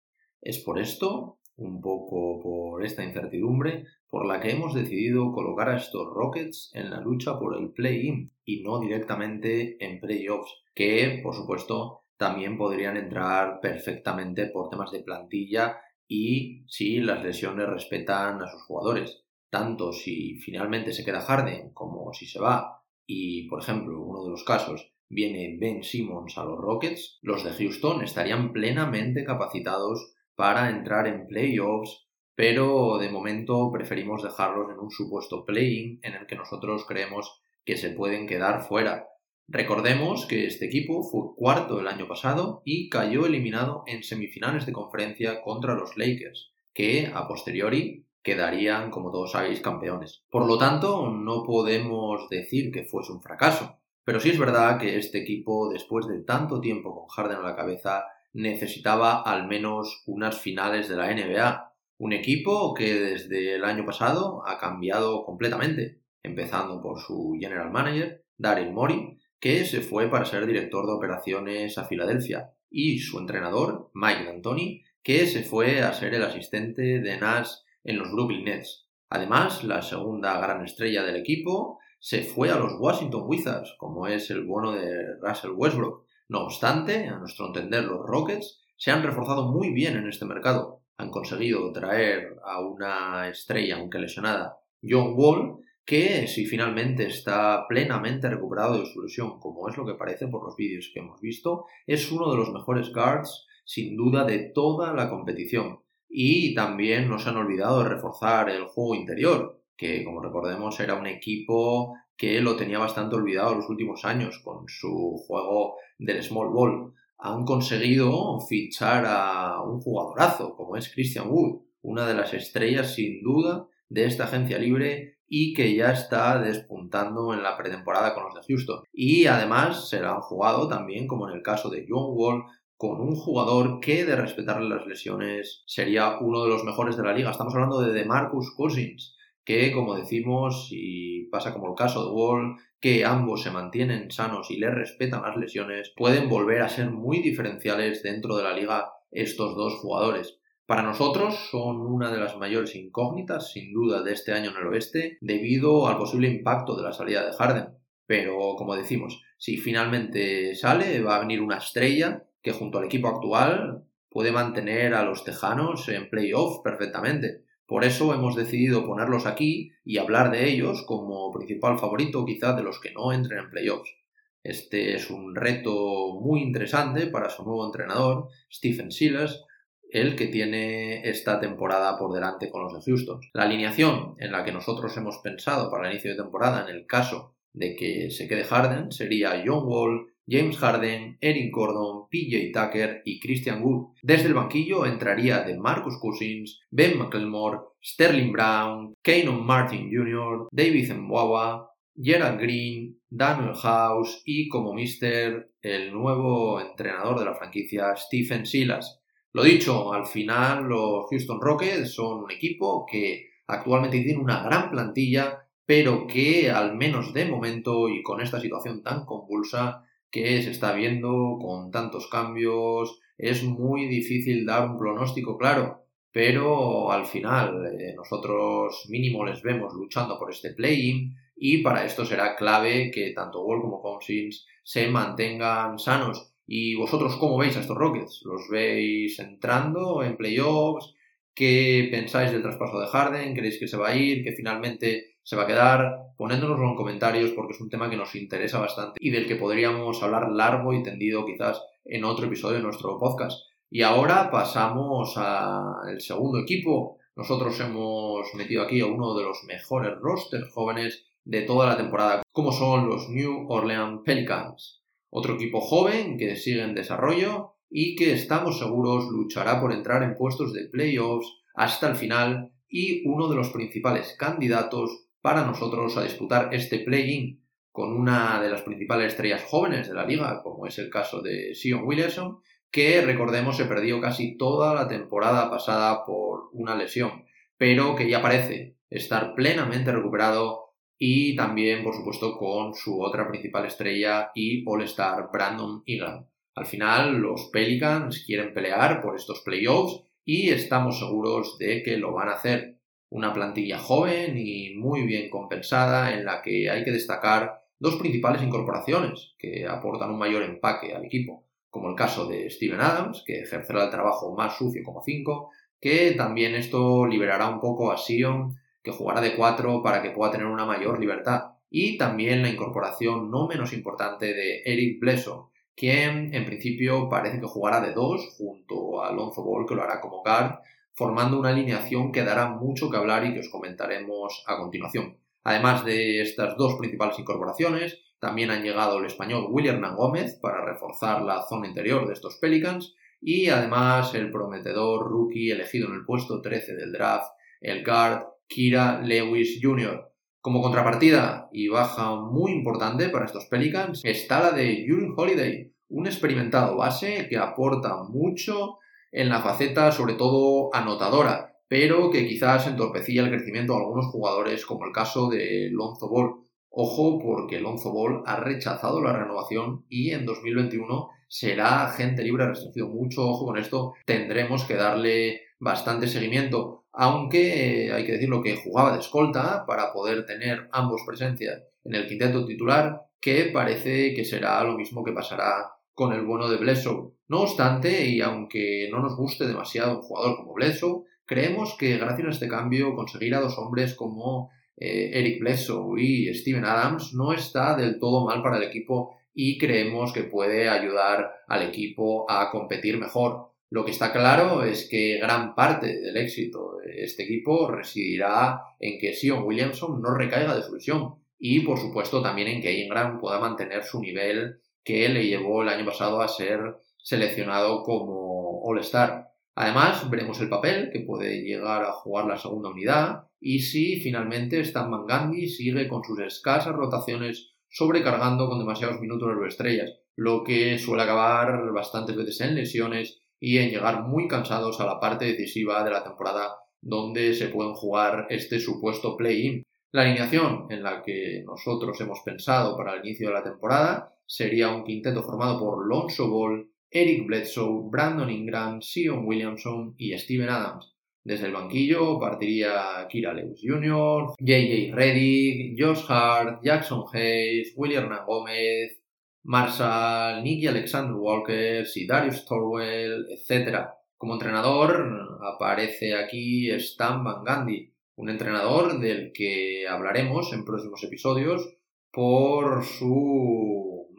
Es 0.43 0.59
por 0.59 0.80
esto, 0.80 1.38
un 1.57 1.80
poco 1.80 2.40
por 2.40 2.84
esta 2.84 3.05
incertidumbre, 3.05 3.86
por 4.09 4.26
la 4.26 4.40
que 4.40 4.51
hemos 4.51 4.74
decidido 4.74 5.32
colocar 5.32 5.68
a 5.68 5.76
estos 5.76 6.09
Rockets 6.12 6.72
en 6.74 6.90
la 6.90 7.01
lucha 7.01 7.38
por 7.38 7.57
el 7.57 7.70
play-in 7.70 8.32
y 8.45 8.62
no 8.62 8.80
directamente 8.80 9.76
en 9.84 10.01
playoffs 10.01 10.53
que 10.74 11.20
por 11.22 11.34
supuesto 11.34 12.03
también 12.16 12.59
podrían 12.59 12.97
entrar 12.97 13.61
perfectamente 13.61 14.47
por 14.47 14.68
temas 14.68 14.90
de 14.90 15.05
plantilla 15.05 15.78
y 16.09 16.64
si 16.66 17.01
las 17.01 17.22
lesiones 17.24 17.68
respetan 17.68 18.43
a 18.43 18.49
sus 18.49 18.62
jugadores. 18.62 19.24
Tanto 19.49 19.93
si 19.93 20.36
finalmente 20.38 20.93
se 20.93 21.05
queda 21.05 21.20
Harden 21.20 21.70
como 21.72 22.12
si 22.12 22.26
se 22.26 22.40
va 22.40 22.82
y, 23.07 23.49
por 23.49 23.62
ejemplo, 23.62 24.03
uno 24.03 24.24
de 24.24 24.30
los 24.30 24.45
casos 24.45 24.93
viene 25.09 25.57
Ben 25.61 25.84
Simmons 25.84 26.36
a 26.38 26.45
los 26.45 26.59
Rockets, 26.59 27.18
los 27.22 27.45
de 27.45 27.53
Houston 27.53 28.03
estarían 28.03 28.53
plenamente 28.53 29.24
capacitados 29.24 30.11
para 30.34 30.70
entrar 30.70 31.06
en 31.06 31.26
playoffs, 31.26 32.06
pero 32.34 32.98
de 32.98 33.10
momento 33.10 33.70
preferimos 33.72 34.22
dejarlos 34.22 34.70
en 34.70 34.78
un 34.78 34.90
supuesto 34.90 35.44
play-in 35.44 36.00
en 36.02 36.14
el 36.14 36.26
que 36.26 36.36
nosotros 36.36 36.84
creemos 36.86 37.42
que 37.64 37.76
se 37.76 37.90
pueden 37.90 38.26
quedar 38.26 38.62
fuera. 38.62 39.08
Recordemos 39.48 40.26
que 40.26 40.46
este 40.46 40.66
equipo 40.66 41.02
fue 41.02 41.34
cuarto 41.36 41.80
el 41.80 41.88
año 41.88 42.08
pasado 42.08 42.62
y 42.64 42.88
cayó 42.88 43.26
eliminado 43.26 43.84
en 43.86 44.02
semifinales 44.02 44.66
de 44.66 44.72
conferencia 44.72 45.42
contra 45.42 45.74
los 45.74 45.96
Lakers, 45.96 46.52
que 46.72 47.10
a 47.12 47.28
posteriori 47.28 48.06
quedarían, 48.22 48.90
como 48.90 49.10
todos 49.10 49.32
sabéis, 49.32 49.60
campeones. 49.60 50.24
Por 50.30 50.46
lo 50.46 50.58
tanto, 50.58 51.10
no 51.10 51.42
podemos 51.42 52.28
decir 52.30 52.72
que 52.72 52.84
fuese 52.84 53.12
un 53.12 53.20
fracaso, 53.20 53.78
pero 54.04 54.20
sí 54.20 54.30
es 54.30 54.38
verdad 54.38 54.78
que 54.78 54.96
este 54.96 55.18
equipo, 55.18 55.68
después 55.70 56.06
de 56.06 56.22
tanto 56.22 56.60
tiempo 56.60 56.94
con 56.94 57.08
Harden 57.08 57.38
a 57.38 57.48
la 57.48 57.56
cabeza, 57.56 58.04
necesitaba 58.32 59.22
al 59.22 59.46
menos 59.46 60.02
unas 60.06 60.38
finales 60.38 60.88
de 60.88 60.96
la 60.96 61.12
NBA. 61.12 61.72
Un 61.98 62.12
equipo 62.12 62.74
que 62.74 62.94
desde 62.94 63.54
el 63.54 63.64
año 63.64 63.84
pasado 63.84 64.42
ha 64.46 64.58
cambiado 64.58 65.24
completamente, 65.24 66.00
empezando 66.22 66.80
por 66.80 67.00
su 67.00 67.36
general 67.40 67.70
manager, 67.70 68.24
Daryl 68.36 68.72
Morey, 68.72 69.18
que 69.38 69.64
se 69.64 69.80
fue 69.80 70.10
para 70.10 70.24
ser 70.24 70.46
director 70.46 70.86
de 70.86 70.92
operaciones 70.92 71.78
a 71.78 71.84
Filadelfia, 71.84 72.52
y 72.70 72.98
su 73.00 73.18
entrenador, 73.18 73.90
Mike 73.92 74.24
D'Antoni, 74.24 74.82
que 75.02 75.26
se 75.26 75.42
fue 75.42 75.82
a 75.82 75.92
ser 75.92 76.14
el 76.14 76.22
asistente 76.22 77.00
de 77.00 77.18
Nash 77.18 77.50
en 77.84 77.98
los 77.98 78.10
Brooklyn 78.10 78.44
Nets. 78.44 78.88
Además, 79.10 79.62
la 79.64 79.82
segunda 79.82 80.40
gran 80.40 80.64
estrella 80.64 81.02
del 81.02 81.16
equipo 81.16 81.78
se 81.98 82.22
fue 82.22 82.50
a 82.50 82.56
los 82.56 82.74
Washington 82.78 83.24
Wizards, 83.26 83.74
como 83.78 84.06
es 84.06 84.30
el 84.30 84.44
bono 84.44 84.72
de 84.72 85.16
Russell 85.20 85.52
Westbrook. 85.54 86.01
No 86.28 86.44
obstante, 86.44 87.08
a 87.08 87.18
nuestro 87.18 87.46
entender, 87.46 87.84
los 87.84 88.06
Rockets 88.06 88.62
se 88.76 88.90
han 88.90 89.02
reforzado 89.02 89.52
muy 89.52 89.72
bien 89.72 89.96
en 89.96 90.08
este 90.08 90.24
mercado. 90.24 90.82
Han 90.96 91.10
conseguido 91.10 91.72
traer 91.72 92.36
a 92.44 92.60
una 92.60 93.28
estrella, 93.28 93.76
aunque 93.76 93.98
lesionada, 93.98 94.58
John 94.82 95.14
Wall, 95.16 95.58
que 95.84 96.26
si 96.28 96.46
finalmente 96.46 97.06
está 97.06 97.66
plenamente 97.68 98.28
recuperado 98.28 98.78
de 98.78 98.86
su 98.86 99.02
lesión, 99.02 99.40
como 99.40 99.68
es 99.68 99.76
lo 99.76 99.84
que 99.84 99.94
parece 99.94 100.28
por 100.28 100.44
los 100.44 100.56
vídeos 100.56 100.90
que 100.92 101.00
hemos 101.00 101.20
visto, 101.20 101.66
es 101.86 102.10
uno 102.12 102.30
de 102.30 102.36
los 102.36 102.52
mejores 102.52 102.92
guards, 102.92 103.46
sin 103.64 103.96
duda, 103.96 104.24
de 104.24 104.50
toda 104.54 104.92
la 104.92 105.10
competición. 105.10 105.80
Y 106.08 106.54
también 106.54 107.08
nos 107.08 107.26
han 107.26 107.36
olvidado 107.36 107.82
de 107.82 107.88
reforzar 107.88 108.48
el 108.50 108.64
juego 108.66 108.94
interior, 108.94 109.62
que 109.76 110.04
como 110.04 110.22
recordemos 110.22 110.78
era 110.78 110.94
un 110.94 111.06
equipo 111.06 111.94
que 112.16 112.40
lo 112.40 112.56
tenía 112.56 112.78
bastante 112.78 113.16
olvidado 113.16 113.54
los 113.54 113.68
últimos 113.68 114.04
años 114.04 114.40
con 114.44 114.68
su 114.68 115.16
juego 115.26 115.76
del 115.98 116.22
small 116.22 116.50
ball. 116.50 116.94
Han 117.18 117.44
conseguido 117.44 118.40
fichar 118.40 119.04
a 119.06 119.62
un 119.62 119.80
jugadorazo 119.80 120.54
como 120.56 120.76
es 120.76 120.92
Christian 120.92 121.28
Wood, 121.30 121.62
una 121.82 122.06
de 122.06 122.14
las 122.14 122.34
estrellas 122.34 122.94
sin 122.94 123.22
duda 123.22 123.66
de 123.88 124.06
esta 124.06 124.24
agencia 124.24 124.58
libre 124.58 125.18
y 125.34 125.54
que 125.54 125.74
ya 125.74 125.92
está 125.92 126.38
despuntando 126.38 127.32
en 127.32 127.42
la 127.42 127.56
pretemporada 127.56 128.14
con 128.14 128.24
los 128.24 128.34
de 128.34 128.42
Houston. 128.46 128.82
Y 128.92 129.26
además 129.26 129.88
se 129.88 130.00
la 130.00 130.10
han 130.10 130.20
jugado 130.20 130.68
también, 130.68 131.06
como 131.06 131.28
en 131.28 131.36
el 131.36 131.42
caso 131.42 131.70
de 131.70 131.86
John 131.88 132.10
Wall, 132.14 132.44
con 132.76 133.00
un 133.00 133.14
jugador 133.14 133.80
que 133.80 134.04
de 134.04 134.16
respetarle 134.16 134.68
las 134.68 134.86
lesiones 134.86 135.62
sería 135.66 136.18
uno 136.20 136.42
de 136.42 136.50
los 136.50 136.64
mejores 136.64 136.96
de 136.96 137.04
la 137.04 137.14
liga. 137.14 137.30
Estamos 137.30 137.54
hablando 137.54 137.80
de 137.80 137.92
DeMarcus 137.92 138.52
Cousins, 138.56 139.16
que 139.45 139.72
como 139.72 139.95
decimos, 139.95 140.68
y 140.70 141.24
pasa 141.30 141.53
como 141.53 141.68
el 141.68 141.74
caso 141.74 142.05
de 142.05 142.12
Wall, 142.12 142.57
que 142.80 143.05
ambos 143.05 143.43
se 143.43 143.51
mantienen 143.51 144.11
sanos 144.11 144.51
y 144.51 144.59
le 144.59 144.70
respetan 144.70 145.22
las 145.22 145.36
lesiones, 145.36 145.93
pueden 145.97 146.28
volver 146.28 146.62
a 146.62 146.68
ser 146.68 146.90
muy 146.90 147.20
diferenciales 147.20 148.03
dentro 148.03 148.36
de 148.36 148.45
la 148.45 148.55
liga 148.55 148.93
estos 149.11 149.55
dos 149.57 149.74
jugadores. 149.76 150.38
Para 150.66 150.82
nosotros 150.82 151.49
son 151.51 151.80
una 151.80 152.11
de 152.12 152.18
las 152.18 152.36
mayores 152.36 152.74
incógnitas, 152.76 153.53
sin 153.53 153.72
duda, 153.72 154.03
de 154.03 154.12
este 154.12 154.32
año 154.32 154.51
en 154.51 154.57
el 154.57 154.68
oeste, 154.68 155.18
debido 155.20 155.86
al 155.86 155.99
posible 155.99 156.28
impacto 156.28 156.76
de 156.76 156.82
la 156.82 156.93
salida 156.93 157.26
de 157.26 157.32
Harden. 157.32 157.68
Pero, 158.07 158.55
como 158.57 158.76
decimos, 158.76 159.22
si 159.38 159.59
finalmente 159.59 160.55
sale, 160.55 161.03
va 161.03 161.16
a 161.16 161.20
venir 161.20 161.40
una 161.40 161.59
estrella 161.59 162.24
que 162.43 162.53
junto 162.53 162.78
al 162.78 162.84
equipo 162.84 163.09
actual 163.09 163.84
puede 164.09 164.32
mantener 164.32 164.95
a 164.95 165.05
los 165.05 165.24
tejanos 165.24 165.88
en 165.88 166.09
playoffs 166.09 166.61
perfectamente. 166.62 167.45
Por 167.72 167.86
eso 167.86 168.12
hemos 168.12 168.36
decidido 168.36 168.86
ponerlos 168.86 169.24
aquí 169.24 169.72
y 169.82 169.96
hablar 169.96 170.30
de 170.30 170.46
ellos 170.46 170.84
como 170.86 171.32
principal 171.32 171.78
favorito 171.78 172.22
quizás 172.26 172.54
de 172.54 172.62
los 172.62 172.78
que 172.78 172.92
no 172.92 173.14
entren 173.14 173.38
en 173.38 173.48
playoffs. 173.48 173.96
Este 174.42 174.94
es 174.94 175.08
un 175.08 175.34
reto 175.34 176.20
muy 176.20 176.42
interesante 176.42 177.06
para 177.06 177.30
su 177.30 177.42
nuevo 177.44 177.64
entrenador, 177.64 178.28
Stephen 178.52 178.90
Silas, 178.90 179.46
el 179.90 180.16
que 180.16 180.26
tiene 180.26 181.08
esta 181.08 181.40
temporada 181.40 181.96
por 181.96 182.12
delante 182.12 182.50
con 182.50 182.62
los 182.62 182.74
de 182.74 182.82
Houston. 182.90 183.20
La 183.32 183.44
alineación 183.44 184.16
en 184.18 184.32
la 184.32 184.44
que 184.44 184.52
nosotros 184.52 184.94
hemos 184.98 185.16
pensado 185.20 185.70
para 185.70 185.86
el 185.86 185.94
inicio 185.94 186.10
de 186.10 186.22
temporada 186.22 186.68
en 186.68 186.76
el 186.76 186.86
caso 186.86 187.36
de 187.54 187.74
que 187.74 188.10
se 188.10 188.28
quede 188.28 188.44
Harden 188.44 188.92
sería 188.92 189.42
John 189.46 189.64
Wall, 189.64 190.11
James 190.28 190.56
Harden, 190.56 191.18
Eric 191.20 191.52
Gordon, 191.52 192.08
PJ 192.10 192.52
Tucker 192.52 193.02
y 193.04 193.20
Christian 193.20 193.62
Wood. 193.62 193.94
Desde 194.02 194.28
el 194.28 194.34
banquillo 194.34 194.86
entraría 194.86 195.40
de 195.40 195.58
Marcus 195.58 195.98
Cousins, 196.00 196.60
Ben 196.70 196.98
McLemore, 196.98 197.58
Sterling 197.82 198.32
Brown, 198.32 198.94
Kanon 199.02 199.44
Martin 199.44 199.90
Jr., 199.92 200.48
David 200.50 200.92
Mwawa, 200.94 201.68
Gerald 201.94 202.40
Green, 202.40 202.98
Daniel 203.10 203.54
House 203.54 204.22
y 204.24 204.48
como 204.48 204.72
mister 204.72 205.52
el 205.60 205.92
nuevo 205.92 206.60
entrenador 206.60 207.18
de 207.18 207.26
la 207.26 207.34
franquicia 207.34 207.94
Stephen 207.96 208.46
Silas. 208.46 209.00
Lo 209.34 209.42
dicho, 209.42 209.92
al 209.92 210.06
final 210.06 210.64
los 210.64 211.06
Houston 211.10 211.40
Rockets 211.40 211.94
son 211.94 212.24
un 212.24 212.30
equipo 212.30 212.86
que 212.90 213.30
actualmente 213.46 214.00
tiene 214.00 214.22
una 214.22 214.42
gran 214.42 214.70
plantilla, 214.70 215.46
pero 215.66 216.06
que 216.06 216.50
al 216.50 216.76
menos 216.76 217.12
de 217.12 217.26
momento 217.26 217.88
y 217.88 218.02
con 218.02 218.20
esta 218.20 218.40
situación 218.40 218.82
tan 218.82 219.04
convulsa 219.04 219.84
que 220.12 220.42
se 220.42 220.50
está 220.50 220.74
viendo 220.74 221.38
con 221.40 221.70
tantos 221.70 222.08
cambios, 222.08 223.00
es 223.16 223.42
muy 223.42 223.88
difícil 223.88 224.44
dar 224.44 224.68
un 224.68 224.78
pronóstico 224.78 225.38
claro, 225.38 225.86
pero 226.12 226.92
al 226.92 227.06
final 227.06 227.66
eh, 227.66 227.94
nosotros 227.96 228.86
mínimo 228.90 229.24
les 229.24 229.42
vemos 229.42 229.72
luchando 229.72 230.18
por 230.18 230.30
este 230.30 230.52
play-in 230.52 231.16
y 231.34 231.58
para 231.62 231.84
esto 231.86 232.04
será 232.04 232.36
clave 232.36 232.90
que 232.90 233.12
tanto 233.12 233.42
Wall 233.42 233.62
como 233.62 233.80
Cousins 233.80 234.46
se 234.62 234.88
mantengan 234.88 235.78
sanos. 235.78 236.34
¿Y 236.46 236.74
vosotros 236.74 237.16
cómo 237.16 237.38
veis 237.38 237.56
a 237.56 237.60
estos 237.60 237.76
Rockets? 237.76 238.20
¿Los 238.24 238.48
veis 238.50 239.18
entrando 239.18 240.02
en 240.02 240.16
playoffs? 240.16 240.94
¿Qué 241.34 241.88
pensáis 241.90 242.30
del 242.30 242.42
traspaso 242.42 242.78
de 242.78 242.88
Harden? 242.88 243.34
¿Creéis 243.34 243.58
que 243.58 243.68
se 243.68 243.78
va 243.78 243.88
a 243.88 243.96
ir? 243.96 244.22
¿Que 244.22 244.32
finalmente 244.32 245.11
se 245.22 245.36
va 245.36 245.42
a 245.42 245.46
quedar? 245.46 246.12
Ponednoslo 246.16 246.68
en 246.68 246.76
comentarios 246.76 247.30
porque 247.30 247.54
es 247.54 247.60
un 247.60 247.70
tema 247.70 247.88
que 247.88 247.96
nos 247.96 248.14
interesa 248.14 248.58
bastante 248.58 248.98
y 249.00 249.10
del 249.10 249.26
que 249.26 249.36
podríamos 249.36 250.02
hablar 250.02 250.30
largo 250.30 250.72
y 250.72 250.82
tendido 250.82 251.24
quizás 251.24 251.62
en 251.84 252.04
otro 252.04 252.26
episodio 252.26 252.56
de 252.56 252.62
nuestro 252.62 252.98
podcast. 252.98 253.46
Y 253.70 253.82
ahora 253.82 254.30
pasamos 254.30 255.16
al 255.16 256.00
segundo 256.00 256.38
equipo. 256.38 256.98
Nosotros 257.16 257.58
hemos 257.60 258.26
metido 258.34 258.62
aquí 258.62 258.80
a 258.80 258.86
uno 258.86 259.14
de 259.14 259.24
los 259.24 259.44
mejores 259.44 259.98
rosters 260.00 260.52
jóvenes 260.52 261.06
de 261.24 261.42
toda 261.42 261.66
la 261.66 261.76
temporada, 261.76 262.22
como 262.32 262.52
son 262.52 262.88
los 262.88 263.08
New 263.08 263.46
Orleans 263.48 264.00
Pelicans. 264.04 264.82
Otro 265.10 265.34
equipo 265.34 265.60
joven 265.60 266.18
que 266.18 266.36
sigue 266.36 266.62
en 266.62 266.74
desarrollo 266.74 267.54
y 267.70 267.96
que 267.96 268.12
estamos 268.12 268.58
seguros 268.58 269.06
luchará 269.10 269.60
por 269.60 269.72
entrar 269.72 270.02
en 270.02 270.16
puestos 270.16 270.52
de 270.52 270.68
playoffs 270.68 271.26
hasta 271.54 271.88
el 271.88 271.96
final 271.96 272.52
y 272.68 273.06
uno 273.08 273.28
de 273.28 273.36
los 273.36 273.50
principales 273.50 274.16
candidatos 274.18 275.01
para 275.22 275.46
nosotros 275.46 275.96
a 275.96 276.02
disputar 276.02 276.52
este 276.52 276.80
play-in 276.80 277.42
con 277.70 277.94
una 277.94 278.42
de 278.42 278.50
las 278.50 278.62
principales 278.62 279.12
estrellas 279.12 279.44
jóvenes 279.44 279.88
de 279.88 279.94
la 279.94 280.04
liga, 280.04 280.42
como 280.42 280.66
es 280.66 280.78
el 280.78 280.90
caso 280.90 281.22
de 281.22 281.54
Sion 281.54 281.84
Williamson, 281.84 282.40
que 282.70 283.00
recordemos 283.00 283.56
se 283.56 283.64
perdió 283.64 284.00
casi 284.00 284.36
toda 284.36 284.74
la 284.74 284.88
temporada 284.88 285.50
pasada 285.50 286.04
por 286.04 286.50
una 286.52 286.74
lesión, 286.74 287.24
pero 287.56 287.94
que 287.94 288.10
ya 288.10 288.20
parece 288.20 288.76
estar 288.90 289.34
plenamente 289.34 289.92
recuperado 289.92 290.74
y 290.98 291.34
también, 291.34 291.82
por 291.82 291.94
supuesto, 291.94 292.36
con 292.36 292.74
su 292.74 293.02
otra 293.02 293.28
principal 293.28 293.66
estrella 293.66 294.30
y 294.34 294.64
All-Star 294.66 295.30
Brandon 295.32 295.82
Ingram. 295.86 296.26
Al 296.54 296.66
final, 296.66 297.18
los 297.18 297.48
Pelicans 297.52 298.24
quieren 298.24 298.52
pelear 298.52 299.02
por 299.02 299.16
estos 299.16 299.40
playoffs 299.40 300.02
y 300.24 300.50
estamos 300.50 300.98
seguros 300.98 301.56
de 301.58 301.82
que 301.82 301.96
lo 301.96 302.12
van 302.12 302.28
a 302.28 302.34
hacer. 302.34 302.78
Una 303.14 303.34
plantilla 303.34 303.78
joven 303.78 304.38
y 304.38 304.74
muy 304.74 305.02
bien 305.02 305.28
compensada 305.28 306.14
en 306.14 306.24
la 306.24 306.40
que 306.40 306.70
hay 306.70 306.82
que 306.82 306.92
destacar 306.92 307.60
dos 307.78 307.96
principales 307.96 308.42
incorporaciones 308.42 309.34
que 309.38 309.66
aportan 309.66 310.10
un 310.10 310.18
mayor 310.18 310.42
empaque 310.42 310.94
al 310.94 311.04
equipo, 311.04 311.44
como 311.68 311.90
el 311.90 311.94
caso 311.94 312.26
de 312.26 312.48
Steven 312.48 312.80
Adams, 312.80 313.22
que 313.26 313.40
ejercerá 313.40 313.84
el 313.84 313.90
trabajo 313.90 314.34
más 314.34 314.56
sucio 314.56 314.82
como 314.82 315.02
5, 315.02 315.50
que 315.78 316.12
también 316.12 316.54
esto 316.54 317.04
liberará 317.06 317.50
un 317.50 317.60
poco 317.60 317.92
a 317.92 317.98
Sion, 317.98 318.56
que 318.82 318.92
jugará 318.92 319.20
de 319.20 319.36
4 319.36 319.82
para 319.82 320.00
que 320.00 320.12
pueda 320.12 320.32
tener 320.32 320.46
una 320.46 320.64
mayor 320.64 320.98
libertad, 320.98 321.56
y 321.68 321.98
también 321.98 322.40
la 322.40 322.48
incorporación 322.48 323.30
no 323.30 323.46
menos 323.46 323.74
importante 323.74 324.32
de 324.32 324.62
Eric 324.64 324.98
Bledsoe, 325.00 325.50
quien 325.76 326.32
en 326.32 326.46
principio 326.46 327.10
parece 327.10 327.40
que 327.40 327.46
jugará 327.46 327.82
de 327.82 327.92
dos 327.92 328.34
junto 328.38 329.02
a 329.02 329.10
Alonso 329.10 329.44
Ball, 329.44 329.66
que 329.66 329.74
lo 329.74 329.82
hará 329.82 330.00
como 330.00 330.22
guard, 330.22 330.60
formando 330.95 331.38
una 331.38 331.51
alineación 331.51 332.12
que 332.12 332.24
dará 332.24 332.49
mucho 332.49 332.90
que 332.90 332.97
hablar 332.97 333.24
y 333.26 333.34
que 333.34 333.40
os 333.40 333.49
comentaremos 333.51 334.45
a 334.47 334.57
continuación. 334.59 335.18
Además 335.45 335.84
de 335.84 336.22
estas 336.22 336.57
dos 336.57 336.74
principales 336.74 337.18
incorporaciones, 337.18 337.99
también 338.20 338.51
han 338.51 338.62
llegado 338.62 338.99
el 338.99 339.07
español 339.07 339.49
William 339.51 339.82
Gómez 339.97 340.38
para 340.40 340.64
reforzar 340.64 341.22
la 341.22 341.43
zona 341.43 341.66
interior 341.66 342.07
de 342.07 342.12
estos 342.12 342.36
Pelicans 342.36 342.95
y 343.20 343.49
además 343.49 344.14
el 344.14 344.30
prometedor 344.30 345.09
rookie 345.09 345.51
elegido 345.51 345.88
en 345.88 345.95
el 345.95 346.05
puesto 346.05 346.40
13 346.40 346.74
del 346.74 346.93
draft, 346.93 347.32
el 347.61 347.84
guard 347.84 348.24
Kira 348.47 349.01
Lewis 349.01 349.59
Jr. 349.61 350.09
Como 350.40 350.61
contrapartida 350.61 351.49
y 351.53 351.68
baja 351.68 352.16
muy 352.16 352.53
importante 352.53 353.09
para 353.09 353.26
estos 353.26 353.47
Pelicans 353.47 354.01
está 354.05 354.40
la 354.40 354.51
de 354.53 354.84
June 354.88 355.14
Holiday, 355.16 355.72
un 355.88 356.07
experimentado 356.07 356.76
base 356.76 357.26
que 357.28 357.38
aporta 357.38 358.03
mucho 358.05 358.78
en 359.12 359.28
la 359.28 359.42
faceta 359.42 359.92
sobre 359.92 360.14
todo 360.14 360.74
anotadora, 360.74 361.58
pero 361.68 362.10
que 362.10 362.26
quizás 362.26 362.66
entorpecía 362.66 363.22
el 363.22 363.30
crecimiento 363.30 363.74
de 363.74 363.80
algunos 363.80 364.06
jugadores 364.06 364.66
como 364.66 364.86
el 364.86 364.92
caso 364.92 365.28
de 365.28 365.68
Lonzo 365.70 366.08
Ball. 366.08 366.34
Ojo 366.70 367.18
porque 367.18 367.60
Lonzo 367.60 367.92
Ball 367.92 368.22
ha 368.26 368.36
rechazado 368.36 369.00
la 369.02 369.12
renovación 369.12 369.84
y 369.88 370.10
en 370.10 370.24
2021 370.24 371.10
será 371.28 371.84
agente 371.84 372.24
libre 372.24 372.46
restringido. 372.46 372.88
Mucho 372.88 373.28
ojo 373.28 373.46
con 373.46 373.58
esto, 373.58 373.94
tendremos 374.06 374.64
que 374.64 374.74
darle 374.74 375.42
bastante 375.60 376.08
seguimiento 376.08 376.82
aunque 376.92 377.86
eh, 377.86 377.92
hay 377.92 378.04
que 378.04 378.12
decirlo 378.12 378.42
que 378.42 378.56
jugaba 378.56 378.92
de 378.92 379.00
escolta 379.00 379.64
para 379.66 379.92
poder 379.92 380.26
tener 380.26 380.68
ambos 380.72 381.02
presencias 381.06 381.62
en 381.84 381.94
el 381.94 382.06
quinteto 382.06 382.44
titular, 382.44 383.02
que 383.20 383.46
parece 383.46 384.14
que 384.14 384.24
será 384.24 384.62
lo 384.64 384.76
mismo 384.76 385.02
que 385.02 385.12
pasará 385.12 385.72
con 385.95 386.12
el 386.12 386.24
bueno 386.24 386.49
de 386.49 386.57
Bledsoe. 386.57 387.12
No 387.28 387.43
obstante, 387.43 388.07
y 388.07 388.20
aunque 388.20 388.88
no 388.90 389.01
nos 389.01 389.16
guste 389.16 389.47
demasiado 389.47 389.97
un 389.97 390.03
jugador 390.03 390.36
como 390.36 390.55
Bledsoe, 390.55 391.05
creemos 391.24 391.76
que 391.78 391.97
gracias 391.97 392.28
a 392.28 392.30
este 392.30 392.49
cambio 392.49 392.95
conseguir 392.95 393.34
a 393.34 393.40
dos 393.40 393.57
hombres 393.59 393.95
como 393.95 394.51
eh, 394.76 395.11
Eric 395.14 395.40
Bledsoe 395.40 396.03
y 396.03 396.34
Steven 396.34 396.64
Adams 396.64 397.14
no 397.14 397.32
está 397.32 397.76
del 397.76 397.99
todo 397.99 398.26
mal 398.26 398.43
para 398.43 398.57
el 398.57 398.64
equipo 398.64 399.16
y 399.34 399.59
creemos 399.59 400.12
que 400.12 400.24
puede 400.24 400.68
ayudar 400.68 401.32
al 401.47 401.62
equipo 401.62 402.30
a 402.30 402.51
competir 402.51 402.99
mejor. 402.99 403.53
Lo 403.70 403.84
que 403.84 403.93
está 403.93 404.12
claro 404.12 404.64
es 404.64 404.86
que 404.90 405.18
gran 405.18 405.55
parte 405.55 405.86
del 405.86 406.16
éxito 406.18 406.76
de 406.84 407.05
este 407.05 407.22
equipo 407.22 407.70
residirá 407.70 408.61
en 408.78 408.99
que 408.99 409.14
Sion 409.14 409.45
Williamson 409.45 410.03
no 410.03 410.14
recaiga 410.14 410.55
de 410.55 410.62
su 410.62 410.74
lesión 410.74 411.14
y, 411.38 411.61
por 411.61 411.78
supuesto, 411.78 412.22
también 412.22 412.49
en 412.49 412.61
que 412.61 412.78
Ingram 412.78 413.18
pueda 413.18 413.40
mantener 413.40 413.82
su 413.82 414.01
nivel 414.01 414.61
que 414.84 415.08
le 415.08 415.26
llevó 415.26 415.62
el 415.62 415.68
año 415.68 415.84
pasado 415.84 416.20
a 416.20 416.28
ser 416.28 416.76
seleccionado 416.98 417.82
como 417.82 418.62
All-Star. 418.62 419.28
Además, 419.54 420.08
veremos 420.08 420.40
el 420.40 420.48
papel 420.48 420.90
que 420.92 421.00
puede 421.00 421.42
llegar 421.42 421.84
a 421.84 421.92
jugar 421.92 422.26
la 422.26 422.38
segunda 422.38 422.70
unidad 422.70 423.24
y 423.40 423.60
si 423.60 424.00
finalmente 424.00 424.60
Stan 424.60 424.90
Van 424.90 425.06
Gundy 425.06 425.48
sigue 425.48 425.88
con 425.88 426.02
sus 426.04 426.18
escasas 426.20 426.74
rotaciones 426.74 427.52
sobrecargando 427.68 428.48
con 428.48 428.58
demasiados 428.58 429.00
minutos 429.00 429.28
las 429.34 429.48
estrellas, 429.48 429.90
lo 430.16 430.44
que 430.44 430.78
suele 430.78 431.02
acabar 431.02 431.72
bastantes 431.72 432.16
veces 432.16 432.40
en 432.42 432.54
lesiones 432.54 433.22
y 433.40 433.58
en 433.58 433.70
llegar 433.70 434.02
muy 434.02 434.28
cansados 434.28 434.80
a 434.80 434.86
la 434.86 435.00
parte 435.00 435.24
decisiva 435.24 435.82
de 435.82 435.90
la 435.90 436.04
temporada 436.04 436.56
donde 436.80 437.32
se 437.34 437.48
pueden 437.48 437.74
jugar 437.74 438.26
este 438.28 438.60
supuesto 438.60 439.16
play-in. 439.16 439.62
La 439.92 440.02
alineación 440.02 440.66
en 440.70 440.82
la 440.82 441.02
que 441.02 441.42
nosotros 441.46 442.00
hemos 442.00 442.20
pensado 442.20 442.76
para 442.76 442.94
el 442.94 443.06
inicio 443.06 443.28
de 443.28 443.34
la 443.34 443.42
temporada 443.42 444.12
sería 444.32 444.70
un 444.70 444.82
quinteto 444.82 445.22
formado 445.22 445.58
por 445.58 445.86
Lonzo 445.86 446.30
Ball, 446.30 446.66
Eric 446.90 447.26
Bledsoe, 447.26 447.90
Brandon 447.90 448.30
Ingram, 448.30 448.80
Sion 448.80 449.26
Williamson 449.26 449.94
y 449.98 450.16
Steven 450.16 450.48
Adams. 450.48 450.96
Desde 451.22 451.48
el 451.48 451.52
banquillo 451.52 452.18
partiría 452.18 453.06
Kira 453.10 453.34
Lewis 453.34 453.60
Jr., 453.62 454.32
JJ 454.38 454.94
Reddick, 454.94 455.78
Josh 455.78 456.06
Hart, 456.08 456.62
Jackson 456.64 457.04
Hayes, 457.12 457.74
William 457.76 458.08
Gómez, 458.26 459.02
Marshall, 459.42 460.42
Nicky 460.42 460.66
Alexander 460.66 461.14
Walker, 461.14 461.84
Darius 462.08 462.46
Torwell, 462.46 463.26
etc. 463.28 463.86
Como 464.16 464.32
entrenador 464.32 465.40
aparece 465.42 466.14
aquí 466.14 466.70
Stan 466.70 467.22
Van 467.22 467.44
Gundy, 467.44 467.92
un 468.16 468.30
entrenador 468.30 468.98
del 468.98 469.30
que 469.34 469.86
hablaremos 469.86 470.54
en 470.54 470.64
próximos 470.64 471.04
episodios 471.04 471.76
por 472.10 472.84
su 472.84 473.71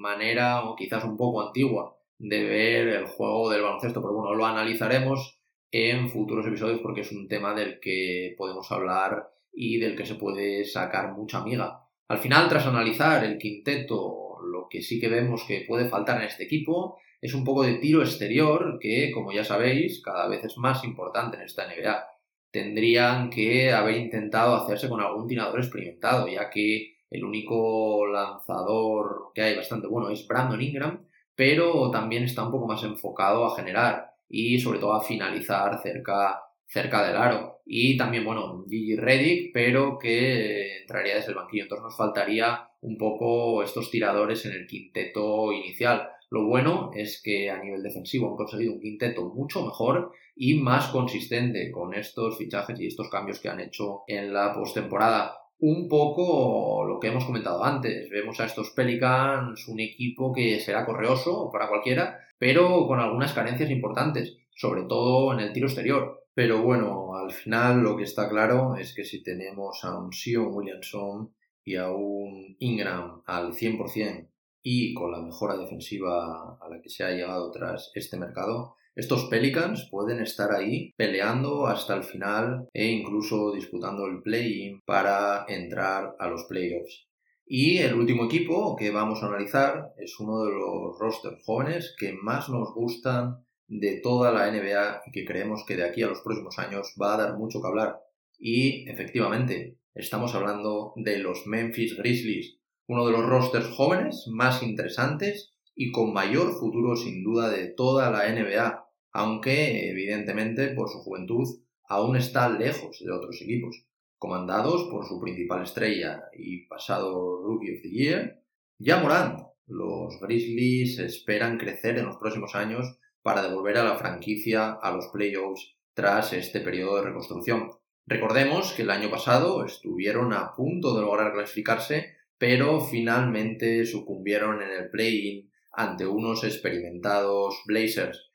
manera 0.04 0.66
o 0.66 0.76
quizás 0.76 1.04
un 1.06 1.18
poco 1.18 1.42
antigua 1.42 1.98
de 2.20 2.44
ver 2.44 2.88
el 2.90 3.06
juego 3.08 3.50
del 3.50 3.64
baloncesto, 3.64 4.02
pero 4.02 4.14
bueno, 4.14 4.36
lo 4.36 4.46
analizaremos 4.46 5.40
en 5.72 6.10
futuros 6.10 6.46
episodios 6.46 6.82
porque 6.82 7.02
es 7.02 7.12
un 7.12 7.28
tema 7.28 7.56
del 7.56 7.80
que 7.80 8.36
podemos 8.38 8.72
hablar 8.72 9.32
y 9.52 9.80
del 9.80 9.96
que 9.96 10.06
se 10.06 10.16
puede 10.16 10.66
sacar 10.66 11.14
mucha 11.14 11.40
amiga. 11.40 11.80
Al 12.08 12.20
final, 12.20 12.48
tras 12.48 12.68
analizar 12.68 13.24
el 13.24 13.38
quinteto 13.38 14.40
lo 14.44 14.68
que 14.70 14.82
sí 14.82 15.00
que 15.00 15.08
vemos 15.08 15.46
que 15.48 15.66
puede 15.68 15.90
faltar 15.90 16.18
en 16.18 16.28
este 16.28 16.44
equipo 16.44 17.00
es 17.22 17.34
un 17.34 17.44
poco 17.44 17.64
de 17.64 17.76
tiro 17.76 18.02
exterior, 18.02 18.78
que 18.82 19.10
como 19.12 19.32
ya 19.32 19.44
sabéis, 19.44 20.02
cada 20.04 20.28
vez 20.28 20.44
es 20.44 20.58
más 20.58 20.84
importante 20.84 21.38
en 21.38 21.44
esta 21.44 21.66
NBA. 21.66 22.06
Tendrían 22.52 23.30
que 23.30 23.72
haber 23.72 23.96
intentado 23.98 24.56
hacerse 24.56 24.90
con 24.90 25.00
algún 25.00 25.28
tirador 25.28 25.60
experimentado, 25.60 26.28
ya 26.28 26.50
que 26.50 26.98
el 27.14 27.24
único 27.24 28.08
lanzador 28.08 29.32
que 29.36 29.44
hay 29.44 29.56
bastante 29.56 29.88
bueno 29.88 30.10
es 30.10 30.28
Brandon 30.28 30.62
Ingram, 30.62 31.06
pero 31.36 31.92
también 31.92 32.24
está 32.24 32.44
un 32.44 32.52
poco 32.52 32.68
más 32.68 32.84
enfocado 32.84 33.46
a 33.46 33.56
generar 33.56 34.14
y 34.28 34.60
sobre 34.60 34.80
todo 34.80 34.94
a 34.94 35.04
finalizar 35.04 35.80
cerca, 35.84 36.42
cerca 36.66 37.08
del 37.08 37.16
aro. 37.16 37.62
Y 37.68 37.96
también, 37.98 38.26
bueno, 38.26 38.66
Gigi 38.68 38.96
Reddick, 38.96 39.54
pero 39.54 40.00
que 40.00 40.82
entraría 40.82 41.16
desde 41.16 41.30
el 41.30 41.38
banquillo. 41.38 41.64
Entonces 41.64 41.84
nos 41.84 41.96
faltaría 41.96 42.68
un 42.82 42.98
poco 42.98 43.62
estos 43.62 43.92
tiradores 43.92 44.46
en 44.48 44.54
el 44.54 44.66
quinteto 44.66 45.54
inicial. 45.54 46.10
Lo 46.32 46.48
bueno 46.48 46.90
es 46.96 47.22
que 47.24 47.52
a 47.52 47.62
nivel 47.62 47.84
defensivo 47.84 48.32
han 48.32 48.36
conseguido 48.36 48.74
un 48.74 48.82
quinteto 48.82 49.30
mucho 49.36 49.64
mejor 49.64 50.14
y 50.36 50.56
más 50.56 50.88
consistente 50.88 51.70
con 51.72 51.94
estos 51.94 52.40
fichajes 52.40 52.80
y 52.80 52.88
estos 52.88 53.08
cambios 53.10 53.40
que 53.40 53.50
han 53.50 53.60
hecho 53.60 54.02
en 54.08 54.34
la 54.34 54.52
postemporada 54.52 55.43
un 55.66 55.88
poco 55.88 56.84
lo 56.86 57.00
que 57.00 57.08
hemos 57.08 57.24
comentado 57.24 57.64
antes. 57.64 58.10
Vemos 58.10 58.38
a 58.42 58.46
estos 58.46 58.72
Pelicans 58.72 59.66
un 59.70 59.80
equipo 59.80 60.34
que 60.34 60.60
será 60.60 60.86
correoso 60.86 61.50
para 61.54 61.70
cualquiera, 61.70 62.20
pero 62.38 62.86
con 62.86 63.00
algunas 63.00 63.32
carencias 63.32 63.70
importantes, 63.70 64.38
sobre 64.54 64.84
todo 64.84 65.32
en 65.32 65.40
el 65.40 65.54
tiro 65.54 65.68
exterior. 65.68 66.26
Pero 66.34 66.62
bueno, 66.62 67.16
al 67.16 67.32
final 67.32 67.82
lo 67.82 67.96
que 67.96 68.04
está 68.04 68.28
claro 68.28 68.76
es 68.76 68.94
que 68.94 69.06
si 69.06 69.24
tenemos 69.24 69.86
a 69.86 69.98
un 69.98 70.12
Sion 70.12 70.54
Williamson 70.54 71.34
y 71.64 71.78
a 71.78 71.90
un 71.92 72.58
Ingram 72.60 73.22
al 73.26 73.54
100% 73.54 74.28
y 74.64 74.94
con 74.94 75.14
la 75.14 75.22
mejora 75.22 75.56
defensiva 75.56 76.58
a 76.60 76.70
la 76.70 76.82
que 76.82 76.90
se 76.90 77.06
ha 77.06 77.12
llegado 77.12 77.52
tras 77.52 77.90
este 77.96 78.18
mercado, 78.18 78.76
estos 78.96 79.26
Pelicans 79.26 79.88
pueden 79.90 80.20
estar 80.20 80.52
ahí 80.52 80.94
peleando 80.96 81.66
hasta 81.66 81.96
el 81.96 82.04
final 82.04 82.68
e 82.74 82.86
incluso 82.86 83.52
disputando 83.52 84.06
el 84.06 84.22
play-in 84.22 84.82
para 84.86 85.46
entrar 85.48 86.16
a 86.20 86.28
los 86.28 86.44
playoffs. 86.44 87.08
Y 87.46 87.80
el 87.80 87.96
último 87.96 88.26
equipo 88.26 88.76
que 88.76 88.92
vamos 88.92 89.22
a 89.22 89.28
analizar 89.28 89.94
es 89.98 90.20
uno 90.20 90.44
de 90.44 90.52
los 90.52 90.98
rosters 91.00 91.44
jóvenes 91.44 91.96
que 91.98 92.14
más 92.14 92.50
nos 92.50 92.74
gustan 92.74 93.44
de 93.68 94.00
toda 94.02 94.32
la 94.32 94.52
NBA 94.52 95.02
y 95.08 95.12
que 95.12 95.26
creemos 95.26 95.64
que 95.68 95.76
de 95.76 95.86
aquí 95.86 96.04
a 96.04 96.08
los 96.08 96.22
próximos 96.22 96.60
años 96.60 96.96
va 97.02 97.16
a 97.16 97.18
dar 97.18 97.38
mucho 97.38 97.62
que 97.62 97.68
hablar. 97.68 98.00
Y 98.38 98.88
efectivamente, 98.90 99.78
estamos 99.96 100.36
hablando 100.36 100.94
de 100.98 101.18
los 101.18 101.48
Memphis 101.48 101.98
Grizzlies, 101.98 102.60
uno 102.88 103.06
de 103.08 103.12
los 103.12 103.26
rosters 103.26 103.70
jóvenes 103.70 104.26
más 104.32 104.62
interesantes 104.62 105.54
y 105.76 105.92
con 105.92 106.14
mayor 106.14 106.52
futuro 106.60 106.96
sin 106.96 107.24
duda 107.24 107.50
de 107.50 107.70
toda 107.70 108.12
la 108.12 108.30
NBA, 108.32 108.83
aunque 109.14 109.90
evidentemente 109.90 110.70
por 110.70 110.90
su 110.90 111.00
juventud 111.00 111.48
aún 111.88 112.18
está 112.18 112.50
lejos 112.50 113.00
de 113.00 113.12
otros 113.12 113.42
equipos, 113.42 113.86
comandados 114.18 114.90
por 114.90 115.06
su 115.06 115.20
principal 115.22 115.64
estrella 115.64 116.24
y 116.34 116.66
pasado 116.68 117.42
Rookie 117.44 117.76
of 117.76 117.82
the 117.82 117.90
Year, 117.90 118.44
ya 118.78 119.00
Morant. 119.02 119.40
Los 119.66 120.20
Grizzlies 120.20 121.00
esperan 121.00 121.58
crecer 121.58 121.98
en 121.98 122.06
los 122.06 122.18
próximos 122.18 122.54
años 122.54 122.98
para 123.22 123.42
devolver 123.42 123.78
a 123.78 123.84
la 123.86 123.96
franquicia 123.96 124.72
a 124.74 124.92
los 124.92 125.08
playoffs 125.08 125.78
tras 125.94 126.34
este 126.34 126.60
periodo 126.60 126.98
de 126.98 127.04
reconstrucción. 127.04 127.72
Recordemos 128.06 128.74
que 128.74 128.82
el 128.82 128.90
año 128.90 129.10
pasado 129.10 129.64
estuvieron 129.66 130.34
a 130.34 130.54
punto 130.54 130.96
de 130.96 131.02
lograr 131.02 131.32
clasificarse, 131.32 132.18
pero 132.38 132.82
finalmente 132.82 133.86
sucumbieron 133.86 134.62
en 134.62 134.72
el 134.72 134.90
play-in 134.90 135.50
ante 135.72 136.06
unos 136.06 136.44
experimentados 136.44 137.62
Blazers. 137.66 138.33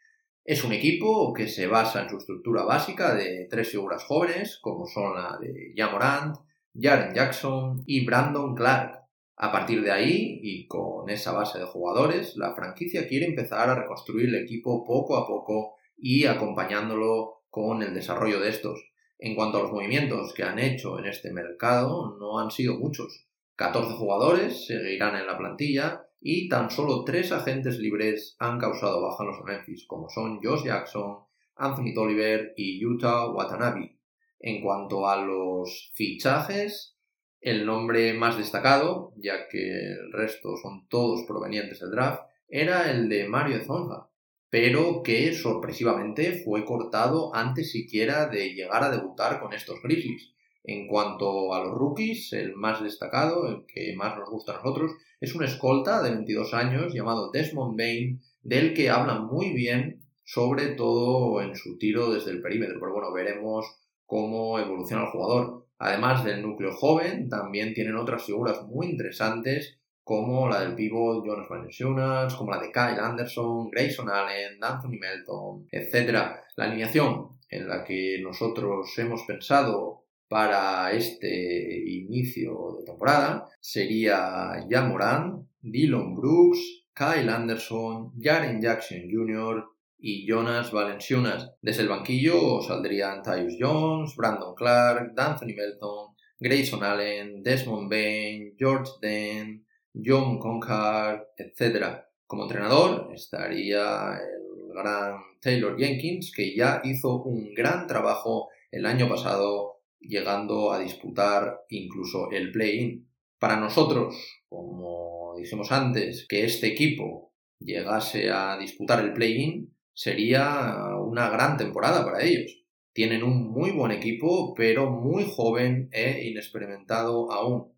Es 0.49 0.65
un 0.65 0.73
equipo 0.73 1.35
que 1.35 1.47
se 1.47 1.67
basa 1.67 2.01
en 2.01 2.09
su 2.09 2.17
estructura 2.17 2.65
básica 2.65 3.15
de 3.15 3.47
tres 3.51 3.69
figuras 3.69 4.03
jóvenes, 4.05 4.59
como 4.63 4.87
son 4.87 5.15
la 5.15 5.37
de 5.39 5.75
Jamorant, 5.77 6.39
Jaren 6.75 7.15
Jackson 7.15 7.83
y 7.85 8.07
Brandon 8.07 8.55
Clark. 8.55 8.99
A 9.37 9.53
partir 9.53 9.83
de 9.83 9.91
ahí, 9.91 10.41
y 10.43 10.67
con 10.67 11.11
esa 11.11 11.33
base 11.33 11.59
de 11.59 11.67
jugadores, 11.67 12.35
la 12.39 12.55
franquicia 12.55 13.07
quiere 13.07 13.27
empezar 13.27 13.69
a 13.69 13.75
reconstruir 13.75 14.31
el 14.31 14.37
equipo 14.37 14.87
poco 14.87 15.19
a 15.19 15.27
poco 15.27 15.75
y 15.99 16.25
acompañándolo 16.25 17.43
con 17.51 17.83
el 17.83 17.93
desarrollo 17.93 18.41
de 18.41 18.49
estos. 18.49 18.83
En 19.19 19.35
cuanto 19.35 19.59
a 19.59 19.63
los 19.65 19.73
movimientos 19.73 20.33
que 20.33 20.45
han 20.45 20.59
hecho 20.59 20.99
en 20.99 21.05
este 21.05 21.31
mercado, 21.31 22.17
no 22.19 22.39
han 22.39 22.51
sido 22.51 22.79
muchos. 22.79 23.27
14 23.57 23.97
jugadores 23.97 24.67
seguirán 24.67 25.15
en 25.15 25.27
la 25.27 25.37
plantilla 25.37 26.08
y 26.21 26.49
tan 26.49 26.71
solo 26.71 27.05
tres 27.05 27.33
agentes 27.33 27.79
libres 27.79 28.37
han 28.39 28.59
causado 28.59 29.03
baja 29.03 29.25
en 29.25 29.31
los 29.31 29.45
Memphis, 29.45 29.87
como 29.87 30.09
son 30.09 30.41
Josh 30.43 30.65
Jackson, 30.65 31.19
Anthony 31.57 31.95
Tolliver 31.95 32.55
y 32.57 32.85
Utah 32.85 33.31
Watanabe. 33.31 33.99
En 34.41 34.63
cuanto 34.63 35.09
a 35.09 35.17
los 35.25 35.93
fichajes, 35.95 36.97
el 37.41 37.67
nombre 37.67 38.15
más 38.15 38.37
destacado, 38.37 39.13
ya 39.17 39.49
que 39.49 39.93
el 39.93 40.13
resto 40.13 40.57
son 40.57 40.89
todos 40.89 41.25
provenientes 41.27 41.81
del 41.81 41.91
draft, 41.91 42.23
era 42.49 42.91
el 42.91 43.09
de 43.09 43.29
Mario 43.29 43.65
Zonga, 43.65 44.09
pero 44.51 45.03
que 45.03 45.35
sorpresivamente 45.35 46.43
fue 46.45 46.65
cortado 46.65 47.35
antes 47.35 47.71
siquiera 47.71 48.27
de 48.27 48.55
llegar 48.55 48.83
a 48.83 48.91
debutar 48.91 49.41
con 49.41 49.53
estos 49.53 49.81
Grizzlies. 49.83 50.35
En 50.65 50.87
cuanto 50.87 51.55
a 51.55 51.65
los 51.65 51.79
rookies, 51.79 52.33
el 52.33 52.55
más 52.55 52.83
destacado, 52.83 53.49
el 53.49 53.65
que 53.67 53.95
más 53.97 54.17
nos 54.17 54.29
gusta 54.29 54.53
a 54.53 54.57
nosotros, 54.57 54.93
es 55.21 55.35
un 55.35 55.45
escolta 55.45 56.03
de 56.03 56.11
22 56.11 56.55
años 56.55 56.93
llamado 56.93 57.31
Desmond 57.31 57.77
Bain, 57.79 58.21
del 58.43 58.75
que 58.75 58.91
hablan 58.91 59.27
muy 59.27 59.53
bien, 59.53 60.03
sobre 60.25 60.69
todo 60.69 61.41
en 61.43 61.55
su 61.57 61.79
tiro 61.79 62.11
desde 62.13 62.31
el 62.31 62.43
perímetro. 62.43 62.79
Pero 62.81 62.93
bueno, 62.93 63.13
veremos 63.13 63.79
cómo 64.05 64.59
evoluciona 64.59 65.05
el 65.05 65.11
jugador. 65.11 65.67
Además 65.79 66.25
del 66.25 66.43
núcleo 66.43 66.73
joven, 66.73 67.29
también 67.29 67.73
tienen 67.73 67.97
otras 67.97 68.25
figuras 68.25 68.63
muy 68.67 68.89
interesantes 68.89 69.79
como 70.09 70.49
la 70.49 70.61
del 70.61 70.75
pívot 70.75 71.23
Jonas 71.23 71.51
Valanciunas, 71.51 72.35
como 72.35 72.51
la 72.51 72.61
de 72.61 72.73
Kyle 72.73 72.99
Anderson, 72.99 73.69
Grayson 73.69 74.09
Allen, 74.09 74.59
Anthony 74.59 74.99
Melton, 74.99 75.67
etc. 75.71 76.11
La 76.57 76.65
alineación 76.65 77.39
en 77.51 77.69
la 77.69 77.85
que 77.85 78.19
nosotros 78.23 78.99
hemos 78.99 79.25
pensado 79.25 79.98
para 80.29 80.93
este 80.93 81.85
inicio 81.87 82.77
de 82.79 82.85
temporada 82.85 83.49
sería 83.61 84.67
Jamoran, 84.69 85.49
Dylan 85.61 86.15
Brooks, 86.15 86.59
Kyle 86.95 87.29
Anderson, 87.29 88.13
Jaren 88.21 88.61
Jackson 88.61 89.03
Jr. 89.11 89.65
y 89.99 90.27
Jonas 90.27 90.71
Valenciunas. 90.71 91.53
Desde 91.63 91.83
el 91.83 91.89
banquillo 91.89 92.61
saldrían 92.61 93.23
Tyus 93.23 93.57
Jones, 93.59 94.15
Brandon 94.17 94.55
Clark, 94.55 95.15
Anthony 95.17 95.55
Melton, 95.57 96.15
Grayson 96.39 96.85
Allen, 96.85 97.43
Desmond 97.43 97.91
Bain, 97.91 98.55
George 98.59 98.93
Den, 99.01 99.65
John 99.95 100.39
Concar, 100.39 101.29
etc. 101.37 102.03
Como 102.27 102.45
entrenador 102.45 103.11
estaría 103.15 104.13
el 104.19 104.73
gran 104.75 105.17
Taylor 105.41 105.77
Jenkins, 105.79 106.33
que 106.35 106.55
ya 106.55 106.81
hizo 106.85 107.23
un 107.23 107.55
gran 107.55 107.87
trabajo 107.87 108.49
el 108.71 108.87
año 108.87 109.09
pasado 109.09 109.78
llegando 110.01 110.73
a 110.73 110.79
disputar 110.79 111.61
incluso 111.69 112.31
el 112.31 112.51
play-in. 112.51 113.09
Para 113.39 113.57
nosotros, 113.57 114.17
como 114.49 115.35
dijimos 115.37 115.71
antes, 115.73 116.27
que 116.29 116.45
este 116.45 116.67
equipo 116.69 117.33
llegase 117.61 118.31
a 118.31 118.59
disputar 118.59 119.05
el 119.05 119.13
play-in 119.13 119.75
sería 119.93 120.97
una 121.01 121.29
gran 121.29 121.57
temporada 121.57 122.05
para 122.05 122.23
ellos. 122.23 122.65
Tienen 122.93 123.23
un 123.23 123.51
muy 123.51 123.71
buen 123.71 123.93
equipo, 123.93 124.55
pero 124.55 124.91
muy 124.91 125.25
joven 125.25 125.89
e 125.93 126.27
inexperimentado 126.29 127.31
aún. 127.31 127.73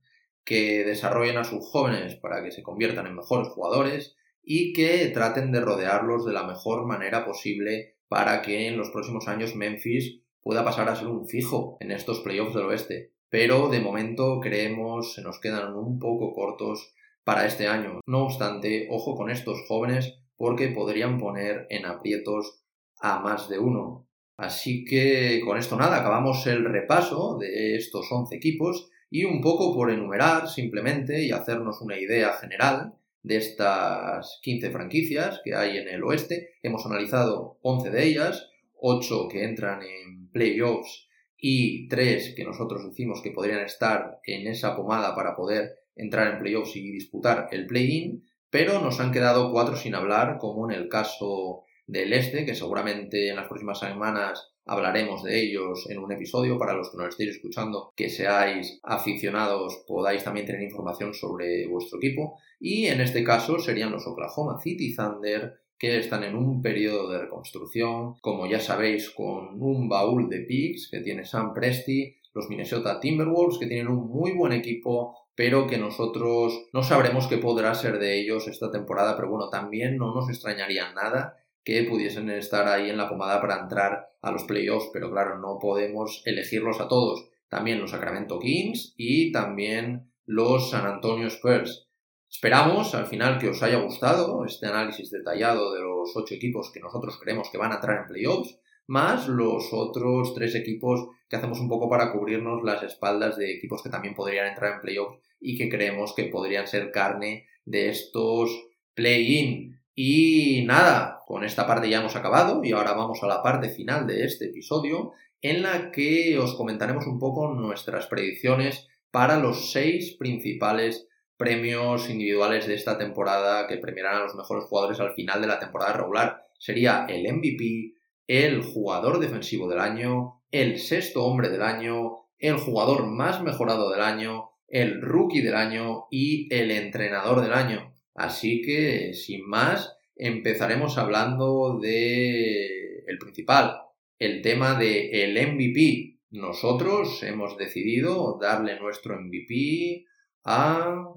Que 0.45 0.85
desarrollen 0.85 1.37
a 1.37 1.45
sus 1.45 1.65
jóvenes 1.71 2.17
para 2.17 2.43
que 2.43 2.51
se 2.51 2.63
conviertan 2.63 3.07
en 3.07 3.17
mejores 3.17 3.49
jugadores 3.49 4.17
y 4.43 4.73
que 4.73 5.07
traten 5.09 5.53
de 5.53 5.61
rodearlos 5.61 6.25
de 6.25 6.33
la 6.33 6.47
mejor 6.47 6.87
manera 6.87 7.25
posible 7.25 7.97
para 8.09 8.43
que 8.43 8.67
en 8.67 8.77
los 8.77 8.91
próximos 8.91 9.29
años 9.29 9.55
Memphis 9.55 10.23
pueda 10.43 10.65
pasar 10.65 10.89
a 10.89 10.97
ser 10.97 11.09
un 11.09 11.27
fijo 11.27 11.77
en 11.81 11.91
estos 11.91 12.21
playoffs 12.21 12.55
del 12.55 12.67
oeste. 12.67 13.13
Pero 13.29 13.69
de 13.69 13.81
momento 13.81 14.41
creemos 14.41 15.15
se 15.15 15.23
nos 15.23 15.41
quedan 15.41 15.75
un 15.75 15.99
poco 15.99 16.33
cortos 16.33 16.95
para 17.25 17.47
este 17.47 17.69
año. 17.69 18.01
No 18.07 18.25
obstante, 18.25 18.89
ojo 18.91 19.15
con 19.15 19.31
estos 19.31 19.65
jóvenes 19.69 20.19
porque 20.37 20.69
podrían 20.69 21.19
poner 21.19 21.67
en 21.71 21.87
aprietos 21.87 22.65
a 23.01 23.21
más 23.21 23.49
de 23.49 23.59
uno. 23.59 24.07
Así 24.37 24.85
que 24.85 25.43
con 25.45 25.59
esto 25.59 25.77
nada, 25.77 25.99
acabamos 25.99 26.47
el 26.47 26.65
repaso 26.65 27.37
de 27.39 27.77
estos 27.77 28.11
11 28.11 28.35
equipos 28.35 28.91
y 29.11 29.25
un 29.25 29.43
poco 29.43 29.75
por 29.75 29.91
enumerar 29.91 30.49
simplemente 30.49 31.23
y 31.23 31.31
hacernos 31.31 31.83
una 31.83 31.99
idea 31.99 32.33
general 32.33 32.95
de 33.23 33.37
estas 33.37 34.39
15 34.43 34.71
franquicias 34.71 35.41
que 35.45 35.55
hay 35.55 35.77
en 35.77 35.89
el 35.89 36.03
oeste. 36.05 36.55
Hemos 36.63 36.87
analizado 36.87 37.59
11 37.63 37.91
de 37.91 38.07
ellas, 38.07 38.49
8 38.81 39.29
que 39.29 39.45
entran 39.45 39.83
en 39.83 40.31
playoffs 40.31 41.09
y 41.37 41.89
tres 41.89 42.35
que 42.37 42.45
nosotros 42.45 42.85
decimos 42.85 43.23
que 43.23 43.31
podrían 43.31 43.61
estar 43.61 44.21
en 44.25 44.47
esa 44.47 44.77
pomada 44.77 45.15
para 45.15 45.35
poder 45.35 45.79
entrar 45.97 46.33
en 46.33 46.39
playoffs 46.39 46.77
y 46.77 46.91
disputar 46.91 47.49
el 47.51 47.67
play-in, 47.67 48.25
pero 48.51 48.81
nos 48.81 49.01
han 49.01 49.13
quedado 49.13 49.53
cuatro 49.53 49.77
sin 49.77 49.95
hablar, 49.95 50.39
como 50.39 50.71
en 50.71 50.77
el 50.77 50.89
caso 50.89 51.65
del 51.87 52.13
este, 52.13 52.45
que 52.45 52.55
seguramente 52.55 53.29
en 53.29 53.37
las 53.37 53.49
próximas 53.49 53.79
semanas 53.79 54.53
hablaremos 54.67 55.25
de 55.25 55.41
ellos 55.41 55.87
en 55.89 55.99
un 55.99 56.13
episodio 56.13 56.59
para 56.59 56.75
los 56.75 56.91
que 56.91 56.99
nos 56.99 57.09
estéis 57.09 57.31
escuchando, 57.31 57.93
que 57.97 58.09
seáis 58.09 58.79
aficionados, 58.83 59.85
podáis 59.87 60.23
también 60.23 60.47
tener 60.47 60.63
información 60.63 61.13
sobre 61.15 61.67
vuestro 61.67 61.99
equipo. 61.99 62.39
Y 62.61 62.87
en 62.87 63.01
este 63.01 63.25
caso 63.25 63.59
serían 63.59 63.91
los 63.91 64.07
Oklahoma 64.07 64.61
City 64.61 64.95
Thunder, 64.95 65.55
que 65.81 65.99
están 65.99 66.25
en 66.25 66.37
un 66.37 66.61
periodo 66.61 67.11
de 67.11 67.19
reconstrucción, 67.19 68.17
como 68.21 68.47
ya 68.47 68.61
sabéis, 68.61 69.09
con 69.09 69.61
un 69.63 69.89
baúl 69.89 70.29
de 70.29 70.41
picks 70.41 70.91
que 70.91 71.01
tiene 71.01 71.25
Sam 71.25 71.55
Presti, 71.55 72.15
los 72.35 72.51
Minnesota 72.51 73.01
Timberwolves, 73.01 73.59
que 73.59 73.67
tienen 73.67 73.89
un 73.89 74.07
muy 74.07 74.33
buen 74.33 74.53
equipo, 74.53 75.17
pero 75.35 75.67
que 75.67 75.79
nosotros 75.79 76.69
no 76.75 76.83
sabremos 76.83 77.27
qué 77.29 77.39
podrá 77.39 77.75
ser 77.75 77.99
de 77.99 78.21
ellos 78.21 78.47
esta 78.47 78.71
temporada, 78.71 79.17
pero 79.17 79.31
bueno, 79.31 79.49
también 79.49 79.97
no 79.97 80.15
nos 80.15 80.29
extrañaría 80.29 80.93
nada 80.93 81.39
que 81.65 81.83
pudiesen 81.85 82.29
estar 82.29 82.69
ahí 82.69 82.91
en 82.91 82.99
la 82.99 83.09
pomada 83.09 83.41
para 83.41 83.61
entrar 83.61 84.11
a 84.21 84.31
los 84.31 84.45
playoffs, 84.45 84.91
pero 84.93 85.11
claro, 85.11 85.39
no 85.39 85.59
podemos 85.59 86.23
elegirlos 86.27 86.79
a 86.81 86.89
todos. 86.89 87.27
También 87.49 87.81
los 87.81 87.93
Sacramento 87.93 88.39
Kings 88.39 88.95
y 88.99 89.33
también 89.33 90.13
los 90.27 90.71
San 90.71 90.87
Antonio 90.87 91.29
Spurs. 91.29 91.90
Esperamos 92.31 92.95
al 92.95 93.07
final 93.07 93.39
que 93.39 93.49
os 93.49 93.61
haya 93.61 93.81
gustado 93.81 94.45
este 94.45 94.67
análisis 94.67 95.11
detallado 95.11 95.75
de 95.75 95.81
los 95.81 96.17
ocho 96.17 96.37
equipos 96.37 96.71
que 96.73 96.79
nosotros 96.79 97.19
creemos 97.21 97.51
que 97.51 97.59
van 97.59 97.73
a 97.73 97.75
entrar 97.75 97.99
en 97.99 98.07
playoffs, 98.07 98.57
más 98.87 99.27
los 99.27 99.73
otros 99.73 100.33
tres 100.33 100.55
equipos 100.55 101.09
que 101.29 101.37
hacemos 101.37 101.59
un 101.59 101.69
poco 101.69 101.91
para 101.91 102.13
cubrirnos 102.13 102.63
las 102.63 102.85
espaldas 102.85 103.37
de 103.37 103.53
equipos 103.53 103.83
que 103.83 103.91
también 103.91 104.15
podrían 104.15 104.47
entrar 104.47 104.75
en 104.75 104.81
playoffs 104.81 105.19
y 105.41 105.59
que 105.59 105.69
creemos 105.69 106.15
que 106.15 106.25
podrían 106.25 106.69
ser 106.69 106.93
carne 106.93 107.49
de 107.65 107.89
estos 107.89 108.51
play-in. 108.95 109.81
Y 109.95 110.65
nada, 110.67 111.25
con 111.27 111.43
esta 111.43 111.67
parte 111.67 111.91
ya 111.91 111.99
hemos 111.99 112.15
acabado 112.15 112.63
y 112.63 112.73
ahora 112.73 112.93
vamos 112.93 113.23
a 113.25 113.27
la 113.27 113.43
parte 113.43 113.71
final 113.71 114.07
de 114.07 114.25
este 114.25 114.47
episodio 114.47 115.13
en 115.43 115.63
la 115.63 115.91
que 115.91 116.39
os 116.39 116.55
comentaremos 116.55 117.09
un 117.09 117.19
poco 117.19 117.49
nuestras 117.49 118.07
predicciones 118.07 118.89
para 119.11 119.39
los 119.39 119.73
seis 119.73 120.17
principales 120.17 121.09
premios 121.41 122.11
individuales 122.11 122.67
de 122.67 122.75
esta 122.75 122.99
temporada 122.99 123.67
que 123.67 123.79
premiarán 123.79 124.17
a 124.17 124.25
los 124.25 124.35
mejores 124.35 124.65
jugadores 124.65 125.01
al 125.01 125.15
final 125.15 125.41
de 125.41 125.47
la 125.47 125.59
temporada 125.59 125.95
regular. 125.95 126.45
Sería 126.59 127.07
el 127.09 127.23
MVP, 127.33 127.95
el 128.27 128.63
jugador 128.63 129.19
defensivo 129.21 129.67
del 129.67 129.79
año, 129.79 130.43
el 130.51 130.79
sexto 130.79 131.25
hombre 131.25 131.49
del 131.49 131.63
año, 131.63 132.27
el 132.39 132.59
jugador 132.59 133.07
más 133.07 133.43
mejorado 133.43 133.91
del 133.91 134.03
año, 134.03 134.51
el 134.69 135.01
rookie 135.01 135.41
del 135.41 135.55
año 135.55 136.09
y 136.11 136.55
el 136.55 136.71
entrenador 136.71 137.41
del 137.41 137.55
año. 137.55 137.95
Así 138.15 138.61
que, 138.61 139.15
sin 139.15 139.49
más, 139.49 139.97
empezaremos 140.17 140.99
hablando 140.99 141.79
de 141.81 143.03
el 143.07 143.17
principal, 143.19 143.81
el 144.19 144.43
tema 144.43 144.79
de 144.79 145.25
el 145.25 145.55
MVP. 145.55 146.19
Nosotros 146.33 147.23
hemos 147.23 147.57
decidido 147.57 148.39
darle 148.39 148.79
nuestro 148.79 149.19
MVP 149.19 150.05
a 150.45 151.15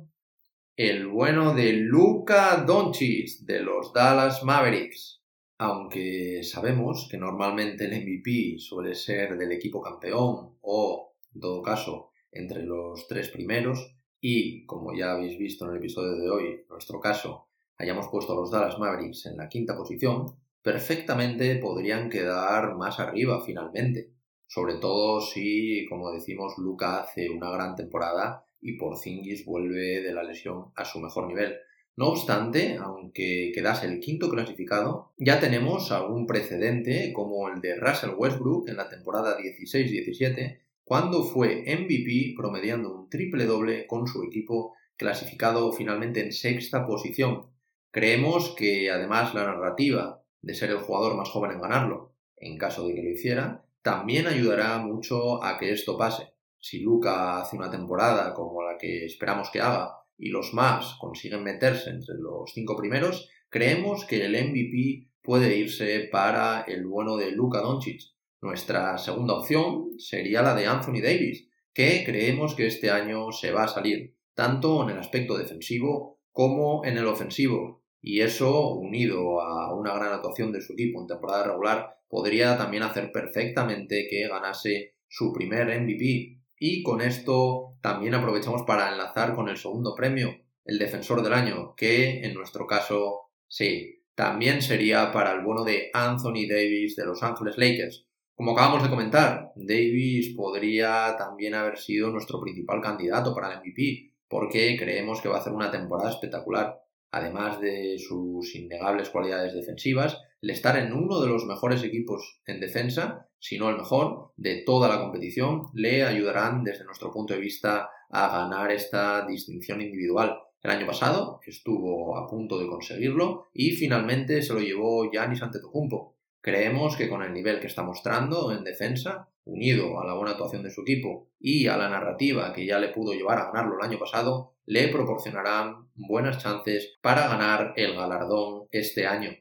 el 0.76 1.08
bueno 1.08 1.54
de 1.54 1.74
Luka 1.74 2.64
Doncic 2.66 3.42
de 3.42 3.60
los 3.60 3.94
Dallas 3.94 4.44
Mavericks. 4.44 5.22
Aunque 5.60 6.42
sabemos 6.42 7.08
que 7.12 7.18
normalmente 7.18 7.86
el 7.86 8.02
MVP 8.02 8.58
suele 8.58 8.96
ser 8.96 9.38
del 9.38 9.52
equipo 9.52 9.82
campeón 9.82 10.58
o, 10.62 11.14
en 11.34 11.42
todo 11.42 11.62
caso, 11.62 12.10
entre 12.32 12.64
los 12.64 13.08
tres 13.08 13.30
primeros, 13.30 13.96
y, 14.20 14.66
como 14.66 14.96
ya 14.98 15.12
habéis 15.12 15.38
visto 15.38 15.66
en 15.66 15.72
el 15.72 15.78
episodio 15.78 16.16
de 16.16 16.30
hoy, 16.30 16.46
en 16.46 16.68
nuestro 16.68 17.00
caso, 17.00 17.50
hayamos 17.78 18.08
puesto 18.08 18.34
a 18.34 18.36
los 18.36 18.50
Dallas 18.50 18.80
Mavericks 18.80 19.28
en 19.28 19.38
la 19.38 19.50
quinta 19.50 19.78
posición, 19.78 20.26
perfectamente 20.64 21.56
podrían 21.58 22.10
quedar 22.10 22.76
más 22.78 23.00
arriba 23.00 23.44
finalmente. 23.46 24.12
Sobre 24.48 24.76
todo 24.76 25.22
si, 25.22 25.86
como 25.88 26.12
decimos, 26.12 26.58
Luca 26.58 27.02
hace 27.02 27.30
una 27.30 27.52
gran 27.52 27.76
temporada 27.76 28.44
y 28.64 28.78
Porzingis 28.78 29.46
vuelve 29.46 30.02
de 30.02 30.14
la 30.14 30.24
lesión 30.24 30.72
a 30.76 30.86
su 30.86 31.00
mejor 31.00 31.28
nivel. 31.28 31.56
No 31.96 32.08
obstante, 32.08 32.78
aunque 32.78 33.52
quedase 33.54 33.86
el 33.86 34.00
quinto 34.00 34.30
clasificado, 34.30 35.12
ya 35.18 35.40
tenemos 35.40 35.92
algún 35.92 36.26
precedente 36.26 37.14
como 37.14 37.50
el 37.50 37.62
de 37.62 37.76
Russell 37.76 38.16
Westbrook 38.18 38.68
en 38.68 38.78
la 38.78 38.90
temporada 38.90 39.38
16-17, 39.38 40.60
cuando 40.84 41.24
fue 41.24 41.64
MVP 41.68 42.34
promediando 42.36 42.96
un 42.96 43.10
triple 43.10 43.46
doble 43.46 43.86
con 43.86 44.08
su 44.08 44.24
equipo 44.24 44.74
clasificado 44.98 45.72
finalmente 45.72 46.22
en 46.24 46.32
sexta 46.32 46.86
posición. 46.86 47.48
Creemos 47.92 48.56
que 48.56 48.90
además 48.90 49.36
la 49.36 49.46
narrativa 49.46 50.24
de 50.42 50.56
ser 50.56 50.72
el 50.72 50.78
jugador 50.78 51.16
más 51.16 51.30
joven 51.30 51.52
en 51.52 51.62
ganarlo, 51.62 52.14
en 52.38 52.58
caso 52.58 52.88
de 52.88 52.96
que 52.96 53.04
lo 53.04 53.10
hiciera, 53.10 53.66
también 53.84 54.28
ayudará 54.28 54.80
mucho 54.80 55.44
a 55.44 55.60
que 55.60 55.72
esto 55.72 55.98
pase. 55.98 56.33
Si 56.66 56.80
Luca 56.80 57.42
hace 57.42 57.58
una 57.58 57.70
temporada 57.70 58.34
como 58.34 58.62
la 58.62 58.78
que 58.78 59.04
esperamos 59.04 59.50
que 59.52 59.60
haga 59.60 59.98
y 60.18 60.30
los 60.30 60.54
más 60.54 60.96
consiguen 60.98 61.44
meterse 61.44 61.90
entre 61.90 62.16
los 62.18 62.54
cinco 62.54 62.78
primeros, 62.78 63.30
creemos 63.50 64.06
que 64.06 64.24
el 64.24 64.32
MVP 64.32 65.10
puede 65.22 65.58
irse 65.58 66.08
para 66.10 66.62
el 66.62 66.88
bueno 66.88 67.18
de 67.18 67.32
Luca 67.32 67.60
Doncic, 67.60 68.00
nuestra 68.40 68.98
segunda 68.98 69.36
opción 69.36 69.90
sería 69.98 70.42
la 70.42 70.56
de 70.56 70.66
Anthony 70.66 71.02
Davis, 71.04 71.50
que 71.74 72.06
creemos 72.06 72.56
que 72.56 72.68
este 72.68 72.92
año 72.92 73.34
se 73.34 73.52
va 73.52 73.66
a 73.66 73.68
salir, 73.68 74.16
tanto 74.34 74.84
en 74.84 74.92
el 74.92 75.00
aspecto 75.00 75.38
defensivo 75.38 76.22
como 76.32 76.86
en 76.86 76.98
el 76.98 77.08
ofensivo. 77.08 77.84
Y 78.02 78.22
eso, 78.22 78.70
unido 78.76 79.42
a 79.42 79.76
una 79.76 79.94
gran 79.94 80.14
actuación 80.14 80.54
de 80.54 80.62
su 80.62 80.74
equipo 80.74 81.02
en 81.02 81.08
temporada 81.08 81.44
regular, 81.44 81.98
podría 82.08 82.58
también 82.58 82.84
hacer 82.84 83.12
perfectamente 83.12 84.08
que 84.10 84.30
ganase 84.30 84.96
su 85.10 85.34
primer 85.34 85.68
MVP. 85.82 86.43
Y 86.66 86.82
con 86.82 87.02
esto 87.02 87.76
también 87.82 88.14
aprovechamos 88.14 88.62
para 88.64 88.90
enlazar 88.90 89.36
con 89.36 89.50
el 89.50 89.58
segundo 89.58 89.94
premio, 89.96 90.30
el 90.64 90.80
defensor 90.80 91.22
del 91.22 91.34
año, 91.34 91.76
que 91.76 92.22
en 92.24 92.34
nuestro 92.34 92.66
caso, 92.66 93.32
sí, 93.50 94.02
también 94.16 94.62
sería 94.62 95.12
para 95.12 95.34
el 95.34 95.42
bono 95.42 95.66
de 95.66 95.90
Anthony 95.94 96.48
Davis 96.48 96.96
de 96.96 97.06
Los 97.06 97.22
Angeles 97.22 97.58
Lakers, 97.58 98.06
como 98.34 98.54
acabamos 98.54 98.82
de 98.82 98.90
comentar, 98.90 99.52
Davis 99.58 100.34
podría 100.38 101.18
también 101.18 101.54
haber 101.54 101.78
sido 101.78 102.12
nuestro 102.12 102.40
principal 102.40 102.80
candidato 102.80 103.36
para 103.36 103.52
el 103.52 103.60
MVP, 103.60 104.14
porque 104.30 104.78
creemos 104.80 105.20
que 105.20 105.28
va 105.28 105.40
a 105.40 105.40
hacer 105.42 105.52
una 105.52 105.70
temporada 105.70 106.12
espectacular. 106.12 106.82
Además 107.14 107.62
de 107.62 108.00
sus 108.00 108.56
innegables 108.56 109.12
cualidades 109.12 109.54
defensivas, 109.54 110.20
el 110.42 110.50
estar 110.50 110.76
en 110.78 110.92
uno 110.94 111.22
de 111.22 111.30
los 111.30 111.46
mejores 111.46 111.84
equipos 111.84 112.42
en 112.48 112.60
defensa, 112.60 113.28
si 113.38 113.60
no 113.60 113.70
el 113.70 113.78
mejor, 113.78 114.32
de 114.36 114.64
toda 114.66 114.90
la 114.90 115.00
competición, 115.00 115.68
le 115.76 116.04
ayudarán 116.04 116.64
desde 116.64 116.86
nuestro 116.86 117.12
punto 117.12 117.36
de 117.36 117.40
vista 117.40 117.92
a 118.10 118.28
ganar 118.30 118.72
esta 118.72 119.28
distinción 119.28 119.80
individual. 119.82 120.40
El 120.64 120.72
año 120.72 120.88
pasado 120.88 121.40
estuvo 121.46 122.18
a 122.18 122.28
punto 122.28 122.58
de 122.58 122.66
conseguirlo 122.66 123.46
y 123.54 123.74
finalmente 123.74 124.42
se 124.42 124.56
lo 124.56 124.60
llevó 124.60 125.08
Giannis 125.12 125.44
Antetokounmpo, 125.44 126.16
Creemos 126.44 126.98
que 126.98 127.08
con 127.08 127.24
el 127.24 127.32
nivel 127.32 127.62
que 127.62 127.68
está 127.68 127.84
mostrando 127.84 128.52
en 128.52 128.66
defensa, 128.66 129.30
unido 129.46 130.02
a 130.02 130.06
la 130.06 130.14
buena 130.14 130.32
actuación 130.32 130.62
de 130.62 130.72
su 130.72 130.82
equipo 130.82 131.30
y 131.40 131.68
a 131.68 131.78
la 131.78 131.88
narrativa 131.88 132.52
que 132.52 132.66
ya 132.66 132.80
le 132.80 132.90
pudo 132.90 133.14
llevar 133.14 133.40
a 133.40 133.46
ganarlo 133.46 133.78
el 133.80 133.86
año 133.86 133.98
pasado, 133.98 134.54
le 134.66 134.90
proporcionarán 134.90 135.88
buenas 135.96 136.40
chances 136.40 136.98
para 137.02 137.30
ganar 137.30 137.72
el 137.78 137.96
galardón 137.96 138.68
este 138.72 139.08
año. 139.08 139.32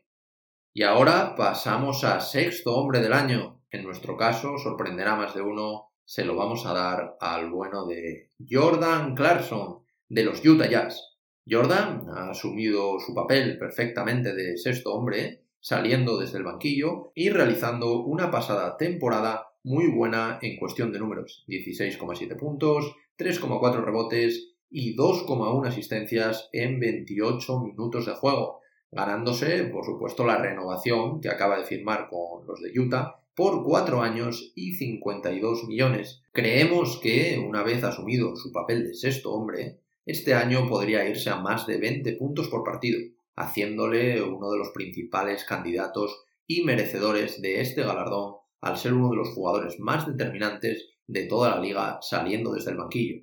Y 0.72 0.84
ahora 0.84 1.34
pasamos 1.34 2.04
a 2.04 2.20
sexto 2.20 2.76
hombre 2.76 3.00
del 3.00 3.14
año. 3.14 3.60
En 3.72 3.82
nuestro 3.82 4.16
caso, 4.16 4.56
sorprenderá 4.58 5.16
más 5.16 5.34
de 5.34 5.42
uno, 5.42 5.90
se 6.04 6.24
lo 6.24 6.36
vamos 6.36 6.64
a 6.66 6.72
dar 6.72 7.16
al 7.18 7.50
bueno 7.50 7.84
de 7.84 8.30
Jordan 8.48 9.16
Clarkson, 9.16 9.80
de 10.08 10.22
los 10.22 10.44
Utah 10.46 10.68
Jazz. 10.68 11.18
Jordan 11.50 12.06
ha 12.14 12.30
asumido 12.30 13.00
su 13.00 13.12
papel 13.12 13.58
perfectamente 13.58 14.32
de 14.34 14.56
sexto 14.56 14.94
hombre 14.94 15.41
saliendo 15.62 16.18
desde 16.18 16.38
el 16.38 16.44
banquillo 16.44 17.12
y 17.14 17.30
realizando 17.30 18.02
una 18.02 18.30
pasada 18.30 18.76
temporada 18.76 19.46
muy 19.62 19.86
buena 19.86 20.38
en 20.42 20.58
cuestión 20.58 20.92
de 20.92 20.98
números, 20.98 21.44
16,7 21.48 22.36
puntos, 22.36 22.96
3,4 23.16 23.84
rebotes 23.84 24.54
y 24.68 24.96
2,1 24.96 25.68
asistencias 25.68 26.48
en 26.52 26.80
28 26.80 27.60
minutos 27.60 28.06
de 28.06 28.12
juego, 28.12 28.60
ganándose, 28.90 29.64
por 29.64 29.84
supuesto, 29.84 30.26
la 30.26 30.36
renovación 30.36 31.20
que 31.20 31.28
acaba 31.28 31.58
de 31.58 31.64
firmar 31.64 32.08
con 32.10 32.44
los 32.46 32.60
de 32.60 32.78
Utah 32.78 33.20
por 33.36 33.62
4 33.64 34.02
años 34.02 34.52
y 34.56 34.74
52 34.74 35.64
millones. 35.68 36.22
Creemos 36.32 36.98
que, 37.00 37.38
una 37.38 37.62
vez 37.62 37.84
asumido 37.84 38.34
su 38.34 38.50
papel 38.50 38.88
de 38.88 38.94
sexto 38.94 39.32
hombre, 39.32 39.78
este 40.04 40.34
año 40.34 40.68
podría 40.68 41.08
irse 41.08 41.30
a 41.30 41.36
más 41.36 41.68
de 41.68 41.78
20 41.78 42.16
puntos 42.16 42.48
por 42.48 42.64
partido, 42.64 42.98
haciéndole 43.36 44.22
uno 44.22 44.50
de 44.50 44.58
los 44.58 44.70
principales 44.70 45.44
candidatos 45.44 46.24
y 46.46 46.62
merecedores 46.64 47.40
de 47.40 47.60
este 47.60 47.82
galardón 47.82 48.36
al 48.60 48.76
ser 48.76 48.94
uno 48.94 49.10
de 49.10 49.16
los 49.16 49.30
jugadores 49.30 49.80
más 49.80 50.06
determinantes 50.06 50.88
de 51.06 51.26
toda 51.26 51.50
la 51.50 51.60
liga 51.60 51.98
saliendo 52.00 52.52
desde 52.52 52.70
el 52.70 52.76
banquillo. 52.78 53.22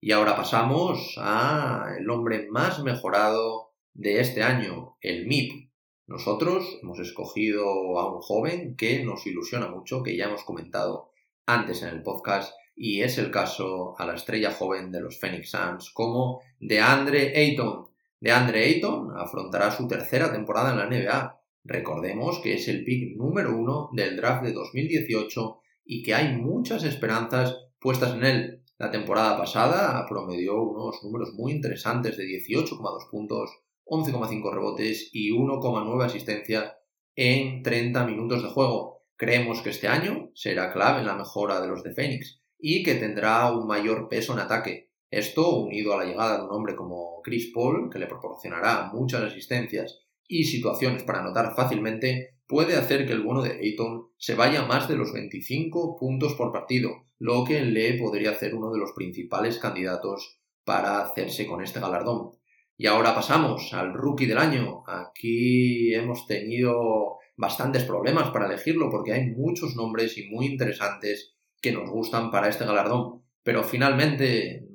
Y 0.00 0.12
ahora 0.12 0.36
pasamos 0.36 1.16
a 1.18 1.94
el 1.98 2.08
hombre 2.10 2.46
más 2.50 2.82
mejorado 2.82 3.72
de 3.94 4.20
este 4.20 4.42
año, 4.42 4.98
el 5.00 5.26
MIP. 5.26 5.70
Nosotros 6.06 6.78
hemos 6.82 6.98
escogido 6.98 7.98
a 7.98 8.14
un 8.14 8.20
joven 8.20 8.76
que 8.76 9.02
nos 9.02 9.26
ilusiona 9.26 9.68
mucho, 9.68 10.02
que 10.02 10.16
ya 10.16 10.26
hemos 10.26 10.44
comentado 10.44 11.10
antes 11.46 11.82
en 11.82 11.88
el 11.88 12.02
podcast, 12.02 12.52
y 12.76 13.02
es 13.02 13.16
el 13.16 13.30
caso 13.30 13.94
a 13.98 14.04
la 14.04 14.14
estrella 14.14 14.50
joven 14.50 14.90
de 14.90 15.00
los 15.00 15.18
Phoenix 15.18 15.50
Suns 15.50 15.90
como 15.90 16.42
DeAndre 16.60 17.32
Ayton. 17.34 17.88
DeAndre 18.24 18.64
Ayton 18.64 19.10
afrontará 19.18 19.70
su 19.70 19.86
tercera 19.86 20.32
temporada 20.32 20.70
en 20.70 20.78
la 20.78 20.86
NBA. 20.86 21.42
Recordemos 21.62 22.40
que 22.40 22.54
es 22.54 22.68
el 22.68 22.82
pick 22.82 23.18
número 23.18 23.54
uno 23.54 23.90
del 23.92 24.16
draft 24.16 24.42
de 24.42 24.54
2018 24.54 25.60
y 25.84 26.02
que 26.02 26.14
hay 26.14 26.34
muchas 26.34 26.84
esperanzas 26.84 27.54
puestas 27.78 28.14
en 28.14 28.24
él. 28.24 28.64
La 28.78 28.90
temporada 28.90 29.36
pasada 29.36 30.06
promedió 30.08 30.62
unos 30.62 31.02
números 31.02 31.34
muy 31.34 31.52
interesantes 31.52 32.16
de 32.16 32.24
18,2 32.24 33.10
puntos, 33.10 33.50
11,5 33.84 34.54
rebotes 34.54 35.10
y 35.12 35.30
1,9 35.30 36.02
asistencias 36.02 36.72
en 37.14 37.62
30 37.62 38.06
minutos 38.06 38.42
de 38.42 38.48
juego. 38.48 39.02
Creemos 39.16 39.60
que 39.60 39.68
este 39.68 39.86
año 39.86 40.30
será 40.32 40.72
clave 40.72 41.00
en 41.00 41.06
la 41.08 41.14
mejora 41.14 41.60
de 41.60 41.68
los 41.68 41.82
de 41.82 41.92
Phoenix 41.92 42.40
y 42.58 42.82
que 42.84 42.94
tendrá 42.94 43.52
un 43.52 43.66
mayor 43.66 44.08
peso 44.08 44.32
en 44.32 44.38
ataque. 44.38 44.93
Esto, 45.14 45.58
unido 45.58 45.92
a 45.92 45.98
la 45.98 46.04
llegada 46.04 46.38
de 46.38 46.44
un 46.44 46.50
hombre 46.50 46.74
como 46.74 47.20
Chris 47.22 47.52
Paul, 47.54 47.88
que 47.88 48.00
le 48.00 48.08
proporcionará 48.08 48.90
muchas 48.92 49.22
asistencias 49.22 50.00
y 50.26 50.42
situaciones 50.42 51.04
para 51.04 51.20
anotar 51.20 51.54
fácilmente, 51.54 52.38
puede 52.48 52.74
hacer 52.74 53.06
que 53.06 53.12
el 53.12 53.22
bono 53.22 53.40
de 53.40 53.52
Ayton 53.52 54.08
se 54.16 54.34
vaya 54.34 54.66
más 54.66 54.88
de 54.88 54.96
los 54.96 55.12
25 55.12 55.96
puntos 55.96 56.34
por 56.34 56.50
partido, 56.50 57.04
lo 57.18 57.44
que 57.44 57.60
le 57.60 57.94
podría 57.94 58.32
hacer 58.32 58.56
uno 58.56 58.72
de 58.72 58.78
los 58.80 58.90
principales 58.92 59.58
candidatos 59.58 60.40
para 60.64 61.00
hacerse 61.00 61.46
con 61.46 61.62
este 61.62 61.78
galardón. 61.78 62.32
Y 62.76 62.86
ahora 62.86 63.14
pasamos 63.14 63.72
al 63.72 63.94
rookie 63.94 64.26
del 64.26 64.38
año. 64.38 64.82
Aquí 64.86 65.94
hemos 65.94 66.26
tenido 66.26 67.18
bastantes 67.36 67.84
problemas 67.84 68.30
para 68.30 68.46
elegirlo 68.46 68.90
porque 68.90 69.12
hay 69.12 69.30
muchos 69.30 69.76
nombres 69.76 70.18
y 70.18 70.28
muy 70.28 70.46
interesantes 70.46 71.36
que 71.62 71.70
nos 71.70 71.88
gustan 71.88 72.32
para 72.32 72.48
este 72.48 72.64
galardón. 72.64 73.22
Pero 73.44 73.62
finalmente 73.62 74.66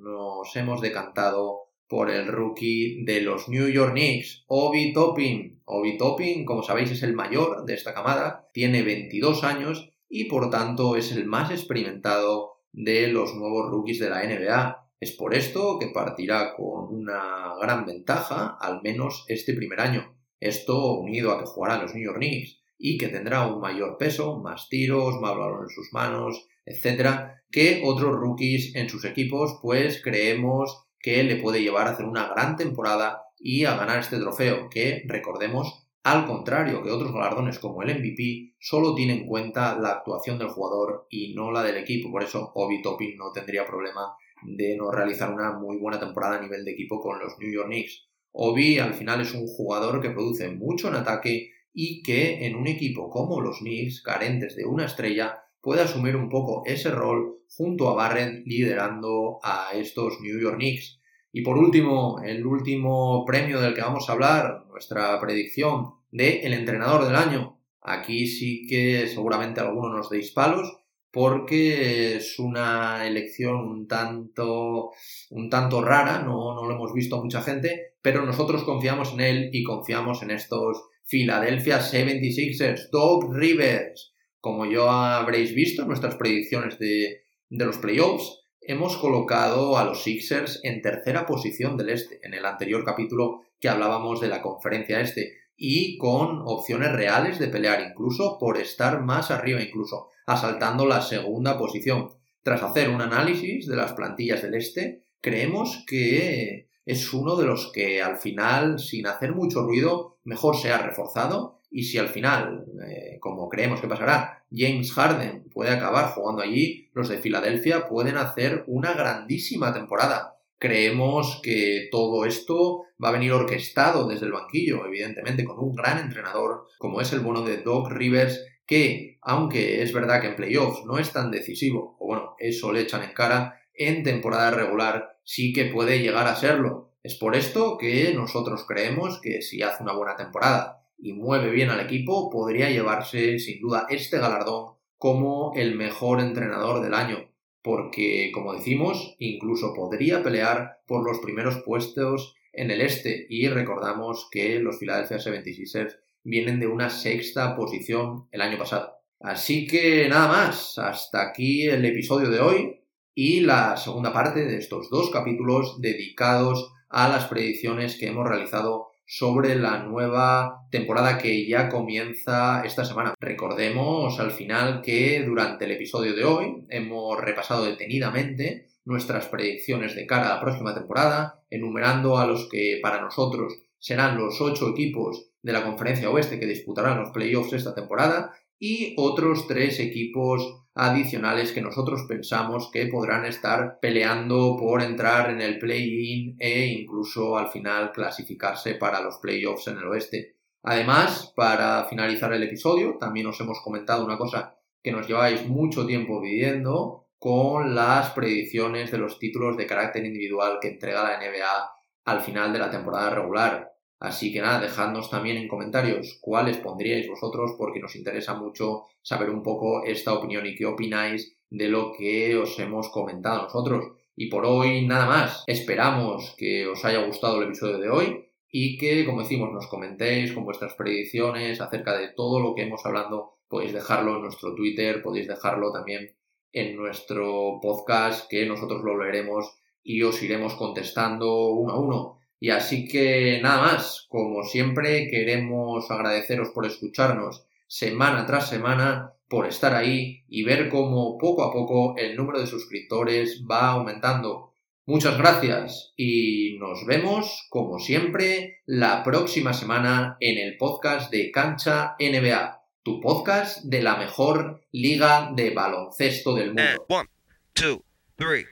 hemos 0.56 0.82
decantado 0.82 1.70
por 1.88 2.12
el 2.12 2.28
rookie 2.28 3.04
de 3.04 3.22
los 3.22 3.50
New 3.50 3.68
York 3.68 3.94
Knicks, 3.94 4.46
Obi 4.48 4.94
Toppin. 4.94 5.62
Obi 5.66 5.98
Toppin, 5.98 6.46
como 6.46 6.62
sabéis, 6.62 6.92
es 6.92 7.04
el 7.04 7.14
mayor 7.14 7.66
de 7.66 7.74
esta 7.74 7.94
camada, 7.94 8.48
tiene 8.54 8.84
22 8.84 9.44
años 9.44 9.90
y 10.08 10.26
por 10.26 10.50
tanto 10.50 10.96
es 10.96 11.12
el 11.12 11.26
más 11.26 11.52
experimentado 11.52 12.60
de 12.72 13.08
los 13.08 13.36
nuevos 13.36 13.72
rookies 13.72 14.00
de 14.00 14.10
la 14.10 14.24
NBA. 14.24 14.88
Es 15.00 15.14
por 15.14 15.34
esto 15.34 15.78
que 15.80 15.88
partirá 15.88 16.56
con 16.56 16.94
una 16.94 17.56
gran 17.60 17.86
ventaja, 17.86 18.58
al 18.60 18.82
menos 18.82 19.26
este 19.28 19.54
primer 19.54 19.80
año. 19.80 20.16
Esto 20.40 20.94
unido 20.94 21.32
a 21.32 21.40
que 21.40 21.46
jugará 21.46 21.82
los 21.82 21.94
New 21.96 22.04
York 22.04 22.18
Knicks 22.18 22.60
y 22.78 22.98
que 22.98 23.08
tendrá 23.08 23.48
un 23.48 23.60
mayor 23.60 23.98
peso, 23.98 24.40
más 24.40 24.70
tiros, 24.70 25.20
más 25.20 25.36
balón 25.36 25.64
en 25.64 25.70
sus 25.70 25.92
manos, 25.92 26.48
etcétera, 26.70 27.44
que 27.52 27.82
otros 27.84 28.16
rookies 28.16 28.76
en 28.76 28.90
sus 28.90 29.06
equipos, 29.06 29.60
pues 29.62 30.02
creemos 30.02 30.86
que 31.00 31.24
le 31.24 31.38
puede 31.38 31.62
llevar 31.62 31.88
a 31.88 31.92
hacer 31.92 32.06
una 32.06 32.28
gran 32.28 32.56
temporada 32.56 33.24
y 33.40 33.66
a 33.66 33.76
ganar 33.76 34.00
este 34.00 34.20
trofeo, 34.20 34.70
que 34.70 35.04
recordemos, 35.08 35.88
al 36.04 36.26
contrario 36.26 36.84
que 36.84 36.92
otros 36.92 37.12
galardones 37.12 37.60
como 37.60 37.82
el 37.82 38.00
MVP, 38.00 38.56
solo 38.60 38.96
tiene 38.96 39.14
en 39.14 39.26
cuenta 39.26 39.78
la 39.80 39.92
actuación 39.92 40.38
del 40.38 40.50
jugador 40.50 41.08
y 41.10 41.34
no 41.34 41.52
la 41.52 41.64
del 41.64 41.78
equipo. 41.78 42.12
Por 42.12 42.24
eso 42.24 42.52
Obi 42.56 42.82
Toppin 42.82 43.18
no 43.18 43.32
tendría 43.32 43.66
problema 43.66 44.14
de 44.44 44.78
no 44.78 44.92
realizar 44.92 45.32
una 45.34 45.54
muy 45.54 45.78
buena 45.78 46.00
temporada 46.00 46.38
a 46.38 46.42
nivel 46.42 46.64
de 46.64 46.72
equipo 46.72 47.02
con 47.02 47.20
los 47.20 47.38
New 47.40 47.52
York 47.52 47.68
Knicks. 47.68 48.08
Obi 48.32 48.80
al 48.80 48.94
final 48.94 49.22
es 49.22 49.34
un 49.34 49.48
jugador 49.48 50.02
que 50.02 50.12
produce 50.12 50.50
mucho 50.50 50.88
en 50.88 50.96
ataque 50.96 51.52
y 51.74 52.02
que 52.04 52.46
en 52.46 52.56
un 52.56 52.68
equipo 52.68 53.10
como 53.10 53.42
los 53.42 53.60
Knicks, 53.60 54.02
carentes 54.02 54.56
de 54.56 54.66
una 54.66 54.86
estrella, 54.86 55.44
puede 55.62 55.82
asumir 55.82 56.16
un 56.16 56.30
poco 56.30 56.64
ese 56.66 56.92
rol 56.92 57.40
junto 57.48 57.90
a 57.90 57.96
Barrett 57.96 58.46
liderando 58.46 59.40
a 59.44 59.72
estos 59.74 60.20
New 60.22 60.40
York 60.40 60.58
Knicks. 60.58 61.00
Y 61.32 61.42
por 61.42 61.58
último, 61.58 62.22
el 62.24 62.46
último 62.46 63.24
premio 63.26 63.60
del 63.60 63.74
que 63.74 63.82
vamos 63.82 64.10
a 64.10 64.14
hablar, 64.14 64.66
nuestra 64.70 65.20
predicción 65.20 65.94
de 66.12 66.42
el 66.42 66.54
entrenador 66.54 67.06
del 67.06 67.16
año. 67.16 67.60
Aquí 67.82 68.28
sí 68.28 68.66
que 68.68 69.08
seguramente 69.08 69.62
algunos 69.62 69.92
nos 69.92 70.10
deis 70.10 70.32
palos 70.32 70.80
porque 71.12 72.16
es 72.16 72.38
una 72.38 73.08
elección 73.08 73.56
un 73.56 73.88
tanto, 73.88 74.92
un 75.32 75.50
tanto 75.50 75.82
rara, 75.82 76.22
no, 76.22 76.54
no 76.54 76.66
lo 76.66 76.76
hemos 76.76 76.94
visto 76.94 77.22
mucha 77.22 77.42
gente, 77.42 77.96
pero 78.02 78.26
nosotros 78.26 78.64
confiamos 78.64 79.14
en 79.14 79.22
él 79.22 79.50
y 79.52 79.64
confiamos 79.64 80.22
en 80.22 80.32
estos 80.32 80.84
Philadelphia 81.06 81.80
76ers, 81.80 82.90
Doug 82.92 83.34
Rivers. 83.34 84.14
Como 84.40 84.66
ya 84.66 85.18
habréis 85.18 85.54
visto 85.54 85.82
en 85.82 85.88
nuestras 85.90 86.16
predicciones 86.16 86.80
de, 86.80 87.24
de 87.50 87.66
los 87.66 87.78
playoffs, 87.78 88.40
hemos 88.62 88.98
colocado 88.98 89.78
a 89.78 89.84
los 89.84 90.04
Sixers 90.04 90.60
en 90.64 90.82
tercera 90.82 91.26
posición 91.26 91.76
del 91.76 91.90
este, 91.90 92.20
en 92.24 92.34
el 92.34 92.46
anterior 92.46 92.86
capítulo 92.86 93.42
que 93.60 93.70
hablábamos 93.70 94.22
de 94.22 94.30
la 94.30 94.42
conferencia 94.42 95.02
este, 95.02 95.34
y 95.58 95.98
con 95.98 96.42
opciones 96.46 96.94
reales 96.94 97.38
de 97.40 97.50
pelear, 97.50 97.82
incluso 97.82 98.38
por 98.40 98.58
estar 98.58 99.02
más 99.02 99.30
arriba, 99.30 99.62
incluso 99.62 100.08
asaltando 100.26 100.86
la 100.86 101.02
segunda 101.02 101.58
posición. 101.58 102.10
Tras 102.44 102.64
hacer 102.64 102.90
un 102.90 103.02
análisis 103.02 103.68
de 103.68 103.76
las 103.76 103.94
plantillas 103.94 104.42
del 104.42 104.54
este, 104.54 105.04
creemos 105.20 105.84
que 105.86 106.70
es 106.86 107.14
uno 107.14 107.36
de 107.36 107.46
los 107.46 107.72
que 107.74 108.02
al 108.02 108.18
final, 108.18 108.80
sin 108.80 109.06
hacer 109.06 109.36
mucho 109.36 109.64
ruido, 109.64 110.18
mejor 110.24 110.56
se 110.56 110.72
ha 110.72 110.78
reforzado 110.78 111.59
y 111.72 111.84
si 111.84 111.98
al 111.98 112.10
final, 112.10 112.66
eh, 112.88 113.18
como 113.20 113.48
creemos 113.48 113.80
que 113.80 113.88
pasará, 113.88 114.44
James 114.52 114.92
Harden 114.94 115.50
puede 115.54 115.72
acabar 115.72 116.12
jugando 116.12 116.42
allí, 116.42 116.90
los 116.94 117.10
de 117.10 117.20
Filadelfia 117.20 117.88
pueden 117.88 118.18
hacer 118.18 118.64
una 118.68 118.94
grandísima 118.94 119.74
temporada. 119.74 120.36
Creemos 120.58 121.40
que 121.44 121.88
todo 121.92 122.26
esto 122.26 122.86
va 123.02 123.10
a 123.10 123.14
venir 123.14 123.32
orquestado 123.32 124.08
desde 124.08 124.26
el 124.26 124.32
banquillo, 124.32 124.86
evidentemente, 124.86 125.46
con 125.46 125.60
un 125.60 125.76
gran 125.76 126.00
entrenador 126.00 126.66
como 126.78 127.02
es 127.02 127.14
el 127.14 127.22
bono 127.22 127.44
de 127.44 127.58
Doc 127.58 127.92
Rivers, 127.92 128.44
que, 128.66 129.18
aunque 129.22 129.82
es 129.84 129.94
verdad 129.94 130.22
que 130.22 130.28
en 130.28 130.36
playoffs 130.36 130.86
no 130.86 130.98
es 130.98 131.12
tan 131.14 131.32
decisivo, 131.32 131.98
o 132.00 132.08
bueno, 132.08 132.36
eso 132.40 132.72
le 132.72 132.82
echan 132.82 133.04
en 133.04 133.14
cara, 133.14 133.62
en 133.74 134.04
temporada 134.04 134.52
regular 134.52 135.18
sí 135.24 135.54
que 135.54 135.66
puede 135.66 136.00
llegar 136.00 136.28
a 136.28 136.36
serlo. 136.36 136.94
Es 137.02 137.16
por 137.16 137.36
esto 137.36 137.78
que 137.78 138.14
nosotros 138.14 138.66
creemos 138.68 139.22
que 139.22 139.42
si 139.42 139.62
hace 139.62 139.84
una 139.84 139.94
buena 139.94 140.18
temporada 140.18 140.80
y 141.02 141.14
mueve 141.14 141.50
bien 141.52 141.70
al 141.70 141.80
equipo, 141.80 142.30
podría 142.30 142.70
llevarse 142.70 143.40
sin 143.40 143.62
duda 143.62 143.88
este 143.90 144.20
galardón 144.20 144.76
como 144.98 145.54
el 145.56 145.76
mejor 145.76 146.20
entrenador 146.20 146.84
del 146.84 146.94
año, 146.94 147.32
porque 147.62 148.32
como 148.34 148.54
decimos, 148.54 149.16
incluso 149.20 149.74
podría 149.74 150.22
pelear 150.24 150.80
por 150.86 151.06
los 151.06 151.20
primeros 151.20 151.62
puestos 151.66 152.36
en 152.54 152.72
el 152.72 152.82
este 152.82 153.26
y 153.30 153.48
recordamos 153.48 154.28
que 154.32 154.60
los 154.60 154.78
Philadelphia 154.78 155.18
76ers 155.18 155.98
vienen 156.24 156.60
de 156.60 156.68
una 156.68 156.90
sexta 156.90 157.56
posición 157.56 158.28
el 158.32 158.42
año 158.42 158.58
pasado. 158.58 158.96
Así 159.20 159.68
que 159.68 160.08
nada 160.10 160.28
más, 160.28 160.78
hasta 160.78 161.22
aquí 161.22 161.68
el 161.68 161.84
episodio 161.86 162.30
de 162.30 162.40
hoy 162.40 162.80
y 163.14 163.42
la 163.42 163.76
segunda 163.78 164.14
parte 164.14 164.46
de 164.46 164.58
estos 164.58 164.90
dos 164.90 165.10
capítulos 165.12 165.82
dedicados 165.82 166.72
a 166.90 167.10
las 167.10 167.26
predicciones 167.26 167.98
que 167.98 168.08
hemos 168.08 168.28
realizado 168.28 168.89
sobre 169.12 169.56
la 169.56 169.82
nueva 169.82 170.68
temporada 170.70 171.18
que 171.18 171.48
ya 171.48 171.68
comienza 171.68 172.62
esta 172.64 172.86
semana. 172.86 173.16
Recordemos 173.20 174.20
al 174.20 174.30
final 174.30 174.84
que 174.84 175.24
durante 175.26 175.66
el 175.66 175.72
episodio 175.72 176.14
de 176.14 176.26
hoy 176.26 176.66
hemos 176.70 177.20
repasado 177.20 177.66
detenidamente 177.66 178.68
nuestras 178.86 179.26
predicciones 179.26 179.96
de 179.96 180.06
cara 180.06 180.28
a 180.28 180.36
la 180.36 180.42
próxima 180.42 180.76
temporada, 180.76 181.42
enumerando 181.50 182.20
a 182.20 182.28
los 182.28 182.48
que 182.50 182.78
para 182.84 183.02
nosotros 183.02 183.58
serán 183.80 184.16
los 184.16 184.40
ocho 184.42 184.70
equipos 184.70 185.32
de 185.42 185.54
la 185.54 185.64
conferencia 185.64 186.12
oeste 186.12 186.40
que 186.40 186.46
disputarán 186.46 187.00
los 187.00 187.10
playoffs 187.10 187.54
esta 187.54 187.74
temporada 187.74 188.32
y 188.60 188.94
otros 188.96 189.48
tres 189.48 189.80
equipos 189.80 190.59
adicionales 190.86 191.52
que 191.52 191.62
nosotros 191.62 192.06
pensamos 192.08 192.70
que 192.72 192.88
podrán 192.88 193.26
estar 193.26 193.80
peleando 193.82 194.56
por 194.58 194.82
entrar 194.82 195.30
en 195.30 195.42
el 195.42 195.60
play-in 195.60 196.36
e 196.40 196.68
incluso 196.68 197.38
al 197.38 197.50
final 197.50 197.92
clasificarse 197.92 198.76
para 198.76 199.02
los 199.02 199.18
playoffs 199.18 199.68
en 199.68 199.78
el 199.78 199.88
oeste. 199.88 200.38
Además, 200.64 201.34
para 201.36 201.86
finalizar 201.86 202.34
el 202.34 202.44
episodio, 202.44 202.98
también 203.00 203.28
os 203.28 203.40
hemos 203.40 203.62
comentado 203.62 204.06
una 204.06 204.18
cosa 204.18 204.56
que 204.82 204.92
nos 204.92 205.08
lleváis 205.08 205.46
mucho 205.48 205.86
tiempo 205.86 206.22
pidiendo 206.22 207.08
con 207.18 207.76
las 207.76 208.12
predicciones 208.12 208.92
de 208.92 208.98
los 208.98 209.20
títulos 209.20 209.58
de 209.58 209.68
carácter 209.68 210.06
individual 210.06 210.60
que 210.62 210.70
entrega 210.70 211.04
la 211.04 211.18
NBA 211.18 211.72
al 212.06 212.22
final 212.22 212.54
de 212.54 212.60
la 212.60 212.70
temporada 212.70 213.10
regular. 213.10 213.74
Así 214.00 214.32
que 214.32 214.42
nada, 214.42 214.62
dejadnos 214.62 215.10
también 215.10 215.38
en 215.38 215.50
comentarios 215.50 216.18
cuáles 216.22 216.58
pondríais 216.58 217.08
vosotros 217.08 217.56
porque 217.58 217.82
nos 217.82 217.96
interesa 217.96 218.34
mucho 218.34 218.86
saber 219.02 219.30
un 219.30 219.44
poco 219.44 219.84
esta 219.84 220.14
opinión 220.14 220.46
y 220.46 220.56
qué 220.56 220.66
opináis 220.66 221.36
de 221.50 221.68
lo 221.68 221.92
que 221.92 222.38
os 222.38 222.58
hemos 222.60 222.90
comentado 222.90 223.44
nosotros. 223.44 223.92
Y 224.16 224.30
por 224.30 224.46
hoy 224.46 224.86
nada 224.86 225.06
más. 225.06 225.44
Esperamos 225.48 226.36
que 226.38 226.68
os 226.68 226.84
haya 226.86 227.06
gustado 227.06 227.38
el 227.42 227.48
episodio 227.48 227.78
de 227.78 227.90
hoy 227.90 228.26
y 228.52 228.78
que, 228.78 229.06
como 229.06 229.22
decimos, 229.22 229.52
nos 229.52 229.68
comentéis 229.68 230.34
con 230.34 230.46
vuestras 230.46 230.74
predicciones 230.74 231.62
acerca 231.62 231.98
de 231.98 232.10
todo 232.10 232.40
lo 232.40 232.56
que 232.56 232.64
hemos 232.64 232.86
hablado. 232.86 233.38
Podéis 233.48 233.74
dejarlo 233.74 234.16
en 234.16 234.24
nuestro 234.24 234.56
Twitter, 234.56 235.02
podéis 235.02 235.28
dejarlo 235.28 235.72
también 235.72 236.16
en 236.52 236.76
nuestro 236.76 237.60
podcast, 237.62 238.30
que 238.30 238.46
nosotros 238.46 238.82
lo 238.84 238.98
leeremos 238.98 239.60
y 239.84 240.04
os 240.04 240.22
iremos 240.24 240.56
contestando 240.56 241.50
uno 241.50 241.74
a 241.74 241.80
uno. 241.80 242.19
Y 242.40 242.52
así 242.52 242.88
que 242.88 243.40
nada 243.42 243.62
más, 243.62 244.08
como 244.10 244.44
siempre 244.44 245.10
queremos 245.10 245.92
agradeceros 245.92 246.50
por 246.50 246.66
escucharnos 246.66 247.46
semana 247.68 248.26
tras 248.26 248.50
semana, 248.50 249.14
por 249.28 249.46
estar 249.46 249.76
ahí 249.76 250.24
y 250.28 250.44
ver 250.44 250.70
cómo 250.70 251.18
poco 251.18 251.44
a 251.44 251.54
poco 251.54 251.96
el 251.98 252.16
número 252.16 252.40
de 252.40 252.48
suscriptores 252.48 253.44
va 253.50 253.70
aumentando. 253.70 254.54
Muchas 254.86 255.20
gracias 255.20 255.94
y 255.96 256.58
nos 256.60 256.84
vemos, 256.88 257.46
como 257.50 257.78
siempre, 257.78 258.62
la 258.66 259.04
próxima 259.04 259.54
semana 259.54 260.18
en 260.20 260.40
el 260.40 260.58
podcast 260.58 261.12
de 261.12 261.30
Cancha 261.30 261.96
NBA, 262.00 262.60
tu 262.82 263.00
podcast 263.00 263.64
de 263.66 263.84
la 263.84 263.98
mejor 263.98 264.64
liga 264.72 265.32
de 265.36 265.52
baloncesto 265.52 266.34
del 266.34 266.48
mundo. 266.48 266.64
And 266.64 266.80
one, 266.88 267.08
two, 267.54 267.84
three. 268.18 268.48